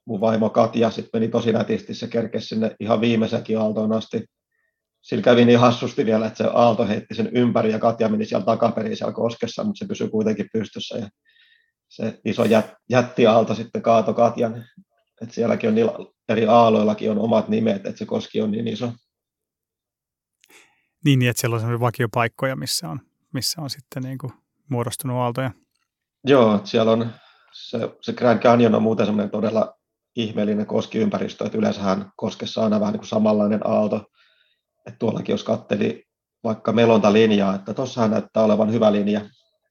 Mun 0.04 0.20
vaimo 0.20 0.50
Katja 0.50 0.90
sitten 0.90 1.20
meni 1.20 1.28
tosi 1.28 1.52
nätisti, 1.52 1.94
se 1.94 2.08
kerkesi 2.08 2.46
sinne 2.46 2.76
ihan 2.80 3.00
viimeisenkin 3.00 3.58
aaltoon 3.58 3.92
asti. 3.92 4.24
Sillä 5.02 5.22
kävi 5.22 5.44
niin 5.44 5.58
hassusti 5.58 6.06
vielä, 6.06 6.26
että 6.26 6.36
se 6.36 6.50
aalto 6.52 6.86
heitti 6.86 7.14
sen 7.14 7.30
ympäri 7.32 7.72
ja 7.72 7.78
Katja 7.78 8.08
meni 8.08 8.24
siellä 8.24 8.44
takaperiin 8.44 8.96
siellä 8.96 9.12
koskessa, 9.12 9.64
mutta 9.64 9.78
se 9.78 9.88
pysyi 9.88 10.08
kuitenkin 10.08 10.48
pystyssä. 10.52 10.98
Ja 10.98 11.08
se 11.88 12.20
iso 12.24 12.44
jät, 12.44 12.74
jättiaalto 12.90 13.54
sitten 13.54 13.82
kaato 13.82 14.14
Katjan. 14.14 14.64
Että 15.22 15.34
sielläkin 15.34 15.68
on 15.68 15.74
niillä 15.74 15.92
eri 16.28 16.46
aaloillakin 16.46 17.10
on 17.10 17.18
omat 17.18 17.48
nimet, 17.48 17.86
että 17.86 17.98
se 17.98 18.06
koski 18.06 18.40
on 18.40 18.50
niin 18.50 18.68
iso. 18.68 18.92
Niin, 21.04 21.18
niin 21.18 21.30
että 21.30 21.40
siellä 21.40 21.56
on 21.56 21.80
vakiopaikkoja, 21.80 22.56
missä 22.56 22.88
on, 22.88 23.00
missä 23.32 23.60
on 23.60 23.70
sitten 23.70 24.02
niin 24.02 24.18
kuin 24.18 24.32
muodostunut 24.68 25.16
aaltoja. 25.16 25.50
Joo, 26.24 26.60
siellä 26.64 26.92
on 26.92 27.10
se, 27.52 27.78
se 28.00 28.12
Grand 28.12 28.40
Canyon 28.40 28.74
on 28.74 28.82
muuten 28.82 29.06
semmoinen 29.06 29.30
todella 29.30 29.74
ihmeellinen 30.16 30.66
koskiympäristö, 30.66 31.44
että 31.44 31.58
yleensähän 31.58 32.12
koskessa 32.16 32.60
on 32.60 32.64
aina 32.64 32.80
vähän 32.80 32.92
niin 32.92 33.00
kuin 33.00 33.08
samanlainen 33.08 33.66
aalto. 33.66 33.96
Että 34.86 34.98
tuollakin 34.98 35.32
jos 35.32 35.44
katteli 35.44 36.04
vaikka 36.44 36.72
melontalinjaa, 36.72 37.54
että 37.54 37.74
tuossahan 37.74 38.10
näyttää 38.10 38.42
olevan 38.42 38.72
hyvä 38.72 38.92
linja. 38.92 39.20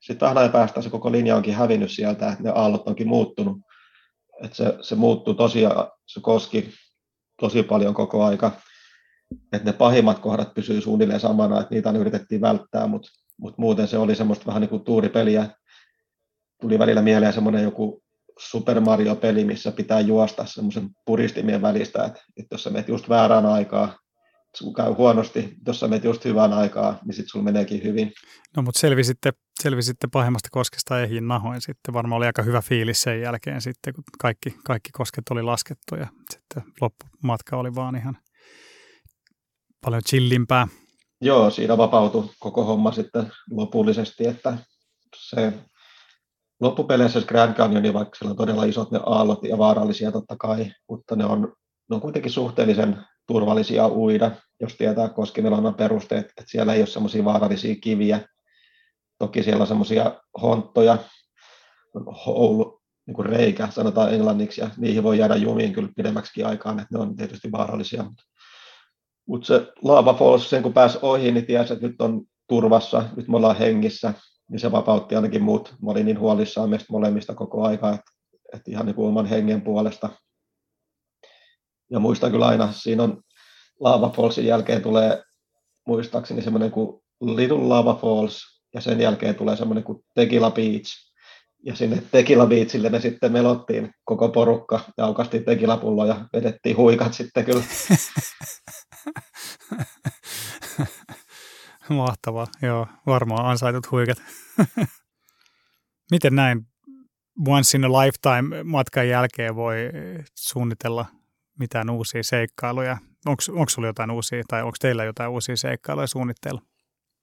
Sitten 0.01 0.25
vähän 0.25 0.37
ajan 0.37 0.51
päästä 0.51 0.81
se 0.81 0.89
koko 0.89 1.11
linja 1.11 1.35
onkin 1.35 1.53
hävinnyt 1.53 1.91
sieltä, 1.91 2.31
että 2.31 2.43
ne 2.43 2.49
aallot 2.55 2.87
onkin 2.87 3.07
muuttunut. 3.07 3.57
Että 4.43 4.57
se, 4.57 4.77
se 4.81 4.95
muuttuu 4.95 5.33
tosiaan, 5.33 5.91
se 6.05 6.19
koski 6.21 6.73
tosi 7.41 7.63
paljon 7.63 7.93
koko 7.93 8.23
aika. 8.23 8.51
Että 9.53 9.71
ne 9.71 9.73
pahimmat 9.73 10.19
kohdat 10.19 10.53
pysyy 10.53 10.81
suunnilleen 10.81 11.19
samana, 11.19 11.61
että 11.61 11.75
niitä 11.75 11.91
yritettiin 11.91 12.41
välttää, 12.41 12.87
mutta, 12.87 13.09
mutta 13.37 13.61
muuten 13.61 13.87
se 13.87 13.97
oli 13.97 14.15
semmoista 14.15 14.45
vähän 14.45 14.61
niin 14.61 14.69
kuin 14.69 14.83
tuuripeliä, 14.83 15.49
tuli 16.61 16.79
välillä 16.79 17.01
mieleen 17.01 17.33
semmoinen 17.33 17.63
joku 17.63 18.03
Super 18.39 18.79
Mario-peli, 18.79 19.45
missä 19.45 19.71
pitää 19.71 19.99
juosta 19.99 20.45
semmoisen 20.45 20.89
puristimien 21.05 21.61
välistä, 21.61 22.03
että, 22.03 22.23
että 22.37 22.53
jos 22.53 22.63
sä 22.63 22.69
menet 22.69 22.87
just 22.87 23.09
väärään 23.09 23.45
aikaa, 23.45 23.97
sun 24.55 24.73
käy 24.73 24.93
huonosti, 24.93 25.55
jos 25.67 25.79
sä 25.79 25.87
menet 25.87 26.03
just 26.03 26.25
hyvään 26.25 26.53
aikaa, 26.53 26.99
niin 27.05 27.13
sitten 27.13 27.29
sulla 27.29 27.45
meneekin 27.45 27.83
hyvin. 27.83 28.11
No 28.55 28.63
mutta 28.63 28.79
selvisitte, 28.79 29.33
selvisitte 29.61 30.07
pahimmasta 30.11 30.49
koskesta 30.51 31.01
ehjin 31.01 31.27
nahoin 31.27 31.61
sitten. 31.61 31.93
Varmaan 31.93 32.17
oli 32.17 32.25
aika 32.25 32.41
hyvä 32.41 32.61
fiilis 32.61 33.01
sen 33.01 33.21
jälkeen 33.21 33.61
sitten, 33.61 33.93
kun 33.93 34.03
kaikki, 34.19 34.55
kaikki 34.65 34.89
kosket 34.91 35.23
oli 35.29 35.43
laskettu 35.43 35.95
ja 35.95 36.07
sitten 36.31 36.63
loppumatka 36.81 37.57
oli 37.57 37.75
vaan 37.75 37.95
ihan 37.95 38.17
paljon 39.81 40.01
chillimpää. 40.09 40.67
Joo, 41.21 41.49
siinä 41.49 41.77
vapautui 41.77 42.29
koko 42.39 42.63
homma 42.63 42.91
sitten 42.91 43.31
lopullisesti, 43.51 44.27
että 44.27 44.57
se 45.15 45.53
loppupeleissä 46.61 47.21
Grand 47.21 47.53
Canyon, 47.53 47.93
vaikka 47.93 48.15
siellä 48.15 48.31
on 48.31 48.37
todella 48.37 48.63
isot 48.63 48.91
ne 48.91 48.99
aallot 49.05 49.43
ja 49.43 49.57
vaarallisia 49.57 50.11
totta 50.11 50.35
kai, 50.39 50.71
mutta 50.89 51.15
ne 51.15 51.25
on, 51.25 51.53
ne 51.89 51.95
on 51.95 52.01
kuitenkin 52.01 52.31
suhteellisen 52.31 52.97
turvallisia 53.27 53.87
uida, 53.87 54.31
jos 54.59 54.75
tietää 54.75 55.09
koskimelonnan 55.09 55.75
perusteet, 55.75 56.25
että 56.25 56.43
siellä 56.45 56.73
ei 56.73 56.81
ole 56.81 56.87
semmoisia 56.87 57.25
vaarallisia 57.25 57.75
kiviä. 57.81 58.19
Toki 59.19 59.43
siellä 59.43 59.61
on 59.61 59.67
semmoisia 59.67 60.21
honttoja, 60.41 60.97
houlu, 62.25 62.81
niin 63.07 63.15
kuin 63.15 63.25
reikä, 63.25 63.67
sanotaan 63.71 64.13
englanniksi, 64.13 64.61
ja 64.61 64.69
niihin 64.77 65.03
voi 65.03 65.17
jäädä 65.17 65.35
jumiin 65.35 65.73
kyllä 65.73 65.89
pidemmäksi 65.95 66.43
aikaan, 66.43 66.79
että 66.79 66.97
ne 66.97 67.01
on 67.01 67.15
tietysti 67.15 67.51
vaarallisia. 67.51 68.05
Mutta 69.27 69.47
se 69.47 69.67
Lava 69.81 70.13
Falls, 70.13 70.49
sen 70.49 70.63
kun 70.63 70.73
pääsi 70.73 70.97
ohi, 71.01 71.31
niin 71.31 71.45
tiesi, 71.45 71.73
että 71.73 71.87
nyt 71.87 72.01
on 72.01 72.21
turvassa, 72.47 73.03
nyt 73.15 73.27
me 73.27 73.37
ollaan 73.37 73.57
hengissä, 73.57 74.13
niin 74.49 74.59
se 74.59 74.71
vapautti 74.71 75.15
ainakin 75.15 75.43
muut. 75.43 75.75
Mä 75.81 75.91
olin 75.91 76.05
niin 76.05 76.19
huolissaan 76.19 76.69
meistä 76.69 76.93
molemmista 76.93 77.35
koko 77.35 77.63
aika, 77.63 77.89
että, 77.89 78.11
että 78.53 78.71
ihan 78.71 78.85
niin 78.85 78.95
kuin 78.95 79.07
oman 79.07 79.25
hengen 79.25 79.61
puolesta. 79.61 80.09
Ja 81.91 81.99
muistan 81.99 82.31
kyllä 82.31 82.47
aina, 82.47 82.71
siinä 82.71 83.03
on 83.03 83.21
Lava 83.79 84.09
Fallsin 84.09 84.45
jälkeen 84.45 84.81
tulee 84.81 85.23
muistaakseni 85.87 86.41
semmoinen 86.41 86.71
kuin 86.71 87.01
Little 87.21 87.57
Lava 87.57 87.95
Falls, 87.95 88.61
ja 88.73 88.81
sen 88.81 89.01
jälkeen 89.01 89.35
tulee 89.35 89.55
semmoinen 89.55 89.83
kuin 89.83 90.05
Tequila 90.15 90.51
Beach, 90.51 91.09
ja 91.65 91.75
sinne 91.75 92.03
Tequila 92.11 92.45
Beachille 92.45 92.89
me 92.89 92.99
sitten 92.99 93.31
melottiin 93.31 93.91
koko 94.05 94.29
porukka 94.29 94.79
ja 94.97 95.05
aukastiin 95.05 95.45
tekilapullo 95.45 96.05
ja 96.05 96.25
vedettiin 96.33 96.77
huikat 96.77 97.13
sitten 97.13 97.45
kyllä. 97.45 97.63
Mahtavaa, 101.95 102.47
joo, 102.61 102.87
varmaan 103.05 103.45
ansaitut 103.45 103.91
huikat. 103.91 104.17
Miten 106.11 106.35
näin 106.35 106.67
once 107.47 107.77
in 107.77 107.85
a 107.85 107.89
lifetime 107.89 108.63
matkan 108.63 109.07
jälkeen 109.07 109.55
voi 109.55 109.77
suunnitella 110.35 111.05
mitään 111.59 111.89
uusia 111.89 112.23
seikkailuja? 112.23 112.97
Onko 113.25 113.69
sulla 113.69 113.87
jotain 113.87 114.11
uusia 114.11 114.43
tai 114.47 114.63
onko 114.63 114.75
teillä 114.79 115.03
jotain 115.03 115.29
uusia 115.29 115.57
seikkailuja 115.57 116.07
suunnitteilla? 116.07 116.61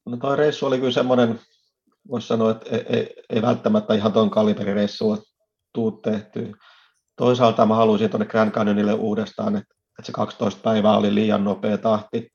No 0.07 0.17
toi 0.17 0.37
reissu 0.37 0.67
oli 0.67 0.79
kyllä 0.79 0.93
semmoinen, 0.93 1.41
voisi 2.11 2.27
sanoa, 2.27 2.51
että 2.51 2.77
ei, 2.77 2.85
ei, 2.89 3.15
ei 3.31 3.43
välttämättä 3.43 3.95
ihan 3.95 4.13
tuon 4.13 4.31
kaliberireissua 4.31 5.19
tuu 5.73 5.91
tehty. 5.91 6.53
Toisaalta 7.17 7.67
mä 7.67 7.75
haluaisin 7.75 8.11
tuonne 8.11 8.27
Grand 8.27 8.51
Canyonille 8.51 8.93
uudestaan, 8.93 9.57
että, 9.57 9.75
että 9.99 10.07
se 10.07 10.13
12 10.13 10.61
päivää 10.63 10.97
oli 10.97 11.15
liian 11.15 11.45
nopea 11.45 11.79
tahti. 11.79 12.29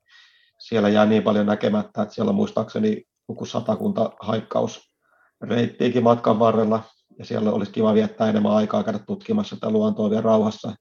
Siellä 0.71 0.89
jää 0.89 1.05
niin 1.05 1.23
paljon 1.23 1.45
näkemättä, 1.45 2.01
että 2.01 2.15
siellä 2.15 2.29
on 2.29 2.35
muistaakseni 2.35 3.03
joku 3.29 3.45
satakunta 3.45 4.11
haikkausreittiikin 4.19 6.03
matkan 6.03 6.39
varrella, 6.39 6.83
ja 7.19 7.25
siellä 7.25 7.51
olisi 7.51 7.71
kiva 7.71 7.93
viettää 7.93 8.29
enemmän 8.29 8.51
aikaa 8.51 8.83
käydä 8.83 8.99
tutkimassa 8.99 9.55
tätä 9.55 9.69
luontoa 9.69 10.09
vielä 10.09 10.21
rauhassa. 10.21 10.75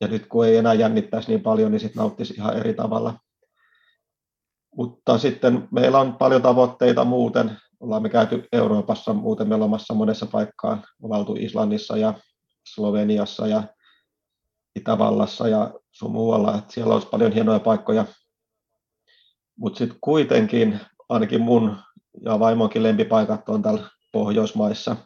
Ja 0.00 0.08
nyt 0.08 0.26
kun 0.26 0.46
ei 0.46 0.56
enää 0.56 0.74
jännittäisi 0.74 1.28
niin 1.28 1.40
paljon, 1.42 1.72
niin 1.72 1.80
sitten 1.80 2.00
nauttisi 2.00 2.34
ihan 2.34 2.56
eri 2.56 2.74
tavalla. 2.74 3.18
Mutta 4.76 5.18
sitten 5.18 5.68
meillä 5.70 6.00
on 6.00 6.16
paljon 6.16 6.42
tavoitteita 6.42 7.04
muuten. 7.04 7.56
Ollaan 7.80 8.02
me 8.02 8.08
käyty 8.08 8.48
Euroopassa 8.52 9.12
muuten 9.12 9.48
melomassa 9.48 9.94
monessa 9.94 10.26
paikkaan. 10.26 10.84
Ollaan 11.02 11.20
oltu 11.20 11.36
Islannissa 11.38 11.96
ja 11.96 12.14
Sloveniassa 12.74 13.46
ja 13.46 13.62
Itävallassa 14.78 15.48
ja 15.48 15.70
sun 15.92 16.12
muualla. 16.12 16.54
Että 16.58 16.74
siellä 16.74 16.94
olisi 16.94 17.08
paljon 17.08 17.32
hienoja 17.32 17.60
paikkoja. 17.60 18.04
Mutta 19.56 19.78
sitten 19.78 19.98
kuitenkin 20.00 20.80
ainakin 21.08 21.40
mun 21.40 21.76
ja 22.24 22.38
vaimonkin 22.38 22.82
lempipaikat 22.82 23.48
on 23.48 23.62
täällä 23.62 23.90
Pohjoismaissa. 24.12 24.96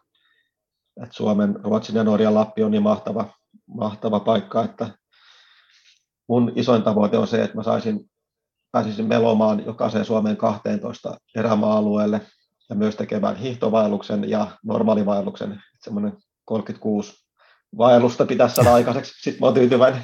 Et 1.02 1.12
Suomen, 1.12 1.64
Ruotsin 1.64 1.96
ja 1.96 2.04
Norjan 2.04 2.34
Lappi 2.34 2.62
on 2.62 2.70
niin 2.70 2.82
mahtava, 2.82 3.34
mahtava 3.66 4.20
paikka, 4.20 4.64
että 4.64 4.90
mun 6.28 6.52
isoin 6.56 6.82
tavoite 6.82 7.18
on 7.18 7.26
se, 7.26 7.42
että 7.42 7.56
mä 7.56 7.62
saisin 7.62 8.10
pääsisin 8.72 9.06
melomaan 9.06 9.64
jokaiseen 9.66 10.04
Suomen 10.04 10.36
12 10.36 11.16
erämaa-alueelle 11.36 12.20
ja 12.68 12.76
myös 12.76 12.96
tekemään 12.96 13.36
hiihtovaelluksen 13.36 14.30
ja 14.30 14.46
normaalivaelluksen. 14.64 15.62
Semmoinen 15.80 16.16
36 16.44 17.12
vaellusta 17.78 18.26
pitäisi 18.26 18.54
saada 18.54 18.74
aikaiseksi. 18.74 19.12
Sitten 19.22 19.40
mä 19.40 19.46
oon 19.46 19.54
tyytyväinen. 19.54 20.02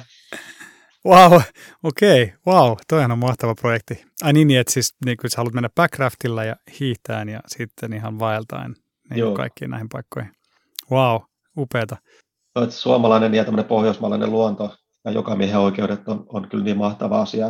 Wow, 1.07 1.41
okei, 1.83 2.23
okay. 2.23 2.37
wow, 2.47 2.77
toihan 2.87 3.11
on 3.11 3.19
mahtava 3.19 3.55
projekti. 3.55 4.05
Ai 4.23 4.33
niin, 4.33 4.59
että 4.59 4.73
siis 4.73 4.95
niin 5.05 5.17
kun 5.17 5.29
sä 5.29 5.37
haluat 5.37 5.53
mennä 5.53 5.69
backraftilla 5.75 6.43
ja 6.43 6.55
hiihtään 6.79 7.29
ja 7.29 7.39
sitten 7.47 7.93
ihan 7.93 8.19
vaeltaen 8.19 8.75
niin 9.09 9.33
kaikkiin 9.33 9.71
näihin 9.71 9.89
paikkoihin. 9.89 10.31
Wow, 10.91 11.21
upeata. 11.57 11.97
Suomalainen 12.69 13.33
ja 13.33 13.45
tämmöinen 13.45 13.65
pohjoismaalainen 13.65 14.31
luonto 14.31 14.75
ja 15.05 15.11
joka 15.11 15.35
miehen 15.35 15.59
oikeudet 15.59 16.07
on, 16.07 16.25
on 16.29 16.49
kyllä 16.49 16.63
niin 16.63 16.77
mahtava 16.77 17.21
asia, 17.21 17.47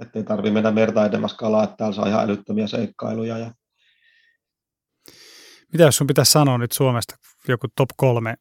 että 0.00 0.18
ei 0.18 0.24
tarvitse 0.24 0.54
mennä 0.54 0.70
merta 0.70 1.06
edemmäs 1.06 1.34
kalaa, 1.34 1.64
että 1.64 1.76
täällä 1.76 1.94
saa 1.94 2.08
ihan 2.08 2.24
älyttömiä 2.24 2.66
seikkailuja. 2.66 3.38
Ja... 3.38 3.52
Mitä 5.72 5.84
jos 5.84 5.96
sun 5.96 6.06
pitäisi 6.06 6.32
sanoa 6.32 6.58
nyt 6.58 6.72
Suomesta 6.72 7.16
joku 7.48 7.66
top 7.76 7.88
kolme 7.96 8.34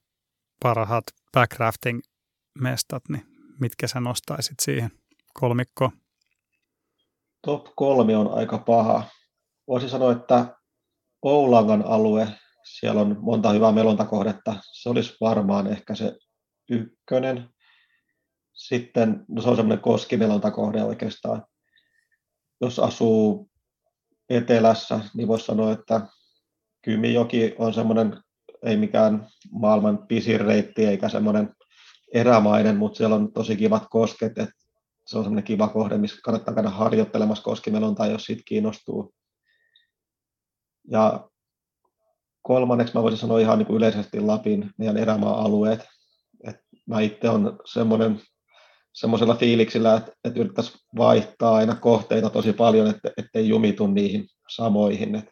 parhaat 0.63 1.03
backrafting-mestat, 1.38 3.03
niin 3.09 3.37
mitkä 3.60 3.88
sä 3.88 3.99
nostaisit 3.99 4.60
siihen 4.62 4.91
kolmikkoon? 5.34 5.91
Top 7.45 7.66
kolme 7.76 8.18
on 8.18 8.34
aika 8.34 8.58
paha. 8.58 9.03
Voisin 9.68 9.89
sanoa, 9.89 10.12
että 10.12 10.58
Oulangan 11.22 11.86
alue, 11.86 12.28
siellä 12.64 13.01
on 13.01 13.18
monta 13.22 13.49
hyvää 13.49 13.72
melontakohdetta. 13.72 14.55
Se 14.72 14.89
olisi 14.89 15.16
varmaan 15.22 15.68
ehkä 15.68 15.95
se 15.95 16.18
ykkönen. 16.70 17.49
Sitten 18.53 19.26
no 19.28 19.41
se 19.41 19.49
on 19.49 19.55
semmoinen 19.55 19.84
koskimelontakohde 19.84 20.84
oikeastaan. 20.84 21.45
Jos 22.62 22.80
asuu 22.80 23.49
etelässä, 24.30 24.99
niin 25.14 25.28
voisi 25.28 25.45
sanoa, 25.45 25.72
että 25.72 26.01
Kymijoki 26.82 27.55
on 27.58 27.74
semmoinen, 27.74 28.24
ei 28.64 28.78
mikään 28.78 29.28
maailman 29.51 30.08
pisin 30.08 30.41
reitti 30.41 30.86
eikä 30.86 31.10
semmoinen 31.10 31.55
erämainen, 32.14 32.78
mutta 32.78 32.97
siellä 32.97 33.16
on 33.16 33.34
tosi 33.34 33.55
kivat 33.55 33.84
kosket, 33.89 34.38
että 34.38 34.55
se 35.05 35.18
on 35.18 35.24
semmoinen 35.24 35.43
kiva 35.43 35.68
kohde, 35.68 35.97
missä 35.97 36.18
kannattaa 36.24 36.53
käydä 36.53 36.70
harjoittelemassa 36.70 37.43
koskimelontaa, 37.43 38.08
jos 38.08 38.24
siitä 38.24 38.43
kiinnostuu. 38.45 39.14
Ja 40.91 41.30
kolmanneksi 42.41 42.93
mä 42.93 43.03
voisin 43.03 43.20
sanoa 43.20 43.39
ihan 43.39 43.58
niin 43.58 43.68
kuin 43.68 43.78
yleisesti 43.78 44.20
Lapin 44.20 44.72
meidän 44.78 44.97
erämaa-alueet. 44.97 45.86
Et 46.47 46.55
mä 46.86 46.99
itse 46.99 47.30
on 47.30 47.60
semmoinen 47.66 48.22
semmoisella 48.93 49.36
fiiliksillä, 49.36 49.95
että, 49.95 50.12
että 50.24 50.39
yrittäisi 50.39 50.78
vaihtaa 50.97 51.55
aina 51.55 51.76
kohteita 51.76 52.30
tosi 52.30 52.53
paljon, 52.53 52.88
että 52.88 53.12
ettei 53.18 53.49
jumitu 53.49 53.88
niihin 53.88 54.28
samoihin. 54.49 55.16
Että, 55.16 55.32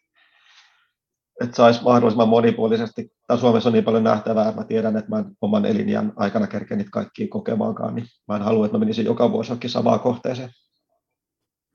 että 1.43 1.55
saisi 1.55 1.83
mahdollisimman 1.83 2.29
monipuolisesti. 2.29 3.14
Tämä 3.27 3.39
Suomessa 3.39 3.69
on 3.69 3.73
niin 3.73 3.83
paljon 3.83 4.03
nähtävää, 4.03 4.51
mä 4.51 4.63
tiedän, 4.63 4.97
että 4.97 5.09
mä 5.09 5.19
en 5.19 5.25
oman 5.41 5.65
elinjän 5.65 6.13
aikana 6.15 6.47
kerkeä 6.47 6.77
niitä 6.77 6.89
kaikkia 6.91 7.27
kokemaankaan, 7.29 7.95
niin 7.95 8.07
mä 8.27 8.35
en 8.35 8.41
halua, 8.41 8.65
että 8.65 8.77
mä 8.77 8.79
menisin 8.79 9.05
joka 9.05 9.31
vuosi 9.31 9.51
johonkin 9.51 9.69
samaan 9.69 9.99
kohteeseen. 9.99 10.49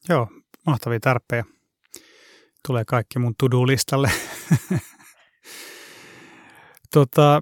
Joo, 0.09 0.29
mahtavia 0.67 1.01
tarpeja. 1.01 1.45
Tulee 2.67 2.85
kaikki 2.85 3.19
mun 3.19 3.35
to-do-listalle. 3.39 4.11
tota, 6.95 7.41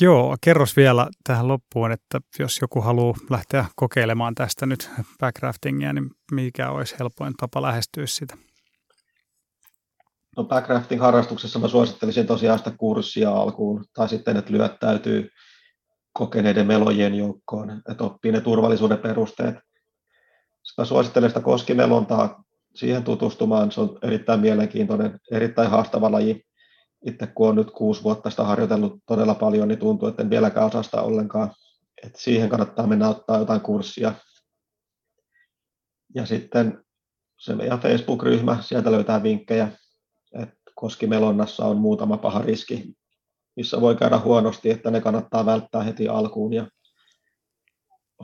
Joo, 0.00 0.36
kerros 0.40 0.76
vielä 0.76 1.08
tähän 1.24 1.48
loppuun, 1.48 1.92
että 1.92 2.20
jos 2.38 2.58
joku 2.60 2.80
haluaa 2.80 3.14
lähteä 3.30 3.64
kokeilemaan 3.76 4.34
tästä 4.34 4.66
nyt 4.66 4.90
backraftingia, 5.18 5.92
niin 5.92 6.10
mikä 6.32 6.70
olisi 6.70 6.94
helpoin 6.98 7.34
tapa 7.36 7.62
lähestyä 7.62 8.06
sitä? 8.06 8.36
No 10.36 10.44
backrafting-harrastuksessa 10.44 11.58
mä 11.58 11.68
suosittelisin 11.68 12.26
tosiaan 12.26 12.58
sitä 12.58 12.72
kurssia 12.78 13.30
alkuun, 13.30 13.84
tai 13.94 14.08
sitten, 14.08 14.36
että 14.36 14.52
lyöttäytyy 14.52 15.28
kokeneiden 16.12 16.66
melojien 16.66 17.14
joukkoon, 17.14 17.82
että 17.90 18.04
oppii 18.04 18.32
ne 18.32 18.40
turvallisuuden 18.40 18.98
perusteet. 18.98 19.54
Mä 20.78 20.84
suosittelen 20.84 21.30
sitä 21.30 21.40
koskimelontaa 21.40 22.44
siihen 22.74 23.04
tutustumaan, 23.04 23.72
se 23.72 23.80
on 23.80 23.98
erittäin 24.02 24.40
mielenkiintoinen, 24.40 25.20
erittäin 25.30 25.70
haastava 25.70 26.12
laji, 26.12 26.44
itse 27.06 27.26
kun 27.26 27.46
olen 27.46 27.56
nyt 27.56 27.70
kuusi 27.70 28.02
vuotta 28.02 28.30
sitä 28.30 28.44
harjoitellut 28.44 28.98
todella 29.06 29.34
paljon, 29.34 29.68
niin 29.68 29.78
tuntuu, 29.78 30.08
että 30.08 30.22
en 30.22 30.30
vieläkään 30.30 30.66
osaa 30.66 30.82
sitä 30.82 31.02
ollenkaan. 31.02 31.50
Et 32.02 32.16
siihen 32.16 32.48
kannattaa 32.48 32.86
mennä 32.86 33.08
ottaa 33.08 33.38
jotain 33.38 33.60
kurssia. 33.60 34.12
Ja 36.14 36.26
sitten 36.26 36.84
se 37.38 37.54
meidän 37.54 37.80
Facebook-ryhmä, 37.80 38.58
sieltä 38.60 38.92
löytää 38.92 39.22
vinkkejä, 39.22 39.68
että 40.34 40.56
Koskimelonnassa 40.74 41.64
on 41.64 41.76
muutama 41.76 42.16
paha 42.16 42.42
riski, 42.42 42.94
missä 43.56 43.80
voi 43.80 43.96
käydä 43.96 44.18
huonosti, 44.18 44.70
että 44.70 44.90
ne 44.90 45.00
kannattaa 45.00 45.46
välttää 45.46 45.82
heti 45.82 46.08
alkuun 46.08 46.52
ja 46.52 46.66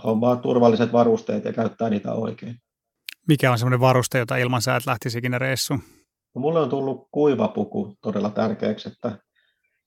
hommaa 0.04 0.36
turvalliset 0.36 0.92
varusteet 0.92 1.44
ja 1.44 1.52
käyttää 1.52 1.90
niitä 1.90 2.12
oikein. 2.12 2.56
Mikä 3.28 3.52
on 3.52 3.59
semmoinen 3.59 3.80
varuste, 3.80 4.18
jota 4.18 4.36
ilman 4.36 4.62
sä 4.62 4.76
et 4.76 4.86
lähtisi 4.86 5.18
ikinä 5.18 5.38
reissuun? 5.38 5.80
No, 6.34 6.40
mulle 6.40 6.61
on 6.61 6.70
tullut 6.70 7.09
kuivapuku 7.11 7.96
todella 8.02 8.30
tärkeäksi, 8.30 8.88
että 8.88 9.18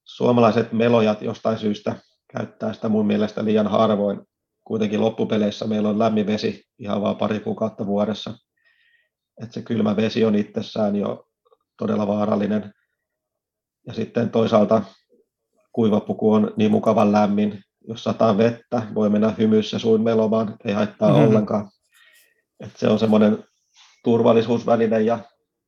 suomalaiset 0.03 0.71
melojat 0.71 1.21
jostain 1.21 1.57
syystä 1.57 1.95
käyttää 2.33 2.73
sitä 2.73 2.89
mun 2.89 3.05
mielestä 3.05 3.45
liian 3.45 3.67
harvoin. 3.67 4.21
Kuitenkin 4.63 5.01
loppupeleissä 5.01 5.67
meillä 5.67 5.89
on 5.89 5.99
lämmin 5.99 6.25
vesi 6.25 6.63
ihan 6.79 7.01
vain 7.01 7.17
pari 7.17 7.39
kuukautta 7.39 7.85
vuodessa. 7.85 8.33
Että 9.41 9.53
se 9.53 9.61
kylmä 9.61 9.95
vesi 9.95 10.25
on 10.25 10.35
itsessään 10.35 10.95
jo 10.95 11.30
todella 11.81 12.07
vaarallinen. 12.07 12.73
Ja 13.87 13.93
sitten 13.93 14.29
toisaalta 14.29 14.81
kuivapuku 15.71 16.33
on 16.33 16.53
niin 16.57 16.71
mukavan 16.71 17.11
lämmin, 17.11 17.63
jos 17.87 18.03
sataa 18.03 18.37
vettä, 18.37 18.81
voi 18.95 19.09
mennä 19.09 19.33
hymyssä 19.37 19.79
suin 19.79 20.01
melomaan, 20.01 20.55
ei 20.65 20.73
haittaa 20.73 21.09
mm-hmm. 21.09 21.27
ollenkaan. 21.27 21.69
Et 22.59 22.77
se 22.77 22.87
on 22.87 22.99
semmoinen 22.99 23.43
turvallisuusväline 24.03 25.01
ja 25.01 25.19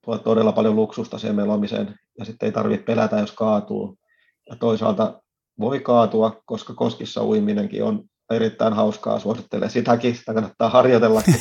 tuo 0.05 0.17
todella 0.17 0.51
paljon 0.51 0.75
luksusta 0.75 1.17
siihen 1.17 1.35
melomiseen 1.35 1.95
ja 2.19 2.25
sitten 2.25 2.47
ei 2.47 2.53
tarvitse 2.53 2.85
pelätä, 2.85 3.19
jos 3.19 3.31
kaatuu. 3.31 3.97
Ja 4.49 4.55
toisaalta 4.55 5.21
voi 5.59 5.79
kaatua, 5.79 6.41
koska 6.45 6.73
koskissa 6.73 7.25
uiminenkin 7.25 7.83
on 7.83 8.03
erittäin 8.31 8.73
hauskaa, 8.73 9.19
suosittelen 9.19 9.69
sitäkin, 9.69 10.15
sitä 10.15 10.33
kannattaa 10.33 10.69
harjoitella. 10.69 11.21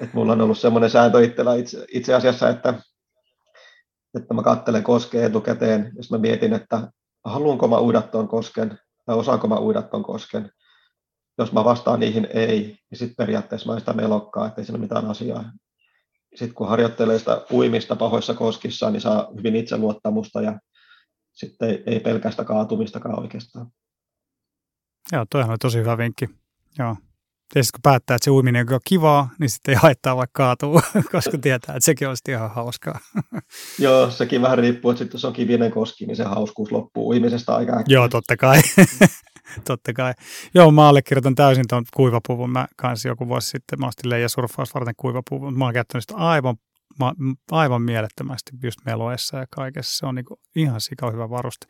että 0.00 0.14
mulla 0.14 0.32
on 0.32 0.40
ollut 0.40 0.58
semmoinen 0.58 0.90
sääntö 0.90 1.24
itsellä 1.24 1.54
itse, 1.54 1.86
itse 1.92 2.14
asiassa, 2.14 2.48
että, 2.48 2.74
että 4.16 4.34
mä 4.34 4.42
kattelen 4.42 4.82
koskeen 4.82 5.24
etukäteen, 5.24 5.92
jos 5.96 6.10
mä 6.10 6.18
mietin, 6.18 6.52
että 6.52 6.92
haluanko 7.24 7.68
mä 7.68 7.80
uida 7.80 8.02
tuon 8.02 8.28
kosken, 8.28 8.78
tai 9.06 9.16
osaanko 9.16 9.48
mä 9.48 9.60
uida 9.60 9.82
tuon 9.82 10.02
kosken. 10.02 10.52
Jos 11.38 11.52
mä 11.52 11.64
vastaan 11.64 12.00
niihin 12.00 12.28
ei, 12.34 12.78
niin 12.90 12.98
sitten 12.98 13.16
periaatteessa 13.16 13.72
mä 13.72 13.78
sitä 13.78 13.92
melokkaa, 13.92 14.46
ettei 14.46 14.64
siinä 14.64 14.76
ole 14.76 14.82
mitään 14.82 15.06
asiaa. 15.06 15.52
Sitten 16.34 16.54
kun 16.54 16.68
harjoittelee 16.68 17.18
sitä 17.18 17.42
uimista 17.52 17.96
pahoissa 17.96 18.34
koskissa, 18.34 18.90
niin 18.90 19.00
saa 19.00 19.28
hyvin 19.36 19.56
itseluottamusta 19.56 20.42
ja 20.42 20.58
sitten 21.32 21.82
ei 21.86 22.00
pelkästä 22.00 22.44
kaatumistakaan 22.44 23.20
oikeastaan. 23.20 23.66
Joo, 25.12 25.26
toihan 25.30 25.52
on 25.52 25.58
tosi 25.58 25.78
hyvä 25.78 25.98
vinkki. 25.98 26.28
Joo. 26.78 26.96
Ja 27.54 27.64
sitten 27.64 27.78
kun 27.78 27.82
päättää, 27.82 28.14
että 28.14 28.24
se 28.24 28.30
uiminen 28.30 28.72
on 28.72 28.80
kivaa, 28.84 29.30
niin 29.38 29.50
sitten 29.50 29.74
ei 29.74 29.78
haittaa 29.82 30.16
vaikka 30.16 30.42
kaatuu, 30.42 30.80
koska 31.12 31.38
tietää, 31.38 31.76
että 31.76 31.84
sekin 31.84 32.08
olisi 32.08 32.22
ihan 32.28 32.50
hauskaa. 32.50 32.98
Joo, 33.78 34.10
sekin 34.10 34.42
vähän 34.42 34.58
riippuu, 34.58 34.90
että 34.90 34.98
sitten 34.98 35.18
jos 35.18 35.24
on 35.24 35.32
kivinen 35.32 35.70
koski, 35.70 36.06
niin 36.06 36.16
se 36.16 36.24
hauskuus 36.24 36.72
loppuu 36.72 37.08
uimisesta 37.08 37.56
aika 37.56 37.76
äkkiä. 37.78 37.94
Joo, 37.94 38.08
totta 38.08 38.36
kai. 38.36 38.60
totta 39.68 39.92
kai. 39.92 40.12
Joo, 40.54 40.70
mä 40.70 40.88
allekirjoitan 40.88 41.34
täysin 41.34 41.64
tuon 41.68 41.84
kuivapuvun. 41.94 42.50
Mä 42.50 42.66
kanssa 42.76 43.08
joku 43.08 43.28
vuosi 43.28 43.48
sitten, 43.48 43.80
mä 43.80 43.86
ostin 43.86 44.10
Leija 44.10 44.28
Surffaus 44.28 44.74
varten 44.74 44.94
kuivapuvun. 44.96 45.58
Mä 45.58 45.64
oon 45.64 45.74
käyttänyt 45.74 46.02
sitä 46.02 46.16
aivan, 46.16 46.56
aivan 47.50 47.82
mielettömästi 47.82 48.50
just 48.62 48.78
meloessa 48.84 49.38
ja 49.38 49.46
kaikessa. 49.50 49.98
Se 49.98 50.06
on 50.06 50.14
niin 50.14 50.26
ihan 50.56 50.80
sika 50.80 51.10
hyvä 51.10 51.30
varuste. 51.30 51.66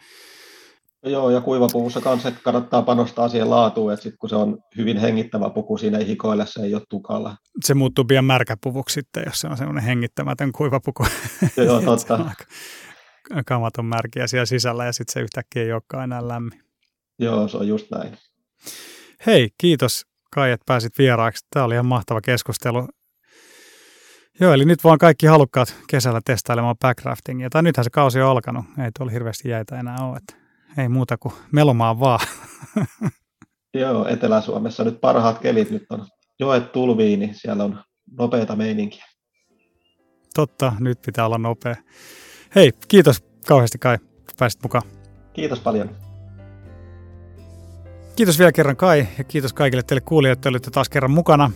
Joo, 1.04 1.30
ja 1.30 1.40
kuivapuvussa 1.40 2.00
kanssa 2.00 2.32
kannattaa 2.42 2.82
panostaa 2.82 3.28
siihen 3.28 3.50
laatuun, 3.50 3.92
että 3.92 4.02
sitten 4.02 4.18
kun 4.18 4.28
se 4.28 4.36
on 4.36 4.58
hyvin 4.76 4.96
hengittävä 4.96 5.50
puku, 5.50 5.78
siinä 5.78 5.98
ei 5.98 6.06
hikoile, 6.06 6.46
se 6.46 6.62
ei 6.62 6.74
ole 6.74 6.82
tukalla. 6.88 7.36
Se 7.64 7.74
muuttuu 7.74 8.04
pian 8.04 8.24
märkäpuvuksi 8.24 8.94
sitten, 8.94 9.22
jos 9.26 9.40
se 9.40 9.48
on 9.48 9.56
semmoinen 9.56 9.84
hengittämätön 9.84 10.52
kuivapuku. 10.52 11.06
Joo, 11.56 11.80
totta. 11.96 12.30
kamaton 13.46 13.84
märkiä 13.84 14.26
siellä 14.26 14.46
sisällä 14.46 14.84
ja 14.84 14.92
sitten 14.92 15.12
se 15.12 15.20
yhtäkkiä 15.20 15.62
ei 15.62 15.72
olekaan 15.72 16.04
enää 16.04 16.28
lämmin. 16.28 16.62
Joo, 17.18 17.48
se 17.48 17.56
on 17.56 17.68
just 17.68 17.90
näin. 17.90 18.18
Hei, 19.26 19.48
kiitos 19.58 20.08
Kai, 20.30 20.52
että 20.52 20.64
pääsit 20.66 20.98
vieraaksi. 20.98 21.46
Tämä 21.50 21.64
oli 21.64 21.74
ihan 21.74 21.86
mahtava 21.86 22.20
keskustelu. 22.20 22.88
Joo, 24.40 24.52
eli 24.52 24.64
nyt 24.64 24.84
vaan 24.84 24.98
kaikki 24.98 25.26
halukkaat 25.26 25.74
kesällä 25.88 26.20
testailemaan 26.24 26.76
backraftingia. 26.78 27.50
Tai 27.50 27.62
nythän 27.62 27.84
se 27.84 27.90
kausi 27.90 28.20
on 28.20 28.28
alkanut. 28.28 28.64
Ei 28.84 28.90
tuolla 28.98 29.12
hirveästi 29.12 29.48
jäitä 29.48 29.80
enää 29.80 29.96
ole. 30.00 30.16
Että 30.16 30.47
ei 30.78 30.88
muuta 30.88 31.18
kuin 31.18 31.34
melomaan 31.52 32.00
vaan. 32.00 32.20
Joo, 33.74 34.08
Etelä-Suomessa 34.08 34.84
nyt 34.84 35.00
parhaat 35.00 35.38
kelit 35.38 35.70
nyt 35.70 35.86
on 35.90 36.06
joet 36.40 36.72
tulviin, 36.72 37.20
niin 37.20 37.34
siellä 37.34 37.64
on 37.64 37.80
nopeita 38.18 38.56
meininkiä. 38.56 39.04
Totta, 40.34 40.72
nyt 40.80 40.98
pitää 41.06 41.26
olla 41.26 41.38
nopea. 41.38 41.76
Hei, 42.54 42.72
kiitos 42.88 43.24
kauheasti 43.46 43.78
Kai, 43.78 43.98
pääsit 44.38 44.62
mukaan. 44.62 44.82
Kiitos 45.32 45.60
paljon. 45.60 45.90
Kiitos 48.16 48.38
vielä 48.38 48.52
kerran 48.52 48.76
Kai 48.76 49.06
ja 49.18 49.24
kiitos 49.24 49.52
kaikille 49.52 49.82
teille 49.82 50.00
kuulijoille, 50.00 50.32
että 50.32 50.48
olitte 50.48 50.70
taas 50.70 50.88
kerran 50.88 51.10
mukana. 51.10 51.50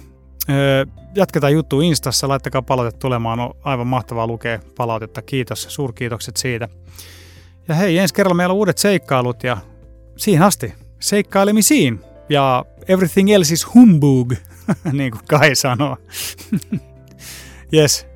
Öö, 0.50 0.84
jatketaan 1.14 1.52
juttu 1.52 1.80
Instassa, 1.80 2.28
laittakaa 2.28 2.62
palautetta 2.62 2.98
tulemaan, 2.98 3.40
on 3.40 3.54
aivan 3.64 3.86
mahtavaa 3.86 4.26
lukea 4.26 4.58
palautetta. 4.76 5.22
Kiitos, 5.22 5.66
suurkiitokset 5.68 6.36
siitä. 6.36 6.68
Ja 7.68 7.74
hei, 7.74 7.98
ensi 7.98 8.14
kerralla 8.14 8.34
meillä 8.34 8.52
on 8.52 8.58
uudet 8.58 8.78
seikkailut 8.78 9.42
ja 9.42 9.56
siihen 10.16 10.42
asti 10.42 10.74
seikkailemisiin. 11.00 12.00
Ja 12.28 12.64
everything 12.88 13.30
else 13.30 13.54
is 13.54 13.74
humbug, 13.74 14.32
niin 14.92 15.10
kuin 15.10 15.24
Kai 15.28 15.54
sanoo. 15.54 15.96
yes, 17.74 18.06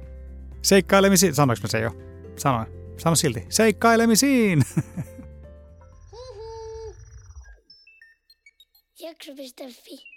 seikkailemisiin. 0.63 1.35
Sanoinko 1.35 1.63
mä 1.63 1.69
se 1.69 1.81
jo? 1.81 1.91
Sanoin. 2.37 2.67
Sano 2.97 3.17
silti. 3.17 3.47
Seikkailemisiin! 3.49 4.63
Jakso.fi 9.01 10.16